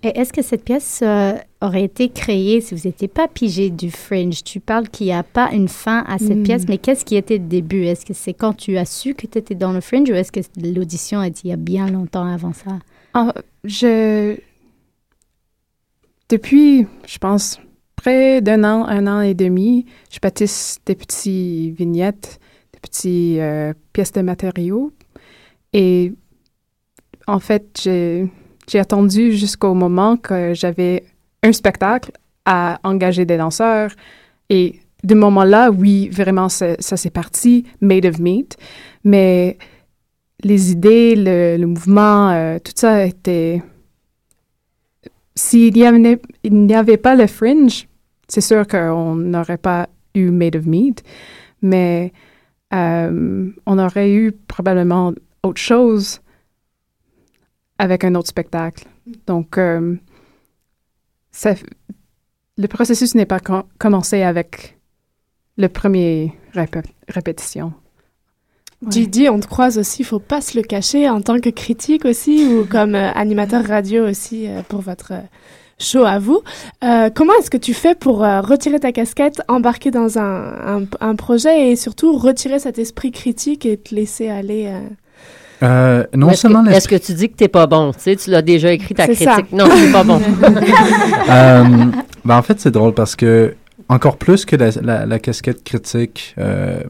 Et 0.05 0.19
est-ce 0.19 0.34
que 0.34 0.41
cette 0.41 0.65
pièce 0.65 0.99
euh, 1.01 1.34
aurait 1.61 1.84
été 1.84 2.09
créée 2.09 2.59
si 2.59 2.75
vous 2.75 2.81
n'étiez 2.88 3.07
pas 3.07 3.27
pigé 3.29 3.69
du 3.69 3.89
fringe? 3.89 4.43
Tu 4.43 4.59
parles 4.59 4.89
qu'il 4.89 5.07
n'y 5.07 5.13
a 5.13 5.23
pas 5.23 5.49
une 5.53 5.69
fin 5.69 6.03
à 6.07 6.17
cette 6.19 6.39
Mm. 6.39 6.43
pièce, 6.43 6.65
mais 6.67 6.77
qu'est-ce 6.77 7.05
qui 7.05 7.15
était 7.15 7.38
le 7.38 7.45
début? 7.47 7.86
Est-ce 7.86 8.05
que 8.05 8.13
c'est 8.13 8.34
quand 8.34 8.53
tu 8.53 8.77
as 8.77 8.86
su 8.86 9.13
que 9.13 9.27
tu 9.27 9.38
étais 9.38 9.55
dans 9.55 9.71
le 9.71 9.79
fringe 9.79 10.09
ou 10.09 10.13
est-ce 10.13 10.31
que 10.31 10.41
l'audition 10.61 11.19
a 11.19 11.27
été 11.27 11.41
il 11.45 11.49
y 11.51 11.53
a 11.53 11.57
bien 11.57 11.88
longtemps 11.89 12.25
avant 12.25 12.51
ça? 12.53 12.79
Ah, 13.13 13.34
je. 13.63 14.36
Depuis, 16.29 16.88
je 17.07 17.17
pense, 17.17 17.59
près 17.95 18.41
d'un 18.41 18.63
an, 18.63 18.86
un 18.86 19.07
an 19.07 19.21
et 19.21 19.34
demi, 19.34 19.86
je 20.11 20.19
bâtisse 20.19 20.79
des 20.86 20.95
petites 20.95 21.77
vignettes, 21.77 22.39
des 22.73 22.79
petites 22.79 23.39
euh, 23.39 23.73
pièces 23.93 24.11
de 24.13 24.21
matériaux. 24.21 24.91
Et 25.73 26.13
en 27.27 27.39
fait, 27.39 27.79
j'ai 27.84 28.29
j'ai 28.68 28.80
attendu 28.80 29.34
jusqu'au 29.34 29.74
moment 29.74 30.18
que 30.18 30.53
j'avais 30.53 31.03
un 31.43 31.51
spectacle 31.51 32.11
à 32.45 32.80
engager 32.84 33.26
des 33.26 33.38
danseurs. 33.38 33.91
Et 34.49 34.80
de 35.03 35.16
moment-là, 35.16 35.72
oui, 35.72 36.09
vraiment, 36.09 36.49
ça, 36.49 36.76
ça 36.80 36.97
s'est 36.97 37.09
parti, 37.09 37.66
Made 37.82 38.05
of 38.05 38.20
Meat. 38.20 38.57
Mais 39.03 39.57
les 40.43 40.72
idées, 40.72 41.16
le, 41.16 41.66
mouvement, 41.66 42.30
euh, 42.30 42.59
tout 42.59 42.74
ça 42.76 43.05
était... 43.05 43.61
S'il 45.36 45.74
n'y 45.74 45.84
avait, 45.84 46.22
il 46.43 46.66
n'y 46.66 46.76
avait 46.76 46.97
pas 46.97 47.16
le 47.16 47.26
fringe, 47.26 47.88
c'est 48.28 48.41
sûr 48.41 48.68
qu'on 48.68 49.16
n'aurait 49.16 49.57
pas 49.57 49.89
eu 50.14 50.30
Made 50.30 50.55
of 50.55 50.68
Meat, 50.68 51.03
mais 51.64 52.14
euh, 52.74 53.49
on 53.66 53.80
aurait 53.80 54.11
eu 54.11 54.32
probablement 54.32 55.11
autre 55.41 55.59
chose 55.59 56.22
avec 57.78 58.03
un 58.03 58.15
autre 58.15 58.30
spectacle. 58.30 58.86
Donc, 59.28 59.57
euh, 59.57 59.95
ça, 61.32 61.53
le 62.57 62.67
processus 62.67 63.15
n'est 63.15 63.26
pas 63.26 63.39
com- 63.39 63.63
commencé 63.80 64.21
avec 64.21 64.78
le 65.57 65.67
premier 65.69 66.34
répé- 66.53 66.84
répétition. 67.07 67.74
Ouais. 68.82 68.89
Didi, 68.89 69.30
on 69.30 69.39
te 69.39 69.47
croise 69.47 69.78
aussi, 69.78 70.01
il 70.01 70.05
faut 70.05 70.19
pas 70.19 70.41
se 70.41 70.57
le 70.57 70.63
cacher, 70.63 71.09
en 71.09 71.21
tant 71.21 71.39
que 71.39 71.49
critique 71.49 72.05
aussi, 72.05 72.45
ou 72.47 72.65
comme 72.69 72.95
euh, 72.95 73.11
animateur 73.13 73.65
radio 73.65 74.07
aussi 74.07 74.47
euh, 74.47 74.61
pour 74.67 74.82
votre 74.82 75.13
show 75.80 76.03
à 76.05 76.19
vous. 76.19 76.41
Euh, 76.84 77.09
comment 77.09 77.34
est-ce 77.39 77.49
que 77.49 77.57
tu 77.57 77.74
fais 77.74 77.95
pour 77.95 78.24
euh, 78.24 78.41
retirer 78.41 78.80
ta 78.80 78.91
casquette, 78.91 79.41
embarquer 79.47 79.89
dans 79.91 80.17
un, 80.19 80.80
un, 80.82 80.86
un 80.99 81.15
projet 81.15 81.71
et 81.71 81.76
surtout 81.76 82.15
retirer 82.17 82.59
cet 82.59 82.78
esprit 82.78 83.11
critique 83.11 83.65
et 83.65 83.78
te 83.78 83.93
laisser 83.95 84.28
aller 84.30 84.67
euh, 84.67 84.80
Euh, 85.64 86.03
non 86.14 86.30
Est-ce 86.30 86.41
seulement 86.41 86.64
que, 86.66 86.70
est-ce 86.72 86.88
que 86.88 86.95
tu 86.95 87.14
dis 87.14 87.30
que 87.30 87.36
t'es 87.36 87.47
pas 87.47 87.68
bon? 87.68 87.93
Tu 87.93 87.99
sais, 88.01 88.16
tu 88.16 88.30
l'as 88.32 88.41
déjà 88.41 88.72
écrit 88.74 88.93
ta 88.93 89.05
C'est 89.05 89.16
ça. 89.16 89.34
critique. 89.36 89.53
Non, 89.53 89.66
c'est 89.74 89.91
pas 89.91 90.03
bon. 90.03 90.22
Euh, 91.30 91.64
ben, 92.26 92.38
en 92.38 92.41
fait, 92.41 92.59
c'est 92.59 92.72
drôle 92.72 92.93
parce 92.93 93.16
que, 93.16 93.55
encore 93.89 94.18
plus 94.18 94.45
que 94.45 94.55
la, 94.55 94.72
la- 94.82 95.05
la 95.05 95.20
casquette 95.20 95.64
critique 95.64 96.36
euh, 96.38 96.82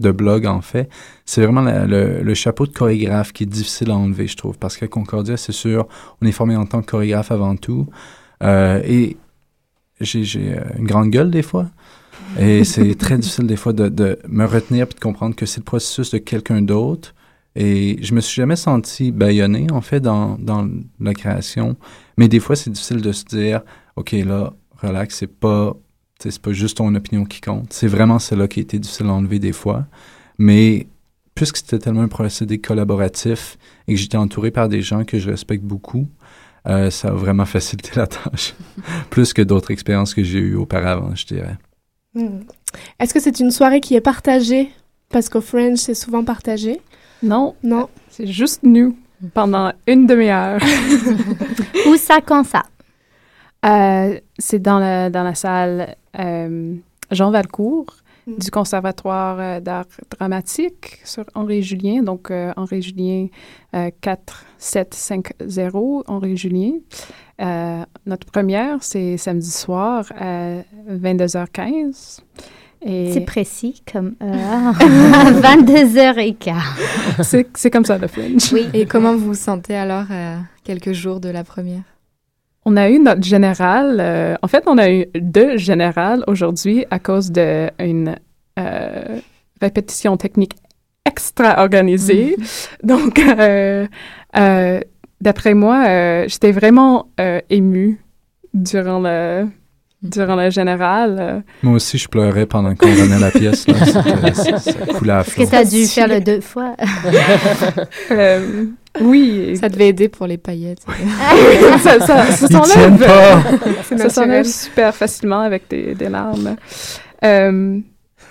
de 0.00 0.10
blog, 0.12 0.46
en 0.46 0.60
fait, 0.60 0.88
c'est 1.26 1.42
vraiment 1.42 1.60
la- 1.62 1.86
le, 1.86 2.22
le 2.22 2.34
chapeau 2.34 2.66
de 2.66 2.72
chorégraphe 2.72 3.32
qui 3.32 3.42
est 3.44 3.46
difficile 3.46 3.90
à 3.90 3.96
enlever, 3.96 4.26
je 4.28 4.36
trouve. 4.36 4.56
Parce 4.58 4.76
qu'à 4.76 4.86
Concordia, 4.86 5.36
c'est 5.36 5.52
sûr, 5.52 5.88
on 6.22 6.26
est 6.26 6.32
formé 6.32 6.54
en 6.56 6.66
tant 6.66 6.80
que 6.82 6.86
chorégraphe 6.90 7.32
avant 7.32 7.56
tout. 7.56 7.88
Euh, 8.44 8.80
et 8.84 9.16
j'ai 10.00 10.22
j'ai, 10.22 10.56
une 10.78 10.86
grande 10.86 11.10
gueule 11.10 11.30
des 11.30 11.42
fois. 11.42 11.66
Et 12.38 12.62
c'est 12.64 12.94
très 12.94 13.16
difficile 13.18 13.46
des 13.46 13.56
fois 13.56 13.72
de, 13.72 13.88
de 13.88 14.18
me 14.28 14.44
retenir 14.44 14.86
puis 14.86 14.94
de 14.94 15.00
comprendre 15.00 15.34
que 15.34 15.46
c'est 15.46 15.60
le 15.60 15.64
processus 15.64 16.10
de 16.12 16.18
quelqu'un 16.18 16.62
d'autre. 16.62 17.14
Et 17.56 17.98
je 18.02 18.14
me 18.14 18.20
suis 18.20 18.36
jamais 18.36 18.56
senti 18.56 19.10
bâillonné, 19.10 19.66
en 19.72 19.80
fait, 19.80 20.00
dans, 20.00 20.36
dans 20.38 20.68
la 21.00 21.14
création. 21.14 21.76
Mais 22.16 22.28
des 22.28 22.40
fois, 22.40 22.56
c'est 22.56 22.70
difficile 22.70 23.00
de 23.00 23.12
se 23.12 23.24
dire, 23.24 23.62
OK, 23.96 24.12
là, 24.12 24.52
relax, 24.80 25.16
c'est 25.16 25.26
pas, 25.26 25.74
c'est 26.18 26.38
pas 26.38 26.52
juste 26.52 26.76
ton 26.78 26.94
opinion 26.94 27.24
qui 27.24 27.40
compte. 27.40 27.72
C'est 27.72 27.88
vraiment 27.88 28.18
celle-là 28.18 28.48
qui 28.48 28.60
a 28.60 28.62
été 28.62 28.78
difficile 28.78 29.06
à 29.06 29.12
enlever 29.12 29.38
des 29.38 29.52
fois. 29.52 29.86
Mais 30.38 30.86
puisque 31.34 31.58
c'était 31.58 31.78
tellement 31.78 32.02
un 32.02 32.08
procédé 32.08 32.58
collaboratif 32.60 33.58
et 33.86 33.94
que 33.94 34.00
j'étais 34.00 34.16
entouré 34.16 34.50
par 34.50 34.68
des 34.68 34.82
gens 34.82 35.04
que 35.04 35.18
je 35.18 35.30
respecte 35.30 35.62
beaucoup, 35.62 36.08
euh, 36.66 36.90
ça 36.90 37.08
a 37.08 37.12
vraiment 37.12 37.44
facilité 37.46 37.90
la 37.96 38.06
tâche. 38.06 38.54
Plus 39.10 39.32
que 39.32 39.42
d'autres 39.42 39.70
expériences 39.70 40.14
que 40.14 40.22
j'ai 40.22 40.40
eues 40.40 40.56
auparavant, 40.56 41.14
je 41.14 41.26
dirais. 41.26 41.56
Hmm. 42.14 42.40
Est-ce 42.98 43.14
que 43.14 43.20
c'est 43.20 43.40
une 43.40 43.50
soirée 43.50 43.80
qui 43.80 43.94
est 43.94 44.00
partagée? 44.00 44.70
Parce 45.10 45.28
qu'au 45.28 45.40
Fringe, 45.40 45.78
c'est 45.78 45.94
souvent 45.94 46.24
partagé. 46.24 46.80
Non, 47.22 47.54
Non. 47.62 47.88
c'est 48.08 48.26
juste 48.26 48.62
nous 48.62 48.96
pendant 49.34 49.72
une 49.86 50.06
demi-heure. 50.06 50.60
Où 51.88 51.96
ça, 51.96 52.20
quand 52.24 52.44
ça? 52.44 52.62
Euh, 53.66 54.18
c'est 54.38 54.60
dans 54.60 54.78
la, 54.78 55.10
dans 55.10 55.24
la 55.24 55.34
salle 55.34 55.96
euh, 56.18 56.74
Jean 57.10 57.30
Valcourt 57.30 57.86
Mm. 58.28 58.36
du 58.38 58.50
Conservatoire 58.50 59.40
euh, 59.40 59.60
d'art 59.60 59.86
dramatique 60.18 61.00
sur 61.04 61.24
Henri 61.34 61.62
Julien, 61.62 62.02
donc 62.02 62.30
euh, 62.30 62.52
Henri 62.56 62.82
Julien 62.82 63.28
euh, 63.74 63.90
4750 64.02 66.04
Henri 66.06 66.36
Julien. 66.36 66.72
Notre 68.04 68.26
première, 68.26 68.82
c'est 68.82 69.16
samedi 69.16 69.50
soir 69.50 70.04
à 70.18 70.58
22h15. 70.90 72.20
Et 72.84 73.10
C'est 73.12 73.22
précis 73.22 73.82
comme 73.92 74.14
heure. 74.22 74.74
22h15. 74.74 77.22
c'est 77.22 77.46
c'est 77.54 77.70
comme 77.70 77.84
ça, 77.84 77.98
le 77.98 78.06
Fringe. 78.06 78.52
Oui. 78.52 78.66
Et 78.74 78.86
comment 78.86 79.12
vous 79.14 79.26
vous 79.26 79.34
sentez 79.34 79.76
alors 79.76 80.04
à 80.10 80.36
quelques 80.64 80.92
jours 80.92 81.20
de 81.20 81.28
la 81.28 81.44
première? 81.44 81.82
On 82.64 82.76
a 82.76 82.90
eu 82.90 82.98
notre 82.98 83.22
général. 83.24 83.98
euh, 84.00 84.34
en 84.42 84.48
fait, 84.48 84.64
on 84.66 84.78
a 84.78 84.90
eu 84.90 85.06
deux 85.14 85.56
générales 85.56 86.22
aujourd'hui 86.26 86.84
à 86.90 86.98
cause 86.98 87.32
d'une 87.32 88.16
euh, 88.58 89.20
répétition 89.60 90.16
technique 90.16 90.52
extra 91.06 91.60
organisée. 91.60 92.36
Donc, 92.82 93.18
euh, 93.18 93.86
euh, 94.36 94.80
d'après 95.20 95.54
moi, 95.54 95.84
euh, 95.88 96.24
j'étais 96.28 96.52
vraiment 96.52 97.08
euh, 97.20 97.40
émue 97.48 98.00
durant 98.52 99.00
le 99.00 99.46
durant 100.02 100.36
le 100.36 100.50
général. 100.50 101.16
euh. 101.20 101.40
Moi 101.62 101.74
aussi, 101.74 101.98
je 101.98 102.08
pleurais 102.08 102.46
pendant 102.46 102.74
qu'on 102.74 102.94
donnait 102.94 103.18
la 103.18 103.30
pièce. 103.30 103.66
Là. 103.66 103.74
Ça, 104.34 104.58
ça 104.58 104.72
coulait 104.98 105.12
à 105.12 105.20
Est-ce 105.20 105.34
que 105.36 105.48
tu 105.48 105.54
as 105.56 105.64
dû 105.64 105.86
faire 105.86 106.08
le 106.08 106.20
deux 106.20 106.40
fois? 106.40 106.74
Euh, 108.10 108.64
oui, 109.00 109.56
Ça 109.60 109.68
devait 109.68 109.88
aider 109.88 110.08
pour 110.08 110.26
les 110.26 110.38
paillettes. 110.38 110.80
ça, 111.82 112.00
ça, 112.00 112.26
ça 112.32 112.46
s'enlève. 112.48 112.98
pas! 112.98 113.42
Ça 113.42 113.94
naturel. 113.94 114.10
s'enlève 114.10 114.44
super 114.46 114.94
facilement 114.94 115.40
avec 115.40 115.68
des, 115.68 115.94
des 115.94 116.08
larmes. 116.08 116.56
Euh, 117.24 117.78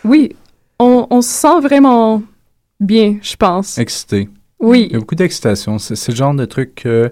oui, 0.03 0.35
on, 0.79 1.07
on 1.09 1.21
se 1.21 1.29
sent 1.29 1.59
vraiment 1.61 2.21
bien, 2.79 3.17
je 3.21 3.35
pense. 3.35 3.77
Excité. 3.77 4.29
Oui, 4.59 4.87
Il 4.89 4.93
y 4.93 4.95
a 4.95 4.99
beaucoup 4.99 5.15
d'excitation. 5.15 5.77
C'est 5.77 5.95
c'est 5.95 6.11
le 6.11 6.17
genre 6.17 6.33
de 6.33 6.45
truc 6.45 6.75
que, 6.75 7.11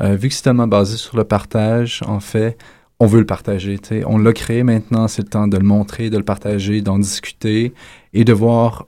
euh, 0.00 0.14
vu 0.16 0.28
que 0.28 0.34
c'est 0.34 0.42
tellement 0.42 0.66
basé 0.66 0.96
sur 0.96 1.16
le 1.16 1.24
partage, 1.24 2.00
en 2.06 2.20
fait, 2.20 2.56
on 3.00 3.06
veut 3.06 3.20
le 3.20 3.26
partager. 3.26 3.78
On 4.06 4.18
l'a 4.18 4.32
créé 4.32 4.62
maintenant, 4.62 5.08
c'est 5.08 5.22
le 5.22 5.28
temps 5.28 5.48
de 5.48 5.56
le 5.56 5.64
montrer, 5.64 6.10
de 6.10 6.18
le 6.18 6.22
partager, 6.22 6.82
d'en 6.82 6.98
discuter 6.98 7.72
et 8.12 8.24
de 8.24 8.32
voir 8.32 8.86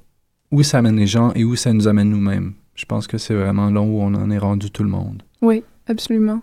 où 0.51 0.63
ça 0.63 0.79
amène 0.79 0.97
les 0.97 1.07
gens 1.07 1.33
et 1.35 1.45
où 1.45 1.57
ça 1.57 1.73
nous 1.73 1.89
amène 1.89 2.11
nous-mêmes. 2.11 2.53
Je 2.75 2.85
pense 2.85 3.07
que 3.07 3.17
c'est 3.17 3.35
vraiment 3.35 3.71
là 3.71 3.81
où 3.81 4.01
on 4.01 4.15
en 4.15 4.31
est 4.31 4.39
rendu 4.39 4.71
tout 4.71 4.83
le 4.83 4.91
monde. 4.91 5.23
oui, 5.41 5.65
absolument. 5.87 6.43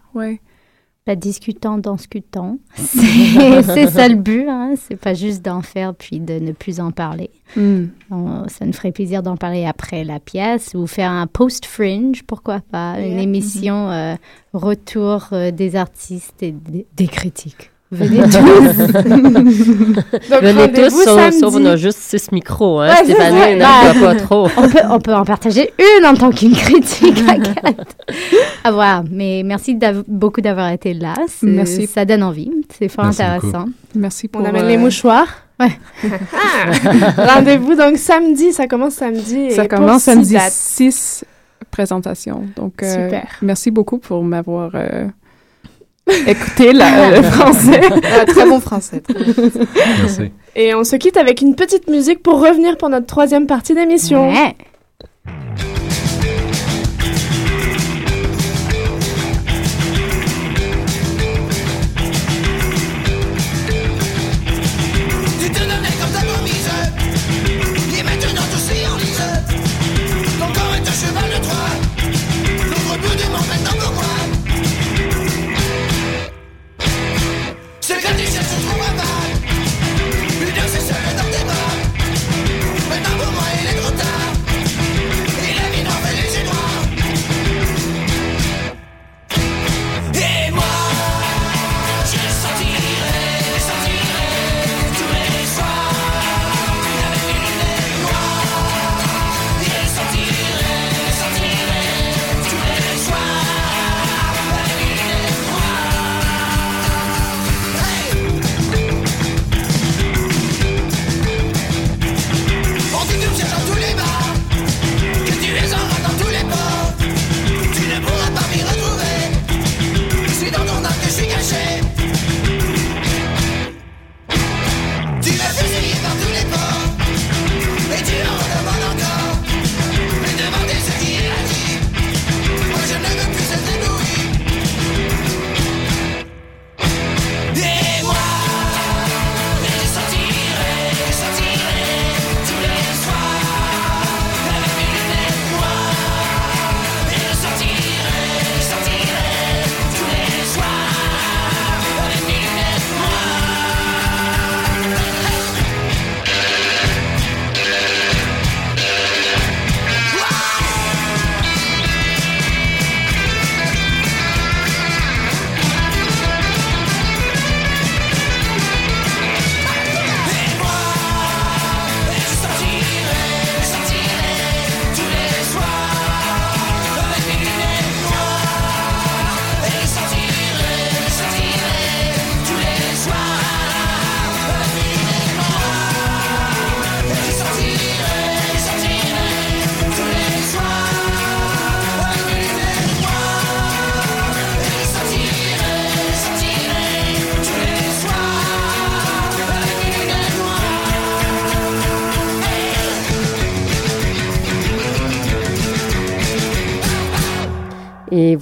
Bah, 1.08 1.16
discutant, 1.16 1.78
discutant. 1.80 2.60
C'est 2.76 3.64
c'est 3.64 3.88
ça 3.88 4.08
le 4.08 4.16
but, 4.16 4.48
hein. 4.48 4.76
C'est 4.78 4.96
pas 4.96 5.16
juste 5.16 5.44
d'en 5.44 5.62
faire 5.64 5.96
puis 5.96 6.20
de 6.20 6.34
ne 6.34 6.52
plus 6.52 6.80
en 6.80 6.92
parler. 6.92 7.32
Hmm. 7.56 7.86
On- 8.12 8.48
ça 8.48 8.66
nous 8.66 8.74
ferait 8.74 8.92
plaisir 8.92 9.24
d'en 9.24 9.36
parler 9.38 9.66
après 9.66 10.04
la 10.04 10.20
pièce 10.20 10.74
ou 10.76 10.86
faire 10.86 11.10
un 11.10 11.26
post-fringe, 11.26 12.22
pourquoi 12.28 12.60
pas, 12.60 13.00
une 13.00 13.18
émission 13.18 13.90
euh, 13.90 14.16
retour 14.54 15.30
euh, 15.32 15.50
des 15.52 15.76
artistes 15.76 16.44
et 16.44 16.52
des 16.52 17.08
critiques. 17.08 17.72
Venez 17.92 18.22
tous. 18.24 18.94
Donc, 20.30 20.42
Venez 20.44 20.72
tous, 20.72 21.04
sauf, 21.04 21.32
sauf 21.32 21.56
on 21.56 21.66
a 21.66 21.76
juste 21.76 21.98
six 22.00 22.32
micros. 22.32 22.82
Hein? 22.82 22.90
Ouais. 22.90 23.04
Stéphanie 23.04 23.56
n'en 23.56 23.66
Bah, 23.66 23.94
pas 24.00 24.16
trop. 24.16 24.48
on, 24.58 24.70
peut, 24.70 24.80
on 24.92 25.00
peut 25.00 25.14
en 25.16 25.26
partager 25.26 25.74
une 25.80 26.06
en 26.06 26.14
tant 26.14 26.30
qu'une 26.30 26.54
critique 26.54 27.18
à 27.28 27.36
quatre. 27.40 27.96
À 28.64 28.72
voir. 28.72 29.04
Mais 29.10 29.42
merci 29.44 29.74
d'av- 29.74 30.04
beaucoup 30.08 30.42
d'avoir 30.42 30.70
été 30.70 30.94
là. 30.94 31.16
C'est- 31.28 31.48
Merci. 31.48 31.88
Ça 31.88 32.06
donne 32.06 32.22
envie. 32.22 32.52
C'est 32.78 32.90
fort 32.90 33.06
Merci 33.06 33.24
intéressant. 33.24 33.66
Merci 33.96 34.28
pour... 34.28 34.42
On 34.42 34.46
amène 34.46 34.66
euh, 34.66 34.68
les 34.70 34.78
mouchoirs. 34.78 35.28
Ouais. 35.60 35.72
Ah! 36.34 37.34
Rendez-vous 37.36 37.76
donc 37.76 37.98
samedi, 37.98 38.54
ça 38.54 38.68
commence 38.68 38.94
samedi. 38.94 39.36
et 39.48 39.50
Ça 39.50 39.66
pour 39.66 39.80
commence 39.80 40.04
six 40.04 40.12
samedi 40.12 40.34
dates. 40.36 40.52
6 40.54 41.26
présentations. 41.72 42.44
Donc, 42.56 42.82
euh, 42.84 43.06
Super. 43.06 43.28
merci 43.42 43.72
beaucoup 43.72 43.98
pour 43.98 44.24
m'avoir 44.24 44.72
euh, 44.76 45.08
écouté 46.28 46.74
la- 46.74 47.12
le 47.12 47.22
français. 47.32 47.82
Ah, 48.20 48.26
très 48.26 48.46
bon 48.46 48.60
français. 48.60 49.02
très 49.02 49.24
bon 49.24 49.34
français. 49.34 49.64
Merci. 50.00 50.32
Et 50.56 50.74
on 50.76 50.84
se 50.84 50.96
quitte 50.96 51.18
avec 51.18 51.42
une 51.42 51.56
petite 51.56 51.88
musique 51.90 52.22
pour 52.24 52.40
revenir 52.42 52.78
pour 52.78 52.90
notre 52.90 53.06
troisième 53.06 53.46
partie 53.48 53.74
d'émission. 53.74 54.30
Ouais. 54.30 54.56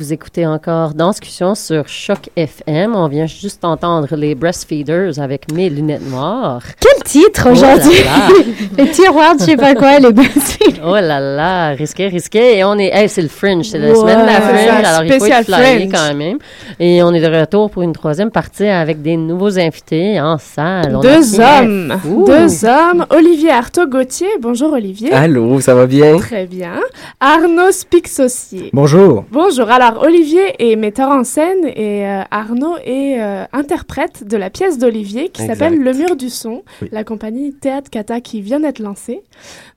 Vous 0.08 0.14
écoutez 0.14 0.47
encore 0.47 0.93
Danscussion 0.93 1.53
sur 1.53 1.89
Choc 1.89 2.30
FM. 2.38 2.95
On 2.95 3.10
vient 3.10 3.26
juste 3.26 3.66
entendre 3.66 4.16
les 4.16 4.36
Breastfeeders 4.36 5.20
avec 5.20 5.51
mes 5.51 5.70
lunettes 5.70 6.10
noires. 6.10 6.62
Quel 6.80 7.03
titre 7.03 7.49
Oh 7.51 7.53
là 7.53 7.76
aujourd'hui! 7.76 8.03
là. 8.05 8.30
le 8.86 8.89
tiroir, 8.89 9.36
de 9.36 9.41
je 9.41 9.45
sais 9.45 9.58
pas 9.58 9.76
quoi, 9.76 9.99
les 9.99 10.14
breastfeeders. 10.14 10.82
Oh 10.86 10.93
là 10.93 11.20
là, 11.20 11.70
risqué, 11.72 12.08
risqué. 12.08 12.58
Et 12.58 12.64
on 12.64 12.78
est, 12.78 12.89
hey, 12.93 13.10
c'est 13.10 13.22
le 13.22 13.28
Fringe, 13.28 13.66
c'est 13.66 13.80
la 13.80 13.89
Ouais, 13.89 13.95
semaine 13.95 14.22
de 14.22 14.26
la 14.28 14.36
c'est 14.36 14.41
Fringe, 14.41 14.84
ça, 14.84 14.89
alors 14.89 15.03
il 15.03 15.12
faut 15.12 15.20
spécial 15.26 15.41
être 15.41 15.53
flyé 15.53 15.89
quand 15.89 16.14
même. 16.16 16.38
Et 16.80 17.03
on 17.03 17.14
est 17.14 17.20
de 17.20 17.39
retour 17.39 17.70
pour 17.70 17.82
une 17.82 17.91
troisième 17.91 18.32
partie 18.32 18.68
avec 18.68 19.01
des 19.01 19.18
nouveaux 19.18 19.60
invités 19.60 20.22
en 20.22 20.38
salle. 20.38 20.95
On 20.95 21.01
Deux 21.01 21.38
hommes. 21.38 21.99
Deux 22.26 22.66
hommes. 22.66 23.05
Olivier 23.10 23.51
Artaud-Gauthier. 23.51 24.30
Bonjour 24.39 24.72
Olivier. 24.72 25.12
Allô, 25.12 25.60
ça 25.60 25.76
va 25.76 25.86
bien? 25.86 26.18
Très 26.18 26.45
bien. 26.45 26.80
Arnaud 27.20 27.72
Spixossier. 27.72 28.70
Bonjour. 28.72 29.26
Bonjour. 29.32 29.70
Alors, 29.70 29.96
Olivier 29.99 30.71
est 30.71 30.75
metteur 30.75 31.09
en 31.09 31.23
scène 31.23 31.65
et 31.65 32.05
euh, 32.07 32.21
Arnaud 32.31 32.77
est 32.83 33.19
euh, 33.19 33.45
interprète 33.53 34.23
de 34.27 34.37
la 34.37 34.49
pièce 34.49 34.77
d'Olivier 34.77 35.29
qui 35.29 35.45
s'appelle 35.45 35.79
Le 35.79 35.93
Mur 35.93 36.15
du 36.15 36.29
Son, 36.29 36.63
Oui. 36.81 36.89
la 36.91 37.03
compagnie 37.03 37.53
Théâtre 37.53 37.89
Kata 37.89 38.21
qui 38.21 38.41
vient 38.41 38.59
d'être 38.59 38.79
lancée. 38.79 39.21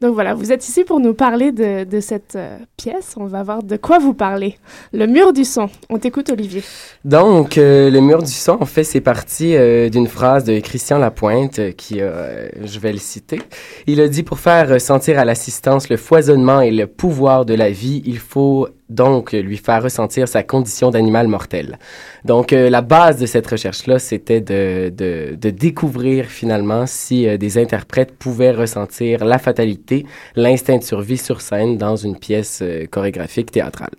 Donc 0.00 0.14
voilà, 0.14 0.34
vous 0.34 0.52
êtes 0.52 0.66
ici 0.66 0.84
pour 0.84 1.00
nous 1.00 1.14
parler 1.14 1.52
de, 1.52 1.84
de 1.84 2.00
cette 2.00 2.36
euh, 2.36 2.56
pièce. 2.76 3.14
On 3.16 3.26
va 3.26 3.42
voir 3.42 3.62
de 3.62 3.76
quoi 3.76 3.98
vous 3.98 4.14
parlez. 4.14 4.56
Le 4.92 5.06
Mur 5.06 5.32
du 5.32 5.44
Son. 5.44 5.68
On 5.88 5.98
t'écoute, 5.98 6.30
Olivier. 6.30 6.62
Donc, 7.04 7.56
le 7.56 7.98
mur 8.00 8.22
du 8.22 8.30
son, 8.30 8.58
en 8.60 8.66
fait, 8.66 8.84
c'est 8.84 9.00
parti 9.00 9.54
d'une 9.90 10.06
phrase 10.06 10.44
de 10.44 10.58
Christian 10.60 10.98
Lapointe 10.98 11.74
qui, 11.76 11.98
je 11.98 12.78
vais 12.78 12.92
le 12.92 12.98
citer. 12.98 13.40
Il 13.86 14.00
a 14.00 14.08
dit 14.08 14.22
pour 14.22 14.38
faire 14.38 14.68
ressentir 14.68 15.18
à 15.18 15.24
l'assistance 15.24 15.88
le 15.88 15.96
foisonnement 15.96 16.60
et 16.60 16.70
le 16.70 16.86
pouvoir 16.86 17.44
de 17.44 17.54
la 17.54 17.70
vie, 17.70 18.02
il 18.04 18.18
faut 18.18 18.68
donc 18.90 19.32
lui 19.32 19.56
faire 19.56 19.82
ressentir 19.82 20.28
sa 20.28 20.42
condition 20.42 20.90
d'animal 20.90 21.28
mortel. 21.28 21.78
Donc, 22.24 22.52
euh, 22.52 22.68
la 22.68 22.82
base 22.82 23.18
de 23.18 23.26
cette 23.26 23.46
recherche-là, 23.46 23.98
c'était 23.98 24.40
de, 24.40 24.92
de, 24.94 25.36
de 25.40 25.50
découvrir 25.50 26.26
finalement 26.26 26.84
si 26.86 27.26
euh, 27.26 27.38
des 27.38 27.56
interprètes 27.56 28.12
pouvaient 28.12 28.50
ressentir 28.50 29.24
la 29.24 29.38
fatalité, 29.38 30.04
l'instinct 30.36 30.78
de 30.78 30.82
survie 30.82 31.16
sur 31.16 31.40
scène 31.40 31.78
dans 31.78 31.96
une 31.96 32.18
pièce 32.18 32.60
euh, 32.62 32.86
chorégraphique 32.86 33.52
théâtrale. 33.52 33.94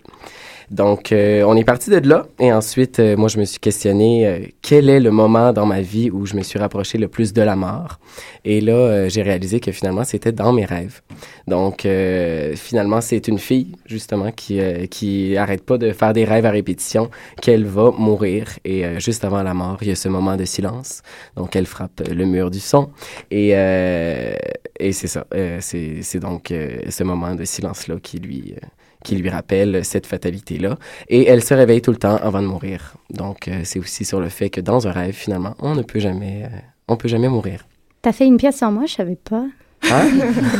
Donc, 0.72 1.12
euh, 1.12 1.44
on 1.46 1.54
est 1.54 1.64
parti 1.64 1.90
de 1.90 2.08
là. 2.08 2.26
Et 2.40 2.50
ensuite, 2.50 2.98
euh, 2.98 3.14
moi, 3.14 3.28
je 3.28 3.38
me 3.38 3.44
suis 3.44 3.58
questionné 3.58 4.26
euh, 4.26 4.38
quel 4.62 4.88
est 4.88 5.00
le 5.00 5.10
moment 5.10 5.52
dans 5.52 5.66
ma 5.66 5.82
vie 5.82 6.10
où 6.10 6.24
je 6.24 6.34
me 6.34 6.42
suis 6.42 6.58
rapproché 6.58 6.96
le 6.96 7.08
plus 7.08 7.34
de 7.34 7.42
la 7.42 7.56
mort? 7.56 7.98
Et 8.46 8.62
là, 8.62 8.72
euh, 8.72 9.08
j'ai 9.10 9.20
réalisé 9.20 9.60
que 9.60 9.70
finalement, 9.70 10.04
c'était 10.04 10.32
dans 10.32 10.50
mes 10.54 10.64
rêves. 10.64 11.02
Donc, 11.46 11.84
euh, 11.84 12.56
finalement, 12.56 13.02
c'est 13.02 13.28
une 13.28 13.38
fille, 13.38 13.76
justement, 13.84 14.32
qui, 14.32 14.60
euh, 14.60 14.86
qui 14.86 15.36
arrête 15.36 15.62
pas 15.62 15.76
de 15.76 15.92
faire 15.92 16.14
des 16.14 16.24
rêves 16.24 16.46
à 16.46 16.50
répétition, 16.50 17.10
qu'elle 17.42 17.66
va 17.66 17.90
mourir. 17.90 18.46
Et 18.64 18.98
juste 18.98 19.26
avant 19.26 19.42
la 19.42 19.52
mort, 19.52 19.76
il 19.82 19.88
y 19.88 19.92
a 19.92 19.94
ce 19.94 20.08
moment 20.08 20.36
de 20.36 20.46
silence. 20.46 21.02
Donc, 21.36 21.54
elle 21.54 21.66
frappe 21.66 22.00
le 22.08 22.24
mur 22.24 22.50
du 22.50 22.60
son. 22.60 22.88
Et, 23.30 23.50
et 23.50 24.92
c'est 24.92 25.06
ça. 25.06 25.26
C'est 25.60 26.18
donc 26.18 26.48
ce 26.48 27.04
moment 27.04 27.34
de 27.34 27.44
silence-là 27.44 27.96
qui 28.02 28.18
lui... 28.18 28.54
qui 29.02 29.16
lui 29.16 29.28
rappelle 29.28 29.84
cette 29.84 30.06
fatalité-là. 30.06 30.76
Et 31.08 31.26
elle 31.26 31.42
se 31.42 31.54
réveille 31.54 31.82
tout 31.82 31.90
le 31.90 31.96
temps 31.96 32.16
avant 32.16 32.42
de 32.42 32.46
mourir. 32.46 32.94
Donc, 33.10 33.48
euh, 33.48 33.60
c'est 33.64 33.78
aussi 33.78 34.04
sur 34.04 34.20
le 34.20 34.28
fait 34.28 34.50
que 34.50 34.60
dans 34.60 34.86
un 34.86 34.92
rêve, 34.92 35.14
finalement, 35.14 35.54
on 35.58 35.74
ne 35.74 35.82
peut 35.82 36.00
jamais, 36.00 36.44
euh, 36.44 36.56
on 36.88 36.96
peut 36.96 37.08
jamais 37.08 37.28
mourir. 37.28 37.66
T'as 38.02 38.12
fait 38.12 38.26
une 38.26 38.36
pièce 38.36 38.58
sur 38.58 38.70
moi, 38.70 38.86
je 38.86 38.94
savais 38.94 39.16
pas. 39.16 39.46
Hein? 39.90 40.06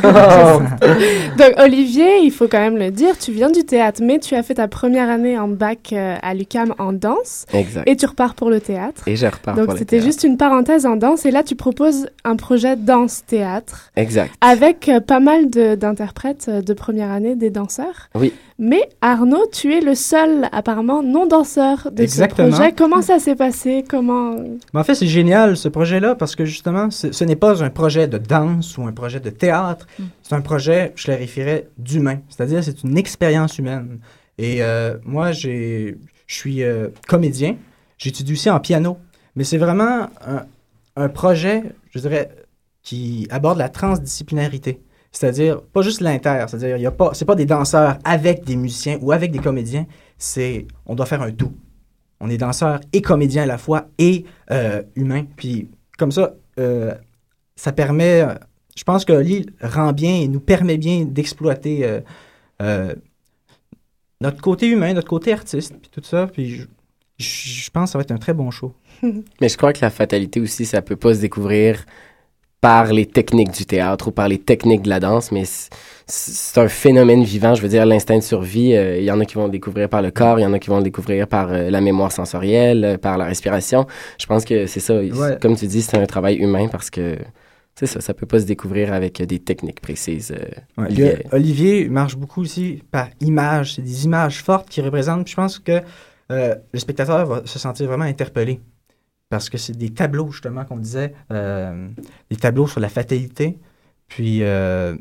Donc, 1.39 1.53
Olivier, 1.59 2.19
il 2.23 2.31
faut 2.31 2.49
quand 2.49 2.59
même 2.59 2.77
le 2.77 2.91
dire, 2.91 3.17
tu 3.19 3.33
viens 3.33 3.51
du 3.51 3.65
théâtre, 3.65 4.01
mais 4.03 4.19
tu 4.19 4.35
as 4.35 4.43
fait 4.43 4.55
ta 4.55 4.69
première 4.69 5.09
année 5.09 5.39
en 5.39 5.49
bac 5.49 5.91
euh, 5.93 6.17
à 6.23 6.35
l'UCAM 6.35 6.75
en 6.79 6.93
danse. 6.93 7.47
Exact. 7.53 7.89
Et 7.89 7.97
tu 7.97 8.07
repars 8.07 8.35
pour 8.35 8.51
le 8.51 8.61
théâtre. 8.61 9.07
Et 9.07 9.17
je 9.17 9.27
repars 9.27 9.55
Donc, 9.55 9.77
c'était 9.79 10.01
juste 10.01 10.25
une 10.25 10.37
parenthèse 10.37 10.87
en 10.87 10.97
danse. 10.97 11.25
Et 11.27 11.31
là, 11.31 11.43
tu 11.43 11.55
proposes 11.57 12.09
un 12.25 12.37
projet 12.37 12.77
danse-théâtre 12.77 13.91
Exact. 13.97 14.33
avec 14.41 14.89
euh, 14.89 15.01
pas 15.01 15.21
mal 15.21 15.51
de- 15.51 15.75
d'interprètes 15.75 16.47
euh, 16.49 16.61
de 16.63 16.73
première 16.75 17.11
année, 17.11 17.35
des 17.37 17.51
danseurs. 17.51 18.09
Oui. 18.15 18.33
Mais 18.65 18.89
Arnaud, 19.01 19.47
tu 19.53 19.75
es 19.75 19.81
le 19.81 19.97
seul, 19.97 20.49
apparemment, 20.53 21.03
non-danseur 21.03 21.91
de 21.91 22.01
Exactement. 22.01 22.49
ce 22.53 22.57
projet. 22.57 22.73
Comment 22.73 23.03
ça 23.03 23.19
s'est 23.19 23.35
passé? 23.35 23.85
Comment... 23.89 24.37
Mais 24.73 24.79
en 24.81 24.85
fait, 24.85 24.95
c'est 24.95 25.09
génial 25.09 25.57
ce 25.57 25.69
projet-là 25.69 26.15
parce 26.15 26.37
que 26.37 26.45
justement, 26.45 26.89
ce 26.93 27.25
n'est 27.25 27.35
pas 27.35 27.65
un 27.65 27.71
projet 27.71 28.07
de 28.07 28.19
danse 28.19 28.79
ou 28.79 28.87
un 28.87 28.93
projet 28.93 29.19
de 29.19 29.31
théâtre. 29.31 29.89
C'est 30.23 30.37
un 30.37 30.43
projet, 30.43 30.93
je 30.95 31.03
clarifierais, 31.03 31.67
d'humain. 31.77 32.21
C'est-à-dire, 32.29 32.63
c'est 32.63 32.85
une 32.85 32.97
expérience 32.97 33.59
humaine. 33.59 33.99
Et 34.39 34.63
euh, 34.63 34.97
moi, 35.05 35.33
j'ai, 35.33 35.99
je 36.29 36.35
suis 36.37 36.63
euh, 36.63 36.87
comédien. 37.09 37.57
J'étudie 37.99 38.35
aussi 38.35 38.49
en 38.49 38.61
piano. 38.61 38.97
Mais 39.35 39.43
c'est 39.43 39.59
vraiment 39.59 40.07
un, 40.25 40.47
un 40.95 41.09
projet, 41.09 41.65
je 41.91 41.99
dirais, 41.99 42.31
qui 42.85 43.27
aborde 43.29 43.59
la 43.59 43.69
transdisciplinarité. 43.69 44.81
C'est-à-dire, 45.13 45.61
pas 45.63 45.83
juste 45.83 46.01
l'inter. 46.01 46.45
C'est-à-dire, 46.49 46.77
il 46.79 46.83
y 46.83 46.87
a 46.87 46.91
pas, 46.91 47.11
c'est 47.13 47.25
pas 47.27 47.35
des 47.35 47.45
danseurs 47.47 47.99
avec 48.05 48.45
des 48.45 48.57
musiciens 48.57 48.99
ou 49.03 49.13
avec 49.13 49.31
des 49.31 49.39
comédiens. 49.41 49.87
C'est, 50.19 50.67
on 50.87 50.95
doit 50.95 51.07
faire 51.07 51.21
un 51.23 51.31
tout. 51.33 51.53
On 52.21 52.31
est 52.31 52.39
danseur 52.39 52.81
et 52.93 53.03
comédien 53.03 53.43
à 53.43 53.47
la 53.47 53.59
fois 53.59 53.89
et 53.99 54.25
euh, 54.51 54.83
humain. 54.97 55.25
Puis 55.37 55.69
comme 55.99 56.13
ça, 56.13 56.35
euh, 56.59 56.95
ça 57.57 57.73
permet, 57.73 58.27
je 58.77 58.85
pense 58.85 59.05
que 59.05 59.13
Oli 59.13 59.47
rend 59.61 59.93
bien 59.93 60.15
et 60.15 60.29
nous 60.29 60.41
permet 60.41 60.79
bien 60.79 61.05
d'exploiter 61.05 61.85
euh, 61.85 62.01
euh, 62.63 62.95
notre 64.21 64.41
côté 64.41 64.69
humain, 64.69 64.95
notre 64.95 65.09
côté 65.09 65.33
artiste, 65.33 65.75
puis 65.81 65.91
tout 65.91 66.03
ça. 66.05 66.27
Puis 66.27 66.49
je- 66.57 66.67
je 67.19 67.71
pense 67.71 67.91
que 67.91 67.93
ça 67.93 67.99
va 67.99 68.03
être 68.03 68.13
un 68.13 68.19
très 68.19 68.33
bon 68.35 68.51
show. 68.51 68.73
Mais 69.41 69.49
je 69.49 69.57
crois 69.57 69.73
que 69.73 69.81
la 69.83 69.91
fatalité 69.91 70.41
aussi, 70.41 70.65
ça 70.65 70.81
peut 70.83 70.97
pas 70.97 71.15
se 71.15 71.21
découvrir 71.21 71.85
par 72.63 72.93
les 72.93 73.07
techniques 73.07 73.51
du 73.51 73.67
théâtre 73.67 74.09
ou 74.09 74.11
par 74.13 74.29
les 74.29 74.39
techniques 74.39 74.83
de 74.83 74.89
la 74.89 75.01
danse, 75.01 75.33
mais 75.33 75.43
c'est 76.07 76.61
un 76.61 76.69
phénomène 76.69 77.25
vivant. 77.25 77.57
Je 77.57 77.61
veux 77.61 77.69
dire, 77.69 77.85
l'instinct 77.85 78.19
de 78.19 78.23
survie, 78.23 78.75
euh, 78.77 78.99
il 78.99 79.05
y 79.05 79.11
en 79.11 79.19
a 79.19 79.25
qui 79.25 79.35
vont 79.35 79.47
le 79.47 79.51
découvrir 79.51 79.89
par 79.89 80.01
le 80.01 80.13
corps, 80.13 80.39
il 80.39 80.43
y 80.43 80.47
en 80.47 80.53
a 80.53 80.61
qui 80.61 80.71
vont 80.71 80.77
le 80.79 80.85
découvrir 80.85 81.27
par 81.27 81.51
euh, 81.53 81.71
la 81.71 81.81
mémoire 81.81 82.13
sensorielle, 82.13 82.85
euh, 82.85 82.99
par 82.99 83.19
la 83.19 83.25
respiration. 83.25 83.87
Je 84.17 84.27
pense 84.27 84.45
que 84.45 84.67
c'est 84.67 84.79
ça. 84.79 84.95
Ouais. 84.95 85.37
Comme 85.43 85.57
tu 85.57 85.67
dis, 85.67 85.83
c'est 85.83 85.99
un 85.99 86.07
travail 86.07 86.37
humain 86.37 86.69
parce 86.69 86.89
que 86.89 87.19
c'est 87.75 87.87
ça, 87.87 88.01
ça 88.01 88.15
peut 88.15 88.27
pas 88.27 88.39
se 88.39 88.45
découvrir 88.45 88.93
avec 88.93 89.21
euh, 89.21 89.27
des 89.27 89.41
techniques 89.41 89.81
précises. 89.81 90.33
euh, 90.33 90.81
Ouais, 90.83 90.89
liées- 90.89 91.17
le- 91.33 91.37
Olivier 91.37 91.89
marche 91.89 92.15
beaucoup 92.17 92.43
aussi 92.43 92.81
par 92.93 93.09
images. 93.21 93.75
C'est 93.75 93.83
des 93.83 94.05
images 94.05 94.41
fortes 94.41 94.69
qui 94.69 94.81
représentent. 94.83 95.25
Puis 95.25 95.33
je 95.33 95.37
pense 95.37 95.59
que 95.59 95.81
euh, 96.31 96.55
le 96.73 96.79
spectateur 96.79 97.27
va 97.27 97.43
se 97.45 97.59
sentir 97.59 97.89
vraiment 97.89 98.05
interpellé. 98.05 98.61
Parce 99.33 99.49
que 99.49 99.57
c'est 99.57 99.73
des 99.73 99.89
tableaux, 99.89 100.31
justement, 100.31 100.67
qu'on 100.67 100.77
disait, 100.77 101.15
euh, 101.31 101.89
des 102.29 102.37
tableaux 102.37 102.67
sur 102.67 102.81
la 102.81 102.91
fatalité. 102.91 103.59
Puis 104.07 104.43
euh, 104.43 104.95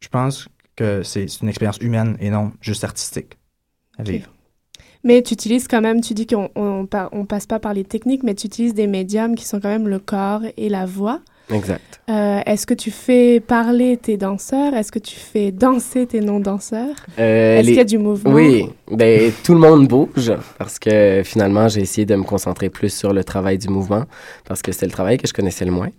je 0.00 0.08
pense 0.08 0.48
que 0.74 1.02
c'est 1.02 1.26
une 1.42 1.50
expérience 1.50 1.76
humaine 1.76 2.16
et 2.18 2.30
non 2.30 2.52
juste 2.62 2.82
artistique 2.82 3.36
à 3.98 4.04
vivre. 4.04 4.32
Mais 5.04 5.20
tu 5.20 5.34
utilises 5.34 5.68
quand 5.68 5.82
même, 5.82 6.00
tu 6.00 6.14
dis 6.14 6.26
qu'on 6.26 6.48
on, 6.54 6.88
on 7.12 7.26
passe 7.26 7.44
pas 7.44 7.58
par 7.58 7.74
les 7.74 7.84
techniques, 7.84 8.22
mais 8.22 8.34
tu 8.34 8.46
utilises 8.46 8.72
des 8.72 8.86
médiums 8.86 9.34
qui 9.34 9.44
sont 9.44 9.60
quand 9.60 9.68
même 9.68 9.86
le 9.86 9.98
corps 9.98 10.44
et 10.56 10.70
la 10.70 10.86
voix. 10.86 11.20
Exact. 11.50 12.00
Euh, 12.10 12.40
Est-ce 12.46 12.66
que 12.66 12.74
tu 12.74 12.90
fais 12.90 13.40
parler 13.40 13.96
tes 13.96 14.16
danseurs? 14.16 14.74
Est-ce 14.74 14.90
que 14.92 14.98
tu 14.98 15.16
fais 15.16 15.50
danser 15.52 16.06
tes 16.06 16.20
non-danseurs? 16.20 16.96
Euh, 17.18 17.58
Est-ce 17.58 17.66
les- 17.66 17.72
qu'il 17.72 17.78
y 17.78 17.80
a 17.80 17.84
du 17.84 17.98
mouvement? 17.98 18.32
Oui, 18.32 18.68
ben 18.90 19.32
tout 19.44 19.54
le 19.54 19.60
monde 19.60 19.86
bouge 19.88 20.32
parce 20.58 20.78
que 20.78 21.22
finalement 21.24 21.68
j'ai 21.68 21.80
essayé 21.80 22.04
de 22.06 22.14
me 22.16 22.24
concentrer 22.24 22.70
plus 22.70 22.92
sur 22.92 23.12
le 23.12 23.22
travail 23.24 23.58
du 23.58 23.68
mouvement 23.68 24.04
parce 24.46 24.62
que 24.62 24.72
c'est 24.72 24.86
le 24.86 24.92
travail 24.92 25.18
que 25.18 25.26
je 25.28 25.32
connaissais 25.32 25.64
le 25.64 25.72
moins. 25.72 25.90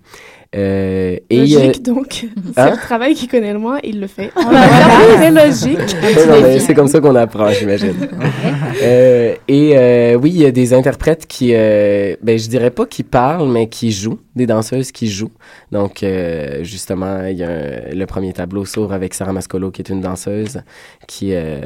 Euh, 0.56 1.18
et 1.30 1.39
Logique, 1.39 1.58
euh, 1.80 1.93
donc. 1.93 2.26
C'est 2.54 2.60
hein? 2.62 2.72
le 2.72 2.78
travail 2.78 3.16
qu'il 3.16 3.28
connaît 3.28 3.54
le 3.54 3.60
moins, 3.60 3.80
il 3.84 3.99
le 3.99 4.08
fait. 4.08 4.30
Faire 4.30 4.43
c'est 5.20 5.32
logique. 5.32 5.78
Ouais, 5.80 6.26
non, 6.28 6.41
mais 6.41 6.60
c'est 6.60 6.74
comme 6.76 6.88
ça 6.88 6.99
qu'on 6.99 7.16
apprend, 7.16 7.49
j'imagine. 7.49 7.95
Euh, 8.82 9.36
et 9.47 9.78
euh, 9.78 10.16
oui, 10.16 10.32
il 10.32 10.41
y 10.41 10.45
a 10.45 10.51
des 10.51 10.74
interprètes 10.74 11.26
qui, 11.28 11.51
euh, 11.54 12.16
ben 12.22 12.38
je 12.38 12.49
dirais 12.49 12.72
pas 12.72 12.86
qui 12.86 13.04
parlent, 13.04 13.47
mais 13.47 13.70
qui 13.70 13.91
jouent, 13.91 14.20
des 14.36 14.45
danseuses 14.47 14.91
qui 14.91 15.08
jouent. 15.08 15.32
Donc 15.72 16.01
euh, 16.04 16.64
justement, 16.64 17.26
il 17.28 17.38
y 17.38 17.43
a 17.43 17.49
un- 17.49 17.93
le 17.95 18.06
premier 18.06 18.34
tableau 18.34 18.66
s'ouvre 18.66 18.91
avec 18.93 19.14
Sarah 19.14 19.32
Mascolo, 19.32 19.72
qui 19.72 19.82
est 19.82 19.89
une 19.89 20.01
danseuse 20.01 20.62
qui 21.08 21.34
euh, 21.34 21.62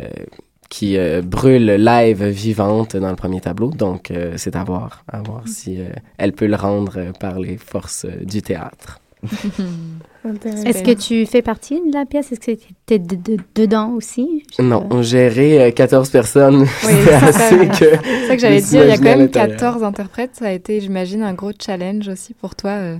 qui 0.69 0.97
euh, 0.97 1.21
brûle 1.21 1.65
live 1.65 2.23
vivante 2.25 2.95
dans 2.97 3.09
le 3.09 3.15
premier 3.15 3.41
tableau. 3.41 3.69
Donc 3.71 4.11
euh, 4.11 4.33
c'est 4.37 4.55
à 4.55 4.63
voir, 4.63 5.03
à 5.11 5.21
voir 5.21 5.43
si 5.47 5.79
euh, 5.81 5.85
elle 6.17 6.33
peut 6.33 6.47
le 6.47 6.55
rendre 6.55 7.11
par 7.19 7.39
les 7.39 7.57
forces 7.57 8.05
du 8.23 8.41
théâtre. 8.41 8.99
Est-ce 10.65 10.83
que 10.83 10.91
tu 10.91 11.25
fais 11.25 11.41
partie 11.41 11.75
de 11.89 11.93
la 11.93 12.05
pièce? 12.05 12.31
Est-ce 12.33 12.39
que 12.41 12.51
tu 12.85 12.93
es 12.93 12.99
de- 12.99 13.15
de- 13.15 13.37
dedans 13.55 13.91
aussi? 13.93 14.43
Non, 14.59 15.01
gérer 15.01 15.61
euh, 15.63 15.71
14 15.71 16.09
personnes, 16.09 16.61
Oui, 16.61 16.67
c'est 16.83 17.11
ça. 17.11 17.25
assez 17.27 17.67
que... 17.69 17.73
C'est 18.03 18.27
ça 18.27 18.35
que 18.35 18.41
j'allais 18.41 18.61
dire. 18.61 18.83
Il 18.83 18.89
y 18.89 18.91
a 18.91 18.97
quand 18.97 19.03
même 19.03 19.19
l'intérieur. 19.19 19.57
14 19.57 19.83
interprètes. 19.83 20.31
Ça 20.33 20.47
a 20.47 20.51
été, 20.51 20.81
j'imagine, 20.81 21.23
un 21.23 21.33
gros 21.33 21.51
challenge 21.59 22.09
aussi 22.09 22.33
pour 22.33 22.55
toi 22.55 22.71
euh, 22.71 22.97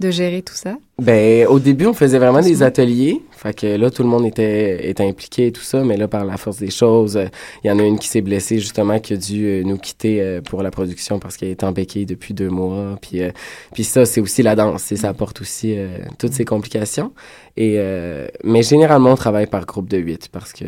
de 0.00 0.10
gérer 0.10 0.42
tout 0.42 0.54
ça? 0.54 0.76
Ben, 0.98 1.46
au 1.46 1.58
début, 1.58 1.86
on 1.86 1.92
faisait 1.94 2.18
vraiment 2.18 2.40
des 2.40 2.62
ateliers. 2.62 3.22
Fait 3.30 3.54
que 3.54 3.66
là, 3.76 3.90
tout 3.90 4.02
le 4.02 4.08
monde 4.08 4.26
était, 4.26 4.88
était 4.88 5.06
impliqué 5.06 5.46
et 5.46 5.52
tout 5.52 5.62
ça. 5.62 5.84
Mais 5.84 5.96
là, 5.96 6.08
par 6.08 6.24
la 6.24 6.36
force 6.36 6.58
des 6.58 6.70
choses, 6.70 7.16
euh, 7.16 7.26
il 7.62 7.68
y 7.68 7.70
en 7.70 7.78
a 7.78 7.82
une 7.82 7.98
qui 7.98 8.08
s'est 8.08 8.20
blessée, 8.20 8.58
justement, 8.58 8.98
qui 8.98 9.12
a 9.12 9.16
dû 9.16 9.46
euh, 9.46 9.62
nous 9.62 9.78
quitter 9.78 10.20
euh, 10.20 10.40
pour 10.40 10.62
la 10.62 10.70
production 10.70 11.18
parce 11.18 11.36
qu'elle 11.36 11.50
est 11.50 11.64
en 11.64 11.72
béquille 11.72 12.06
depuis 12.06 12.34
deux 12.34 12.48
mois. 12.50 12.98
Puis, 13.00 13.22
euh, 13.22 13.30
puis 13.72 13.84
ça, 13.84 14.04
c'est 14.04 14.20
aussi 14.20 14.42
la 14.42 14.56
danse. 14.56 14.90
et 14.90 14.96
Ça 14.96 15.10
apporte 15.10 15.40
aussi 15.40 15.76
toutes 16.18 16.32
ces 16.32 16.44
complications. 16.44 17.12
Et, 17.56 17.74
euh, 17.78 18.28
mais 18.44 18.62
généralement, 18.62 19.12
on 19.12 19.16
travaille 19.16 19.46
par 19.46 19.66
groupe 19.66 19.88
de 19.88 19.98
huit 19.98 20.28
parce 20.30 20.52
que 20.52 20.64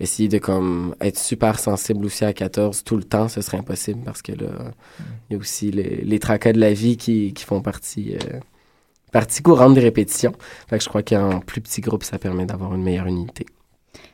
essayer 0.00 0.28
de 0.28 0.38
comme 0.38 0.94
être 1.00 1.18
super 1.18 1.58
sensible 1.58 2.04
aussi 2.06 2.24
à 2.24 2.32
14 2.32 2.84
tout 2.84 2.96
le 2.96 3.04
temps, 3.04 3.28
ce 3.28 3.40
serait 3.40 3.58
impossible 3.58 4.02
parce 4.04 4.22
que 4.22 4.32
là, 4.32 4.72
il 5.28 5.34
y 5.34 5.36
a 5.36 5.38
aussi 5.38 5.70
les, 5.70 6.02
les 6.02 6.18
tracas 6.18 6.52
de 6.52 6.60
la 6.60 6.72
vie 6.72 6.96
qui, 6.96 7.32
qui 7.32 7.44
font 7.44 7.60
partie, 7.62 8.14
euh, 8.14 8.38
partie 9.12 9.42
courante 9.42 9.74
des 9.74 9.80
répétitions. 9.80 10.32
Fait 10.68 10.78
que 10.78 10.84
je 10.84 10.88
crois 10.88 11.02
qu'en 11.02 11.40
plus 11.40 11.60
petit 11.60 11.80
groupe, 11.80 12.04
ça 12.04 12.18
permet 12.18 12.46
d'avoir 12.46 12.74
une 12.74 12.82
meilleure 12.82 13.06
unité. 13.06 13.46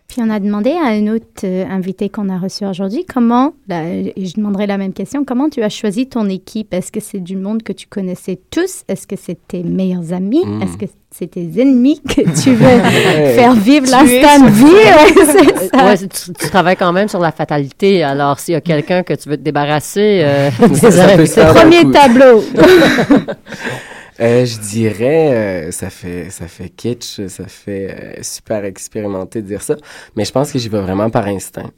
Puis 0.08 0.20
on 0.22 0.30
a 0.30 0.38
demandé 0.38 0.70
à 0.70 0.88
un 0.88 1.08
autre 1.08 1.24
euh, 1.44 1.64
invité 1.68 2.08
qu'on 2.08 2.28
a 2.28 2.38
reçu 2.38 2.64
aujourd'hui 2.66 3.04
comment, 3.12 3.54
là, 3.68 3.84
et 3.84 4.12
je 4.16 4.34
demanderai 4.34 4.66
la 4.66 4.76
même 4.78 4.92
question, 4.92 5.24
comment 5.24 5.48
tu 5.48 5.62
as 5.62 5.68
choisi 5.70 6.06
ton 6.06 6.28
équipe? 6.28 6.72
Est-ce 6.72 6.92
que 6.92 7.00
c'est 7.00 7.18
du 7.20 7.36
monde 7.36 7.62
que 7.62 7.72
tu 7.72 7.86
connaissais 7.88 8.38
tous? 8.50 8.84
Est-ce 8.86 9.06
que 9.06 9.16
c'est 9.16 9.38
tes 9.48 9.62
meilleurs 9.62 10.12
amis? 10.12 10.44
Mm. 10.44 10.62
Est-ce 10.62 10.76
que 10.76 10.84
c'est 11.10 11.28
tes 11.28 11.48
ennemis 11.60 12.00
que 12.02 12.20
tu 12.42 12.54
veux 12.54 12.80
faire 13.34 13.54
vivre 13.54 13.86
l'instant 13.90 14.44
de 14.44 14.50
vie? 14.50 14.64
Ouais, 14.74 15.26
c'est 15.26 15.68
ça. 15.68 15.84
Ouais, 15.84 15.96
tu, 15.98 16.32
tu 16.32 16.50
travailles 16.50 16.76
quand 16.76 16.92
même 16.92 17.08
sur 17.08 17.20
la 17.20 17.32
fatalité. 17.32 18.02
Alors, 18.04 18.38
s'il 18.38 18.52
y 18.52 18.56
a 18.56 18.60
quelqu'un 18.60 19.02
que 19.02 19.14
tu 19.14 19.28
veux 19.28 19.36
te 19.36 19.42
débarrasser, 19.42 20.20
euh, 20.22 20.50
se 20.50 20.90
faire 20.90 21.54
d'un 21.54 21.54
Premier 21.54 21.82
coup. 21.82 21.92
tableau. 21.92 22.44
Euh, 24.20 24.44
je 24.44 24.60
dirais, 24.60 25.66
euh, 25.68 25.70
ça 25.72 25.90
fait 25.90 26.30
ça 26.30 26.46
fait 26.46 26.68
kitsch, 26.68 27.26
ça 27.26 27.46
fait 27.48 28.18
euh, 28.18 28.22
super 28.22 28.64
expérimenté 28.64 29.42
de 29.42 29.46
dire 29.48 29.62
ça, 29.62 29.76
mais 30.16 30.24
je 30.24 30.30
pense 30.30 30.52
que 30.52 30.58
j'y 30.58 30.68
vais 30.68 30.80
vraiment 30.80 31.10
par 31.10 31.26
instinct. 31.26 31.70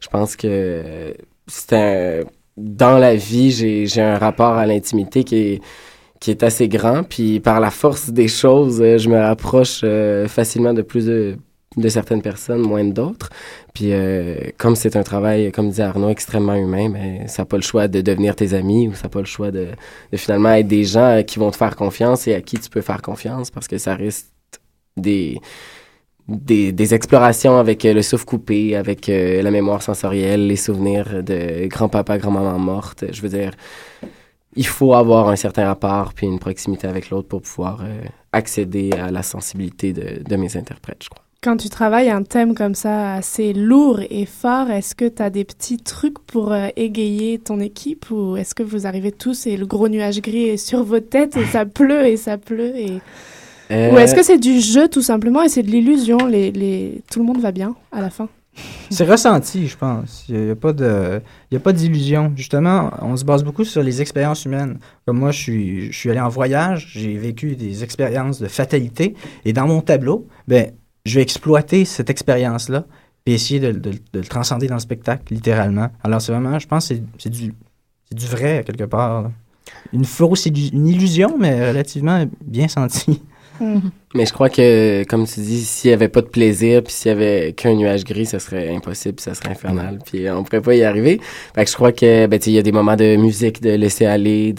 Je 0.00 0.08
pense 0.08 0.34
que 0.34 1.14
c'est 1.46 1.72
un 1.72 2.24
dans 2.56 2.98
la 2.98 3.16
vie, 3.16 3.50
j'ai 3.86 4.02
un 4.02 4.18
rapport 4.18 4.54
à 4.54 4.66
l'intimité 4.66 5.24
qui 5.24 5.36
est 5.36 5.60
qui 6.20 6.30
est 6.30 6.42
assez 6.42 6.68
grand, 6.68 7.04
puis 7.04 7.40
par 7.40 7.60
la 7.60 7.70
force 7.70 8.10
des 8.10 8.28
choses, 8.28 8.78
je 8.78 9.08
me 9.08 9.18
rapproche 9.18 9.84
facilement 10.28 10.72
de 10.74 10.82
plus 10.82 11.06
de 11.06 11.36
de 11.76 11.88
certaines 11.88 12.22
personnes, 12.22 12.60
moins 12.60 12.84
d'autres. 12.84 13.30
Puis 13.74 13.92
euh, 13.92 14.36
comme 14.58 14.76
c'est 14.76 14.96
un 14.96 15.02
travail, 15.02 15.50
comme 15.52 15.70
disait 15.70 15.82
Arnaud, 15.82 16.10
extrêmement 16.10 16.54
humain, 16.54 16.90
ben 16.90 17.28
ça 17.28 17.42
n'a 17.42 17.46
pas 17.46 17.56
le 17.56 17.62
choix 17.62 17.88
de 17.88 18.00
devenir 18.00 18.36
tes 18.36 18.54
amis 18.54 18.88
ou 18.88 18.94
ça 18.94 19.04
n'a 19.04 19.08
pas 19.08 19.20
le 19.20 19.26
choix 19.26 19.50
de, 19.50 19.68
de 20.12 20.16
finalement 20.16 20.52
être 20.52 20.68
des 20.68 20.84
gens 20.84 21.22
qui 21.26 21.38
vont 21.38 21.50
te 21.50 21.56
faire 21.56 21.76
confiance 21.76 22.26
et 22.28 22.34
à 22.34 22.40
qui 22.40 22.58
tu 22.58 22.70
peux 22.70 22.80
faire 22.80 23.02
confiance 23.02 23.50
parce 23.50 23.68
que 23.68 23.78
ça 23.78 23.94
reste 23.94 24.30
des 24.96 25.40
des, 26.28 26.72
des 26.72 26.94
explorations 26.94 27.58
avec 27.58 27.84
euh, 27.84 27.92
le 27.92 28.02
souffle 28.02 28.24
coupé, 28.24 28.76
avec 28.76 29.08
euh, 29.08 29.42
la 29.42 29.50
mémoire 29.50 29.82
sensorielle, 29.82 30.46
les 30.46 30.56
souvenirs 30.56 31.22
de 31.22 31.66
grand-papa, 31.66 32.18
grand-maman 32.18 32.58
morte. 32.58 33.04
Je 33.12 33.20
veux 33.20 33.28
dire, 33.28 33.52
il 34.56 34.66
faut 34.66 34.94
avoir 34.94 35.28
un 35.28 35.36
certain 35.36 35.66
rapport 35.66 36.14
puis 36.14 36.26
une 36.26 36.38
proximité 36.38 36.86
avec 36.86 37.10
l'autre 37.10 37.28
pour 37.28 37.42
pouvoir 37.42 37.82
euh, 37.82 38.02
accéder 38.32 38.90
à 38.92 39.10
la 39.10 39.22
sensibilité 39.22 39.92
de, 39.92 40.22
de 40.22 40.36
mes 40.36 40.56
interprètes, 40.56 41.02
je 41.02 41.08
crois. 41.08 41.24
Quand 41.44 41.58
tu 41.58 41.68
travailles 41.68 42.08
un 42.08 42.22
thème 42.22 42.54
comme 42.54 42.74
ça 42.74 43.16
assez 43.16 43.52
lourd 43.52 44.00
et 44.08 44.24
fort, 44.24 44.70
est-ce 44.70 44.94
que 44.94 45.06
tu 45.06 45.22
as 45.22 45.28
des 45.28 45.44
petits 45.44 45.76
trucs 45.76 46.18
pour 46.18 46.52
euh, 46.52 46.68
égayer 46.74 47.38
ton 47.38 47.60
équipe 47.60 48.10
ou 48.10 48.38
est-ce 48.38 48.54
que 48.54 48.62
vous 48.62 48.86
arrivez 48.86 49.12
tous 49.12 49.46
et 49.46 49.58
le 49.58 49.66
gros 49.66 49.90
nuage 49.90 50.22
gris 50.22 50.44
est 50.44 50.56
sur 50.56 50.82
vos 50.84 51.00
têtes 51.00 51.36
et 51.36 51.44
ça 51.44 51.66
pleut 51.66 52.06
et 52.06 52.16
ça 52.16 52.38
pleut 52.38 52.74
et... 52.74 52.98
Euh, 53.70 53.92
Ou 53.92 53.98
est-ce 53.98 54.14
que 54.14 54.22
c'est 54.22 54.38
du 54.38 54.58
jeu 54.58 54.88
tout 54.88 55.02
simplement 55.02 55.42
et 55.42 55.50
c'est 55.50 55.62
de 55.62 55.70
l'illusion 55.70 56.16
les, 56.26 56.50
les... 56.50 57.02
Tout 57.12 57.18
le 57.18 57.26
monde 57.26 57.42
va 57.42 57.52
bien 57.52 57.76
à 57.92 58.00
la 58.00 58.08
fin? 58.08 58.30
C'est 58.88 59.04
ressenti, 59.04 59.66
je 59.66 59.76
pense. 59.76 60.26
Il 60.28 60.38
n'y 60.38 60.50
a, 60.50 60.54
pas 60.54 60.72
de, 60.72 61.20
il 61.50 61.54
y 61.54 61.56
a 61.56 61.60
pas 61.60 61.72
d'illusion. 61.72 62.32
Justement, 62.36 62.92
on 63.02 63.16
se 63.16 63.24
base 63.24 63.42
beaucoup 63.42 63.64
sur 63.64 63.82
les 63.82 64.00
expériences 64.00 64.44
humaines. 64.44 64.78
Comme 65.04 65.18
moi, 65.18 65.32
je 65.32 65.40
suis, 65.40 65.92
je 65.92 65.98
suis 65.98 66.08
allé 66.08 66.20
en 66.20 66.28
voyage, 66.28 66.92
j'ai 66.94 67.18
vécu 67.18 67.56
des 67.56 67.82
expériences 67.82 68.38
de 68.38 68.46
fatalité. 68.46 69.16
Et 69.44 69.52
dans 69.52 69.66
mon 69.66 69.80
tableau, 69.80 70.28
ben, 70.46 70.70
je 71.04 71.16
vais 71.16 71.22
exploiter 71.22 71.84
cette 71.84 72.10
expérience-là 72.10 72.84
et 73.26 73.34
essayer 73.34 73.60
de, 73.60 73.72
de- 73.72 73.98
le 74.12 74.24
transcender 74.24 74.66
dans 74.66 74.74
le 74.74 74.80
spectacle, 74.80 75.32
littéralement. 75.32 75.88
Alors, 76.02 76.20
c'est 76.20 76.32
vraiment, 76.32 76.58
je 76.58 76.66
pense, 76.66 76.86
c'est 77.18 77.30
du, 77.30 77.52
vrai, 78.26 78.62
quelque 78.66 78.84
part. 78.84 79.30
Une 79.92 80.04
fausse 80.04 80.46
une 80.46 80.86
illusion, 80.86 81.36
mais 81.38 81.68
relativement 81.68 82.24
bien 82.44 82.68
sentie. 82.68 83.22
Mais 84.14 84.26
je 84.26 84.32
crois 84.32 84.48
que, 84.48 85.04
comme 85.04 85.26
tu 85.26 85.40
dis, 85.40 85.64
s'il 85.64 85.90
n'y 85.90 85.94
avait 85.94 86.08
pas 86.08 86.22
de 86.22 86.26
plaisir, 86.26 86.82
puis 86.82 86.92
s'il 86.92 87.08
y 87.10 87.12
avait 87.12 87.52
qu'un 87.52 87.74
nuage 87.74 88.04
gris, 88.04 88.26
ça 88.26 88.38
serait 88.38 88.74
impossible, 88.74 89.20
ça 89.20 89.34
serait 89.34 89.50
infernal, 89.50 89.98
puis 90.04 90.28
on 90.30 90.42
pourrait 90.44 90.60
pas 90.60 90.74
y 90.74 90.82
arriver. 90.84 91.20
Je 91.56 91.72
crois 91.74 91.92
que, 91.92 92.26
ben, 92.26 92.40
il 92.46 92.52
y 92.52 92.58
a 92.58 92.62
des 92.62 92.72
moments 92.72 92.96
de 92.96 93.16
musique, 93.16 93.60
de 93.60 93.70
laisser 93.70 94.06
aller, 94.06 94.54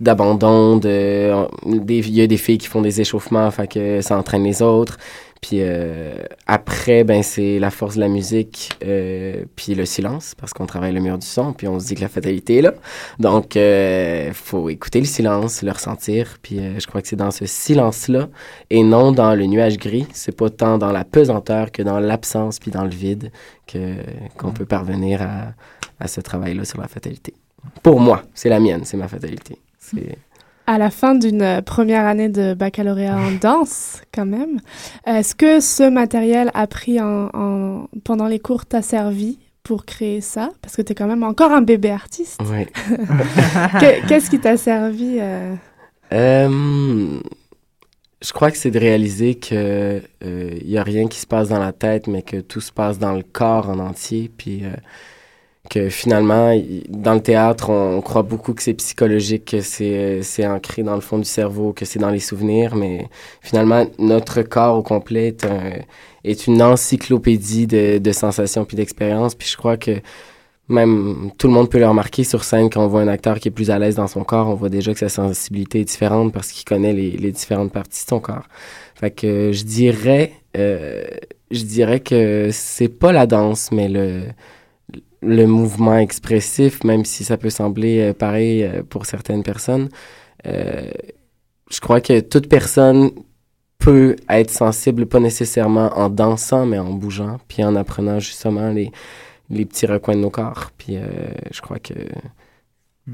d'abandon, 0.00 0.80
il 0.84 2.10
y 2.10 2.20
a 2.22 2.26
des 2.26 2.36
filles 2.36 2.58
qui 2.58 2.68
font 2.68 2.80
des 2.82 3.00
échauffements, 3.00 3.50
fait 3.50 4.02
ça 4.02 4.18
entraîne 4.18 4.44
les 4.44 4.62
autres. 4.62 4.98
Puis 5.42 5.58
euh, 5.60 6.14
après, 6.46 7.02
ben 7.02 7.24
c'est 7.24 7.58
la 7.58 7.72
force 7.72 7.96
de 7.96 8.00
la 8.00 8.06
musique, 8.08 8.70
euh, 8.84 9.44
puis 9.56 9.74
le 9.74 9.84
silence, 9.84 10.36
parce 10.36 10.52
qu'on 10.52 10.66
travaille 10.66 10.92
le 10.92 11.00
mur 11.00 11.18
du 11.18 11.26
son, 11.26 11.52
puis 11.52 11.66
on 11.66 11.80
se 11.80 11.86
dit 11.86 11.96
que 11.96 12.00
la 12.00 12.08
fatalité 12.08 12.58
est 12.58 12.62
là. 12.62 12.74
Donc, 13.18 13.56
euh, 13.56 14.32
faut 14.32 14.70
écouter 14.70 15.00
le 15.00 15.04
silence, 15.04 15.62
le 15.62 15.72
ressentir, 15.72 16.38
puis 16.40 16.60
euh, 16.60 16.78
je 16.78 16.86
crois 16.86 17.02
que 17.02 17.08
c'est 17.08 17.16
dans 17.16 17.32
ce 17.32 17.44
silence-là, 17.44 18.28
et 18.70 18.84
non 18.84 19.10
dans 19.10 19.34
le 19.34 19.44
nuage 19.46 19.78
gris. 19.78 20.06
C'est 20.12 20.36
pas 20.36 20.48
tant 20.48 20.78
dans 20.78 20.92
la 20.92 21.04
pesanteur 21.04 21.72
que 21.72 21.82
dans 21.82 21.98
l'absence, 21.98 22.60
puis 22.60 22.70
dans 22.70 22.84
le 22.84 22.90
vide, 22.90 23.32
que 23.66 23.96
qu'on 24.38 24.52
peut 24.52 24.64
parvenir 24.64 25.22
à, 25.22 25.54
à 25.98 26.06
ce 26.06 26.20
travail-là 26.20 26.64
sur 26.64 26.80
la 26.80 26.86
fatalité. 26.86 27.34
Pour 27.82 27.98
moi, 27.98 28.22
c'est 28.32 28.48
la 28.48 28.60
mienne, 28.60 28.82
c'est 28.84 28.96
ma 28.96 29.08
fatalité. 29.08 29.58
C'est... 29.78 30.16
À 30.66 30.78
la 30.78 30.90
fin 30.90 31.14
d'une 31.16 31.42
euh, 31.42 31.60
première 31.62 32.06
année 32.06 32.28
de 32.28 32.54
baccalauréat 32.54 33.16
en 33.16 33.32
danse, 33.32 34.00
quand 34.14 34.26
même, 34.26 34.60
est-ce 35.06 35.34
que 35.34 35.58
ce 35.60 35.88
matériel 35.90 36.50
appris 36.54 37.00
en, 37.00 37.30
en- 37.34 37.88
pendant 38.04 38.26
les 38.28 38.38
cours 38.38 38.64
t'a 38.64 38.80
servi 38.82 39.38
pour 39.64 39.84
créer 39.84 40.20
ça? 40.20 40.50
Parce 40.62 40.76
que 40.76 40.82
tu 40.82 40.92
es 40.92 40.94
quand 40.94 41.06
même 41.08 41.24
encore 41.24 41.50
un 41.52 41.62
bébé 41.62 41.90
artiste. 41.90 42.40
Que- 43.80 44.06
Qu'est-ce 44.06 44.30
qui 44.30 44.38
t'a 44.38 44.56
servi 44.56 45.18
euh, 45.20 45.54
Euh, 46.12 47.18
je 48.24 48.32
crois 48.32 48.50
que 48.52 48.56
c'est 48.56 48.70
de 48.70 48.78
réaliser 48.78 49.34
que 49.34 50.00
il 50.24 50.70
y 50.70 50.78
a 50.78 50.82
rien 50.84 51.08
qui 51.08 51.18
se 51.18 51.26
passe 51.26 51.48
dans 51.48 51.58
la 51.58 51.72
tête, 51.72 52.06
mais 52.06 52.22
que 52.22 52.36
tout 52.40 52.60
se 52.60 52.70
passe 52.70 52.98
dans 53.00 53.12
le 53.12 53.22
corps 53.24 53.68
en 53.68 53.78
entier, 53.80 54.30
puis 54.36 54.62
que 55.70 55.88
finalement, 55.88 56.54
dans 56.88 57.14
le 57.14 57.20
théâtre, 57.22 57.70
on, 57.70 58.00
croit 58.02 58.22
beaucoup 58.22 58.52
que 58.52 58.62
c'est 58.62 58.74
psychologique, 58.74 59.44
que 59.52 59.60
c'est 59.60 60.46
ancré 60.46 60.82
dans 60.82 60.94
le 60.96 61.00
fond 61.00 61.18
du 61.18 61.24
cerveau, 61.24 61.72
que 61.72 61.84
c'est 61.84 61.98
dans 61.98 62.10
les 62.10 62.20
souvenirs, 62.20 62.74
mais 62.74 63.08
finalement, 63.40 63.86
notre 63.98 64.42
corps 64.42 64.76
au 64.76 64.82
complet 64.82 65.28
est, 65.28 65.44
un- 65.44 65.80
est 66.24 66.46
une 66.46 66.62
encyclopédie 66.62 67.66
de, 67.66 67.98
de 67.98 68.12
sensations 68.12 68.64
puis 68.64 68.76
d'expériences, 68.76 69.34
puis 69.34 69.48
je 69.48 69.56
crois 69.56 69.76
que 69.76 70.00
même 70.68 71.30
tout 71.38 71.48
le 71.48 71.52
monde 71.54 71.68
peut 71.70 71.78
le 71.78 71.88
remarquer 71.88 72.24
sur 72.24 72.44
scène 72.44 72.70
quand 72.70 72.84
on 72.84 72.88
voit 72.88 73.02
un 73.02 73.08
acteur 73.08 73.38
qui 73.40 73.48
est 73.48 73.50
plus 73.50 73.70
à 73.70 73.78
l'aise 73.78 73.96
dans 73.96 74.06
son 74.08 74.24
corps, 74.24 74.48
on 74.48 74.54
voit 74.54 74.68
déjà 74.68 74.92
que 74.92 74.98
sa 75.00 75.08
sensibilité 75.08 75.80
est 75.80 75.84
différente 75.84 76.32
parce 76.32 76.50
qu'il 76.52 76.64
connaît 76.64 76.92
les, 76.92 77.10
les 77.12 77.32
différentes 77.32 77.72
parties 77.72 78.04
de 78.04 78.08
son 78.08 78.20
corps. 78.20 78.46
Fait 78.94 79.10
que 79.10 79.52
je 79.52 79.64
dirais, 79.64 80.32
euh, 80.56 81.04
je 81.50 81.62
dirais 81.64 82.00
que 82.00 82.50
c'est 82.52 82.88
pas 82.88 83.12
la 83.12 83.26
danse, 83.26 83.70
mais 83.72 83.88
le 83.88 84.22
le 85.22 85.46
mouvement 85.46 85.96
expressif, 85.96 86.84
même 86.84 87.04
si 87.04 87.24
ça 87.24 87.36
peut 87.36 87.50
sembler 87.50 88.00
euh, 88.00 88.12
pareil 88.12 88.64
euh, 88.64 88.82
pour 88.82 89.06
certaines 89.06 89.42
personnes. 89.42 89.88
Euh, 90.46 90.90
je 91.70 91.80
crois 91.80 92.00
que 92.00 92.20
toute 92.20 92.48
personne 92.48 93.10
peut 93.78 94.16
être 94.28 94.50
sensible, 94.50 95.06
pas 95.06 95.20
nécessairement 95.20 95.90
en 95.98 96.08
dansant, 96.08 96.66
mais 96.66 96.78
en 96.78 96.92
bougeant, 96.92 97.38
puis 97.48 97.64
en 97.64 97.74
apprenant 97.74 98.20
justement 98.20 98.70
les, 98.70 98.92
les 99.50 99.64
petits 99.64 99.86
recoins 99.86 100.14
de 100.14 100.20
nos 100.20 100.30
corps. 100.30 100.70
Puis 100.76 100.96
euh, 100.96 101.06
je 101.50 101.60
crois 101.60 101.78
que 101.78 101.94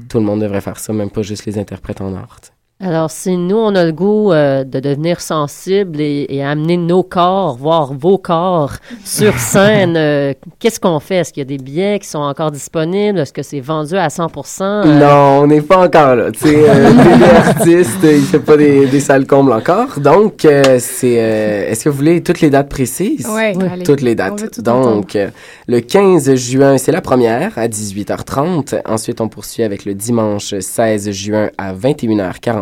tout 0.07 0.19
le 0.19 0.23
monde 0.23 0.41
devrait 0.41 0.61
faire 0.61 0.79
ça, 0.79 0.93
même 0.93 1.09
pas 1.09 1.21
juste 1.21 1.45
les 1.45 1.57
interprètes 1.57 2.01
en 2.01 2.13
art. 2.15 2.39
Alors, 2.81 3.11
si 3.11 3.35
nous, 3.35 3.57
on 3.57 3.75
a 3.75 3.83
le 3.83 3.91
goût 3.91 4.31
euh, 4.31 4.63
de 4.63 4.79
devenir 4.79 5.19
sensible 5.19 5.99
et, 5.99 6.25
et 6.29 6.41
amener 6.45 6.77
nos 6.77 7.03
corps, 7.03 7.57
voire 7.57 7.93
vos 7.93 8.17
corps, 8.17 8.71
sur 9.03 9.33
scène, 9.37 9.97
euh, 9.97 10.33
qu'est-ce 10.59 10.79
qu'on 10.79 11.01
fait? 11.01 11.15
Est-ce 11.17 11.33
qu'il 11.33 11.41
y 11.41 11.45
a 11.45 11.57
des 11.57 11.61
billets 11.61 11.99
qui 11.99 12.07
sont 12.07 12.19
encore 12.19 12.51
disponibles? 12.51 13.19
Est-ce 13.19 13.33
que 13.33 13.43
c'est 13.43 13.59
vendu 13.59 13.97
à 13.97 14.07
100% 14.07 14.61
euh, 14.63 14.97
Non, 14.97 15.41
on 15.43 15.47
n'est 15.47 15.59
pas 15.59 15.85
encore 15.87 16.15
là. 16.15 16.31
Tu 16.31 16.39
sais, 16.39 16.69
euh, 16.69 16.91
bébé 16.93 17.25
artiste, 17.25 17.97
il 18.01 18.21
fait 18.21 18.39
pas 18.39 18.55
des, 18.55 18.87
des 18.87 18.99
salles 19.01 19.27
combles 19.27 19.51
encore. 19.51 19.99
Donc, 19.99 20.45
euh, 20.45 20.77
c'est. 20.79 21.17
euh, 21.19 21.69
Est-ce 21.69 21.83
que 21.83 21.89
vous 21.89 21.97
voulez 21.97 22.23
toutes 22.23 22.39
les 22.39 22.49
dates 22.49 22.69
précises? 22.69 23.27
Ouais, 23.27 23.55
Oui. 23.57 23.65
allez. 23.69 23.83
Toutes 23.83 24.01
les 24.01 24.15
dates. 24.15 24.51
tout 24.53 24.61
Donc, 24.61 25.17
euh, 25.17 25.27
le 25.67 25.81
15 25.81 26.33
juin, 26.35 26.77
c'est 26.77 26.93
la 26.93 27.01
première 27.01 27.57
à 27.57 27.67
18h30. 27.67 28.79
Ensuite, 28.85 29.19
on 29.19 29.27
poursuit 29.27 29.63
avec 29.63 29.83
le 29.83 29.93
dimanche 29.95 30.57
16 30.57 31.11
juin 31.11 31.49
à 31.57 31.73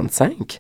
21h45. 0.08 0.60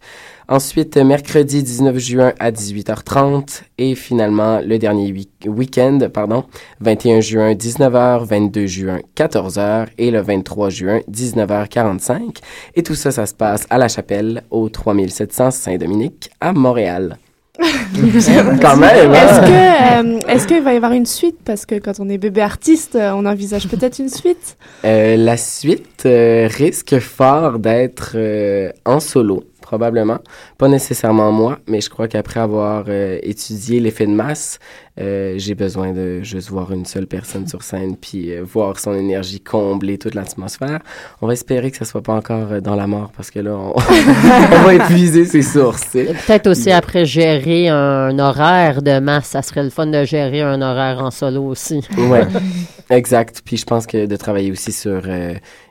Ensuite, 0.50 0.96
mercredi 0.98 1.62
19 1.62 1.98
juin 1.98 2.34
à 2.40 2.52
18h30. 2.52 3.64
Et 3.78 3.96
finalement, 3.96 4.60
le 4.62 4.78
dernier 4.78 5.12
week- 5.12 5.46
week-end, 5.46 6.00
pardon, 6.14 6.46
21 6.80 7.20
juin 7.20 7.54
19h, 7.54 8.24
22 8.26 8.66
juin 8.66 9.00
14h 9.16 9.88
et 9.98 10.10
le 10.12 10.22
23 10.22 10.70
juin 10.70 11.00
19h45. 11.12 12.38
Et 12.76 12.84
tout 12.84 12.96
ça, 12.96 13.12
ça 13.12 13.26
se 13.26 13.34
passe 13.34 13.66
à 13.70 13.78
la 13.78 13.88
chapelle 13.90 14.44
au 14.50 14.70
3700 14.70 15.52
Saint-Dominique 15.52 16.30
à 16.40 16.54
Montréal. 16.54 17.18
Quand 18.62 18.78
même, 18.78 19.12
hein? 19.12 19.14
Est-ce 19.14 19.40
que, 19.42 20.16
euh, 20.16 20.20
est-ce 20.28 20.48
qu'il 20.48 20.62
va 20.62 20.74
y 20.74 20.78
avoir 20.78 20.92
une 20.92 21.06
suite? 21.06 21.38
Parce 21.44 21.66
que 21.66 21.76
quand 21.76 22.00
on 22.00 22.08
est 22.10 22.18
bébé 22.18 22.42
artiste, 22.42 22.96
euh, 22.96 23.12
on 23.16 23.26
envisage 23.26 23.68
peut-être 23.68 24.00
une 24.00 24.10
suite. 24.10 24.58
Euh, 24.86 25.16
la 25.18 25.38
suite 25.38 26.04
euh, 26.06 26.48
risque 26.52 27.00
fort 27.00 27.58
d'être 27.60 28.12
euh, 28.16 28.72
en 28.86 29.00
solo, 29.00 29.44
probablement. 29.62 30.20
Pas 30.58 30.68
nécessairement 30.68 31.32
moi, 31.32 31.58
mais 31.68 31.82
je 31.82 31.90
crois 31.90 32.08
qu'après 32.08 32.40
avoir 32.40 32.86
euh, 32.90 33.18
étudié 33.24 33.80
l'effet 33.80 34.06
de 34.06 34.12
masse, 34.12 34.60
euh, 35.00 35.36
j'ai 35.38 35.54
besoin 35.54 35.94
de 35.94 36.22
juste 36.24 36.50
voir 36.50 36.72
une 36.72 36.86
seule 36.86 37.06
personne 37.06 37.48
sur 37.48 37.62
scène 37.62 37.96
puis 37.96 38.32
euh, 38.32 38.44
voir 38.44 38.80
son 38.80 38.96
énergie 38.96 39.40
combler 39.40 39.98
toute 39.98 40.16
l'atmosphère. 40.16 40.80
On 41.22 41.28
va 41.28 41.34
espérer 41.34 41.70
que 41.70 41.78
ça 41.78 41.86
soit 41.86 42.02
pas 42.02 42.14
encore 42.14 42.52
euh, 42.52 42.62
dans 42.62 42.76
la 42.76 42.88
mort 42.88 43.12
parce 43.16 43.30
que 43.30 43.40
là, 43.40 43.52
on, 43.52 43.74
on 43.76 44.64
va 44.64 44.74
épuiser 44.74 45.26
ses 45.26 45.44
sources. 45.44 45.92
Peut-être 45.92 46.48
aussi 46.48 46.72
après 46.72 47.06
gérer 47.06 47.70
un 47.70 48.18
horaire 48.18 48.82
de 48.82 49.00
masse, 49.00 49.28
ça 49.28 49.42
serait 49.44 49.64
le 49.64 49.70
fun 49.70 49.88
de 49.88 50.04
gérer 50.04 50.42
un 50.42 50.62
horaire 50.62 51.04
en 51.04 51.12
solo 51.12 51.44
aussi. 51.44 51.82
Ouais, 51.98 52.26
exact. 52.90 53.42
Puis 53.46 53.58
je 53.58 53.66
pense 53.66 53.86
que 53.86 54.08
de 54.08 54.16
travailler 54.16 54.52
aussi 54.52 54.72
sur 54.72 55.04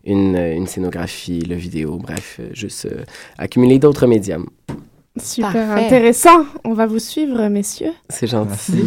une, 0.04 0.36
une 0.36 0.66
scénographie, 0.66 1.40
le 1.40 1.56
vidéo, 1.56 1.98
bref, 1.98 2.40
juste 2.52 2.88
accumuler 3.38 3.78
d'autres 3.78 4.06
médiums. 4.06 4.46
Super 5.18 5.52
Parfait. 5.52 5.86
intéressant. 5.86 6.44
On 6.64 6.72
va 6.74 6.86
vous 6.86 6.98
suivre, 6.98 7.48
messieurs. 7.48 7.92
C'est 8.08 8.26
gentil. 8.26 8.84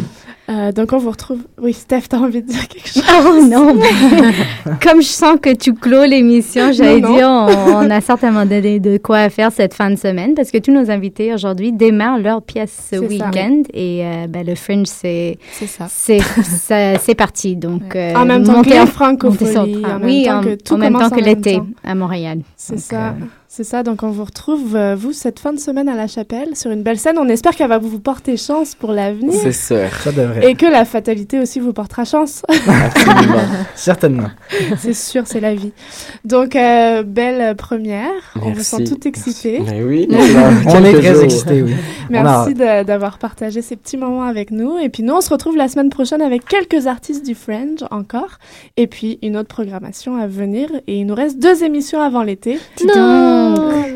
Euh, 0.48 0.72
donc, 0.72 0.92
on 0.92 0.98
vous 0.98 1.10
retrouve. 1.10 1.40
Oui, 1.60 1.72
Steph, 1.72 2.02
t'as 2.08 2.18
envie 2.18 2.42
de 2.42 2.46
dire 2.48 2.66
quelque 2.68 2.88
chose? 2.88 3.02
Oh 3.24 3.44
non, 3.48 3.76
comme 4.82 5.00
je 5.00 5.06
sens 5.06 5.36
que 5.40 5.54
tu 5.54 5.74
clôt 5.74 6.04
l'émission, 6.04 6.72
j'allais 6.72 7.00
dire, 7.00 7.28
on, 7.28 7.48
on 7.86 7.90
a 7.90 8.00
certainement 8.00 8.44
donné 8.46 8.80
de 8.80 8.98
quoi 8.98 9.28
faire 9.30 9.52
cette 9.52 9.74
fin 9.74 9.90
de 9.90 9.96
semaine 9.96 10.34
parce 10.34 10.50
que 10.50 10.58
tous 10.58 10.72
nos 10.72 10.90
invités 10.90 11.32
aujourd'hui 11.32 11.72
démarrent 11.72 12.18
leur 12.18 12.42
pièce 12.42 12.88
ce 12.92 12.96
week-end 12.96 13.62
et 13.72 14.04
euh, 14.04 14.26
ben, 14.28 14.44
le 14.46 14.54
Fringe, 14.56 14.86
c'est 14.86 15.38
C'est 15.52 15.66
ça. 15.68 15.86
c'est 15.88 16.20
ça- 16.20 16.98
c'est 16.98 17.14
parti. 17.14 17.54
Donc, 17.56 17.94
euh, 17.94 18.14
En 18.14 18.24
même 18.24 18.44
temps 18.44 18.62
que 18.62 18.70
les 18.70 18.80
en- 18.80 18.86
francophonie, 18.86 19.76
même 19.82 20.00
oui, 20.02 20.24
temps 20.26 20.38
en, 20.38 20.42
que 20.42 20.54
tout 20.56 20.74
en 20.74 20.78
même 20.78 20.92
commence 20.94 21.10
temps 21.10 21.16
en 21.16 21.18
que 21.18 21.24
même 21.24 21.34
l'été 21.36 21.56
temps. 21.56 21.66
à 21.84 21.94
Montréal. 21.94 22.40
C'est 22.56 22.74
Donc, 22.74 22.82
ça. 22.82 23.14
C'est 23.52 23.64
ça. 23.64 23.82
Donc, 23.82 24.04
on 24.04 24.10
vous 24.10 24.22
retrouve, 24.22 24.76
euh, 24.76 24.94
vous, 24.94 25.12
cette 25.12 25.40
fin 25.40 25.52
de 25.52 25.58
semaine 25.58 25.88
à 25.88 25.96
la 25.96 26.06
chapelle, 26.06 26.54
sur 26.54 26.70
une 26.70 26.84
belle 26.84 27.00
scène. 27.00 27.18
On 27.18 27.26
espère 27.26 27.56
qu'elle 27.56 27.68
va 27.68 27.78
vous 27.78 27.98
porter 27.98 28.36
chance 28.36 28.76
pour 28.76 28.92
l'avenir. 28.92 29.34
C'est 29.42 29.50
sûr. 29.50 29.92
Ça 30.04 30.12
devrait. 30.12 30.48
Et 30.48 30.54
que 30.54 30.66
la 30.66 30.84
fatalité 30.84 31.40
aussi 31.40 31.58
vous 31.58 31.72
portera 31.72 32.04
chance. 32.04 32.44
Absolument. 32.48 33.42
Certainement. 33.74 34.28
c'est 34.78 34.94
sûr, 34.94 35.24
c'est 35.26 35.40
la 35.40 35.56
vie. 35.56 35.72
Donc, 36.24 36.54
euh, 36.54 37.02
belle 37.02 37.56
première. 37.56 38.12
On 38.40 38.52
vous 38.52 38.62
sent 38.62 38.84
tout 38.84 39.08
excité. 39.08 39.60
Mais 39.68 39.82
oui, 39.82 40.06
On 40.66 40.84
est 40.84 40.92
très 41.00 41.14
jours. 41.14 41.24
excités, 41.24 41.62
oui. 41.62 41.74
Merci 42.08 42.54
d'avoir 42.54 43.18
partagé 43.18 43.62
ces 43.62 43.74
petits 43.74 43.96
moments 43.96 44.22
avec 44.22 44.52
nous. 44.52 44.78
Et 44.78 44.90
puis 44.90 45.02
nous, 45.02 45.14
on 45.14 45.20
se 45.20 45.30
retrouve 45.30 45.56
la 45.56 45.66
semaine 45.66 45.90
prochaine 45.90 46.22
avec 46.22 46.44
quelques 46.44 46.86
artistes 46.86 47.26
du 47.26 47.34
Fringe 47.34 47.84
encore. 47.90 48.38
Et 48.76 48.86
puis 48.86 49.18
une 49.22 49.36
autre 49.36 49.48
programmation 49.48 50.14
à 50.14 50.28
venir. 50.28 50.70
Et 50.86 50.98
il 51.00 51.06
nous 51.06 51.16
reste 51.16 51.40
deux 51.40 51.64
émissions 51.64 52.00
avant 52.00 52.22
l'été. 52.22 52.60
Non. 52.86 53.39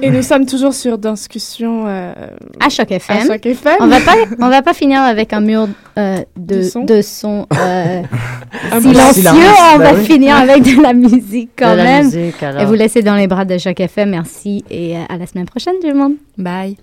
Et 0.03 0.11
nous 0.11 0.23
sommes 0.23 0.45
toujours 0.45 0.75
sur 0.75 0.99
Discussion 0.99 1.85
euh, 1.87 2.13
À 2.61 2.69
Choc 2.69 2.93
à 2.93 2.97
FM. 2.97 3.27
Choc 3.27 3.47
FM. 3.47 3.77
On 3.81 3.87
va 3.87 4.01
pas, 4.01 4.15
on 4.39 4.49
va 4.51 4.61
pas 4.61 4.75
finir 4.75 5.01
avec 5.01 5.33
un 5.33 5.41
mur 5.41 5.67
euh, 5.99 6.19
de, 6.37 6.57
De 6.57 6.63
son. 6.63 6.85
de 6.85 7.01
son 7.03 7.47
euh, 7.59 8.03
silencieux. 8.81 9.23
silence, 9.23 9.59
on 9.75 9.79
va 9.79 9.95
oui. 9.95 10.05
finir 10.05 10.37
avec 10.37 10.63
de 10.63 10.83
la 10.83 10.93
musique 10.93 11.51
quand 11.59 11.73
De 11.73 11.77
la 11.79 11.85
même. 11.85 12.05
musique, 12.07 12.43
alors. 12.43 12.61
Et 12.63 12.67
vous 12.67 12.75
laissez 12.75 13.03
dans 13.03 13.15
les 13.17 13.27
bras 13.27 13.45
de 13.47 13.57
Choc 13.57 13.81
FM. 13.81 14.11
Merci 14.11 14.63
et 14.71 14.97
euh, 14.97 15.01
à 15.09 15.17
la 15.17 15.27
semaine 15.27 15.47
prochaine, 15.47 15.75
tout 15.81 15.89
le 15.89 15.95
monde. 15.95 16.15
Bye. 16.37 16.77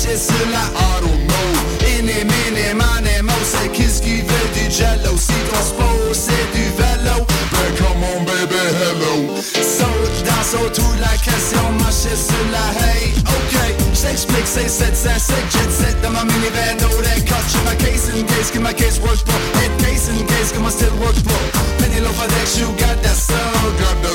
Marcher 0.00 0.16
sur 0.16 0.46
la 0.50 0.64
I 0.78 1.00
don't 1.00 1.26
know 1.26 1.50
Ini 1.98 2.24
mini 2.24 2.74
mani 2.74 3.22
mo 3.22 3.32
c'est 3.44 3.70
qu'est-ce 3.72 4.00
du 4.02 4.70
jello. 4.70 5.16
Si 5.16 5.32
ton 5.50 5.62
sport 5.62 6.12
c'est 6.12 6.46
du 6.54 6.64
vélo. 6.78 7.26
Ben 7.52 7.74
come 7.76 8.04
on 8.04 8.24
baby 8.24 8.56
hello. 8.80 9.36
Saute 9.42 10.24
dans 10.24 10.42
saute 10.42 10.74
tout 10.74 10.94
la 11.00 11.16
question 11.18 11.72
Marcher 11.80 12.16
sur 12.16 12.44
la 12.50 12.64
hey 12.86 13.12
Ok. 13.26 13.74
J't'explique 13.92 14.46
c'est 14.46 14.68
7 14.68 14.96
c'est 14.96 15.18
7 15.18 15.36
jet 15.52 15.70
set. 15.70 16.00
Dans 16.02 16.10
ma 16.10 16.24
minivan 16.24 16.76
No 16.80 16.88
that 17.02 17.20
cut 17.26 17.44
Check 17.50 17.64
my 17.64 17.76
case 17.76 18.08
in 18.08 18.24
case 18.26 18.50
que 18.50 18.58
my 18.58 18.72
case 18.72 19.00
works 19.00 19.22
pour. 19.22 19.34
Hit 19.60 19.76
case 19.84 20.08
in 20.08 20.24
case 20.26 20.52
que 20.52 20.60
my 20.60 20.70
still 20.70 20.94
works 21.00 21.20
pour. 21.22 21.40
Penny 21.78 22.00
loaf 22.00 22.18
of 22.22 22.58
you 22.58 22.68
got 22.78 22.99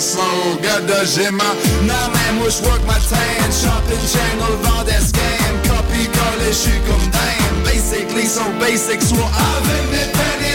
Soul 0.06 0.62
Got 0.62 0.86
that 0.86 1.10
gemma 1.10 1.50
man 1.82 2.38
moi 2.38 2.50
j'work 2.54 2.86
ma 2.86 2.94
tan 3.10 3.50
Shopping 3.50 4.06
channel 4.06 4.56
vend 4.62 4.84
des 4.86 5.02
scams 5.02 5.58
Copy 5.66 6.06
collé 6.14 6.54
j'suis 6.54 6.78
comme 6.86 7.10
damn 7.10 7.56
Basically 7.66 8.28
so 8.28 8.46
basic 8.60 9.02
Soit 9.02 9.32
avec 9.50 9.84
mes 9.90 10.06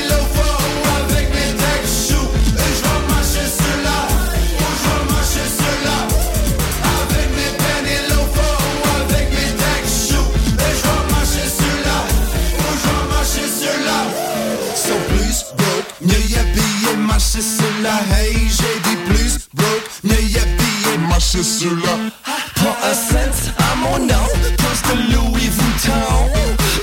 loaf 0.07 0.38
ou 0.38 0.86
avec 1.03 1.26
mes 1.34 1.51
j'vais 2.78 3.03
marcher 3.11 3.42
Avec 6.94 7.28
mes 7.34 7.51
avec 9.03 9.26
mes 9.34 9.51
j'vais 9.98 11.03
marcher 11.11 11.51
marcher 13.11 13.48
broke, 15.59 15.90
Hey, 18.12 18.48
j'ai 18.48 18.76
dit 18.84 18.89
habillé, 21.41 21.45
marcher 21.45 21.45
sur 21.45 21.74
la 21.76 22.62
Pas 22.62 22.76
un 22.88 22.95
cent 22.95 23.53
à 23.59 23.76
mon 23.76 23.99
nom, 23.99 24.26
de 24.47 25.14
Louis 25.14 25.49
Vuitton. 25.49 26.30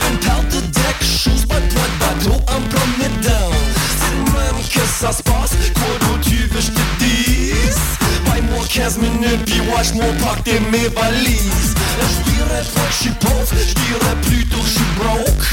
Un 0.01 0.15
paire 0.17 0.43
de 0.51 0.59
deck 0.67 0.97
shoes, 1.01 1.45
pas 1.47 1.59
de 1.59 1.73
bateau, 1.99 2.35
un 2.47 2.61
premier 2.61 3.09
down 3.21 3.53
C'est 3.99 4.33
même 4.33 4.63
que 4.71 4.79
ça 4.99 5.11
se 5.11 5.23
passe, 5.23 5.55
quoi 5.73 6.17
tu 6.21 6.35
veux 6.35 6.61
je 6.61 6.71
te 6.71 7.03
dise? 7.03 7.79
Paye-moi 8.25 8.65
15 8.69 8.97
minutes, 8.97 9.45
puis 9.45 9.61
watch-moi 9.71 10.05
porter 10.19 10.59
mes 10.71 10.87
valises. 10.89 11.75
Je 12.01 12.31
dirais 12.31 12.63
pas 12.73 12.81
que 12.81 12.91
je 12.91 13.01
suis 13.01 13.11
pauvre, 13.11 13.47
je 13.51 13.73
dirais 13.73 14.15
plutôt 14.23 14.59
que 14.59 14.65
je 14.65 14.71
suis 14.71 14.91
broke. 14.97 15.47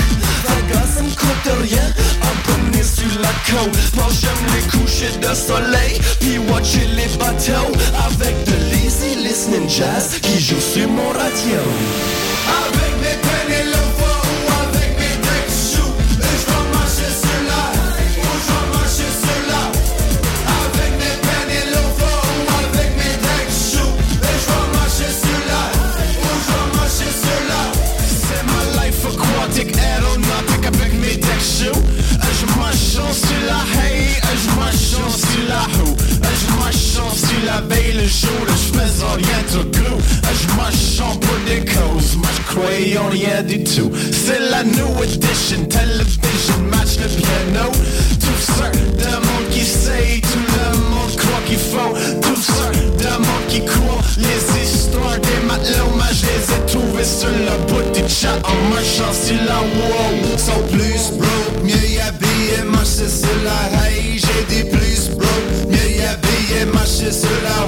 Un 0.49 0.73
gars 0.73 0.85
rien, 1.63 1.94
la 3.21 3.35
côte 3.51 3.77
Moi 3.95 4.07
j'aime 4.21 4.45
les 4.55 4.63
couchers 4.69 5.17
de 5.19 5.35
soleil, 5.35 6.01
puis 6.21 6.39
watcher 6.39 6.87
les 6.95 7.09
bateaux 7.19 7.73
Avec 8.07 8.35
de 8.45 8.57
lazy 8.71 9.17
listening 9.23 9.69
jazz 9.69 10.19
qui 10.21 10.41
joue 10.41 10.61
sur 10.61 10.89
mon 10.89 11.09
radio. 11.11 11.61
Avec 12.67 12.93
mes 13.01 13.34
je 42.55 42.61
croyais 42.61 42.99
en 42.99 43.09
rien 43.09 43.43
du 43.43 43.65
tout 43.65 43.91
C'est 44.13 44.39
la 44.39 44.63
new 44.63 45.03
edition, 45.03 45.65
television, 45.69 46.59
match 46.71 46.97
le 47.01 47.09
piano. 47.09 47.71
Tout 48.21 48.41
ça 48.41 48.71
de 48.71 49.15
monde 49.27 49.49
qui 49.51 49.65
sait, 49.65 50.21
tout 50.23 50.39
le 50.39 50.79
monde 50.91 51.17
croit 51.17 51.43
qu'il 51.47 51.59
faut 51.59 51.95
Tout 52.21 52.41
ça 52.41 52.71
de 52.71 53.17
monde 53.17 53.47
qui 53.49 53.65
croit 53.65 54.03
les 54.19 54.63
histoires 54.63 55.19
des 55.19 55.47
matelot, 55.47 55.91
moi 55.97 56.07
je 56.13 56.27
les 56.27 56.55
ai 56.55 56.67
trouvés 56.67 57.05
sur 57.05 57.29
le 57.29 57.57
bout 57.67 57.91
du 57.93 58.09
chat. 58.09 58.39
En 58.45 58.71
marchant 58.71 59.13
sur 59.13 59.37
la 59.47 59.61
wow. 59.61 60.39
Sont 60.39 60.63
plus 60.71 61.19
broke, 61.19 61.65
mieux 61.65 61.89
y 61.89 61.99
habillés, 61.99 62.65
marcher 62.71 63.09
sur 63.09 63.37
la 63.45 63.89
hey. 63.89 64.21
J'ai 64.21 64.63
dit 64.63 64.71
plus 64.71 65.11
broke, 65.11 65.69
mieux 65.69 65.91
y 65.97 66.03
habillés, 66.03 66.67
marcher 66.73 67.11
sur 67.11 67.37
la 67.43 67.67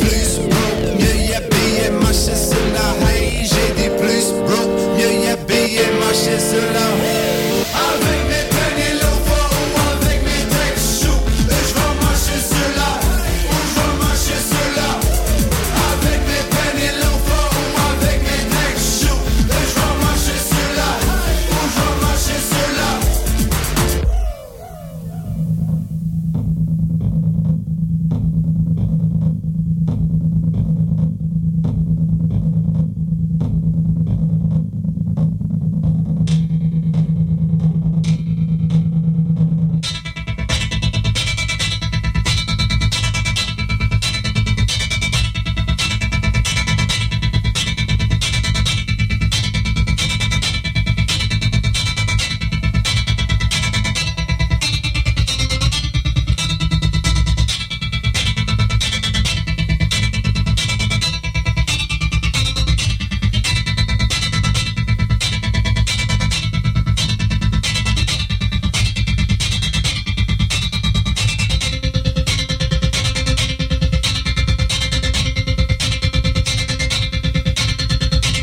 Plus 0.00 0.38
broke, 0.38 1.00
mieux 1.00 1.26
y 1.26 1.34
habillés, 1.34 1.90
marcher 2.00 2.36
sur 2.36 2.61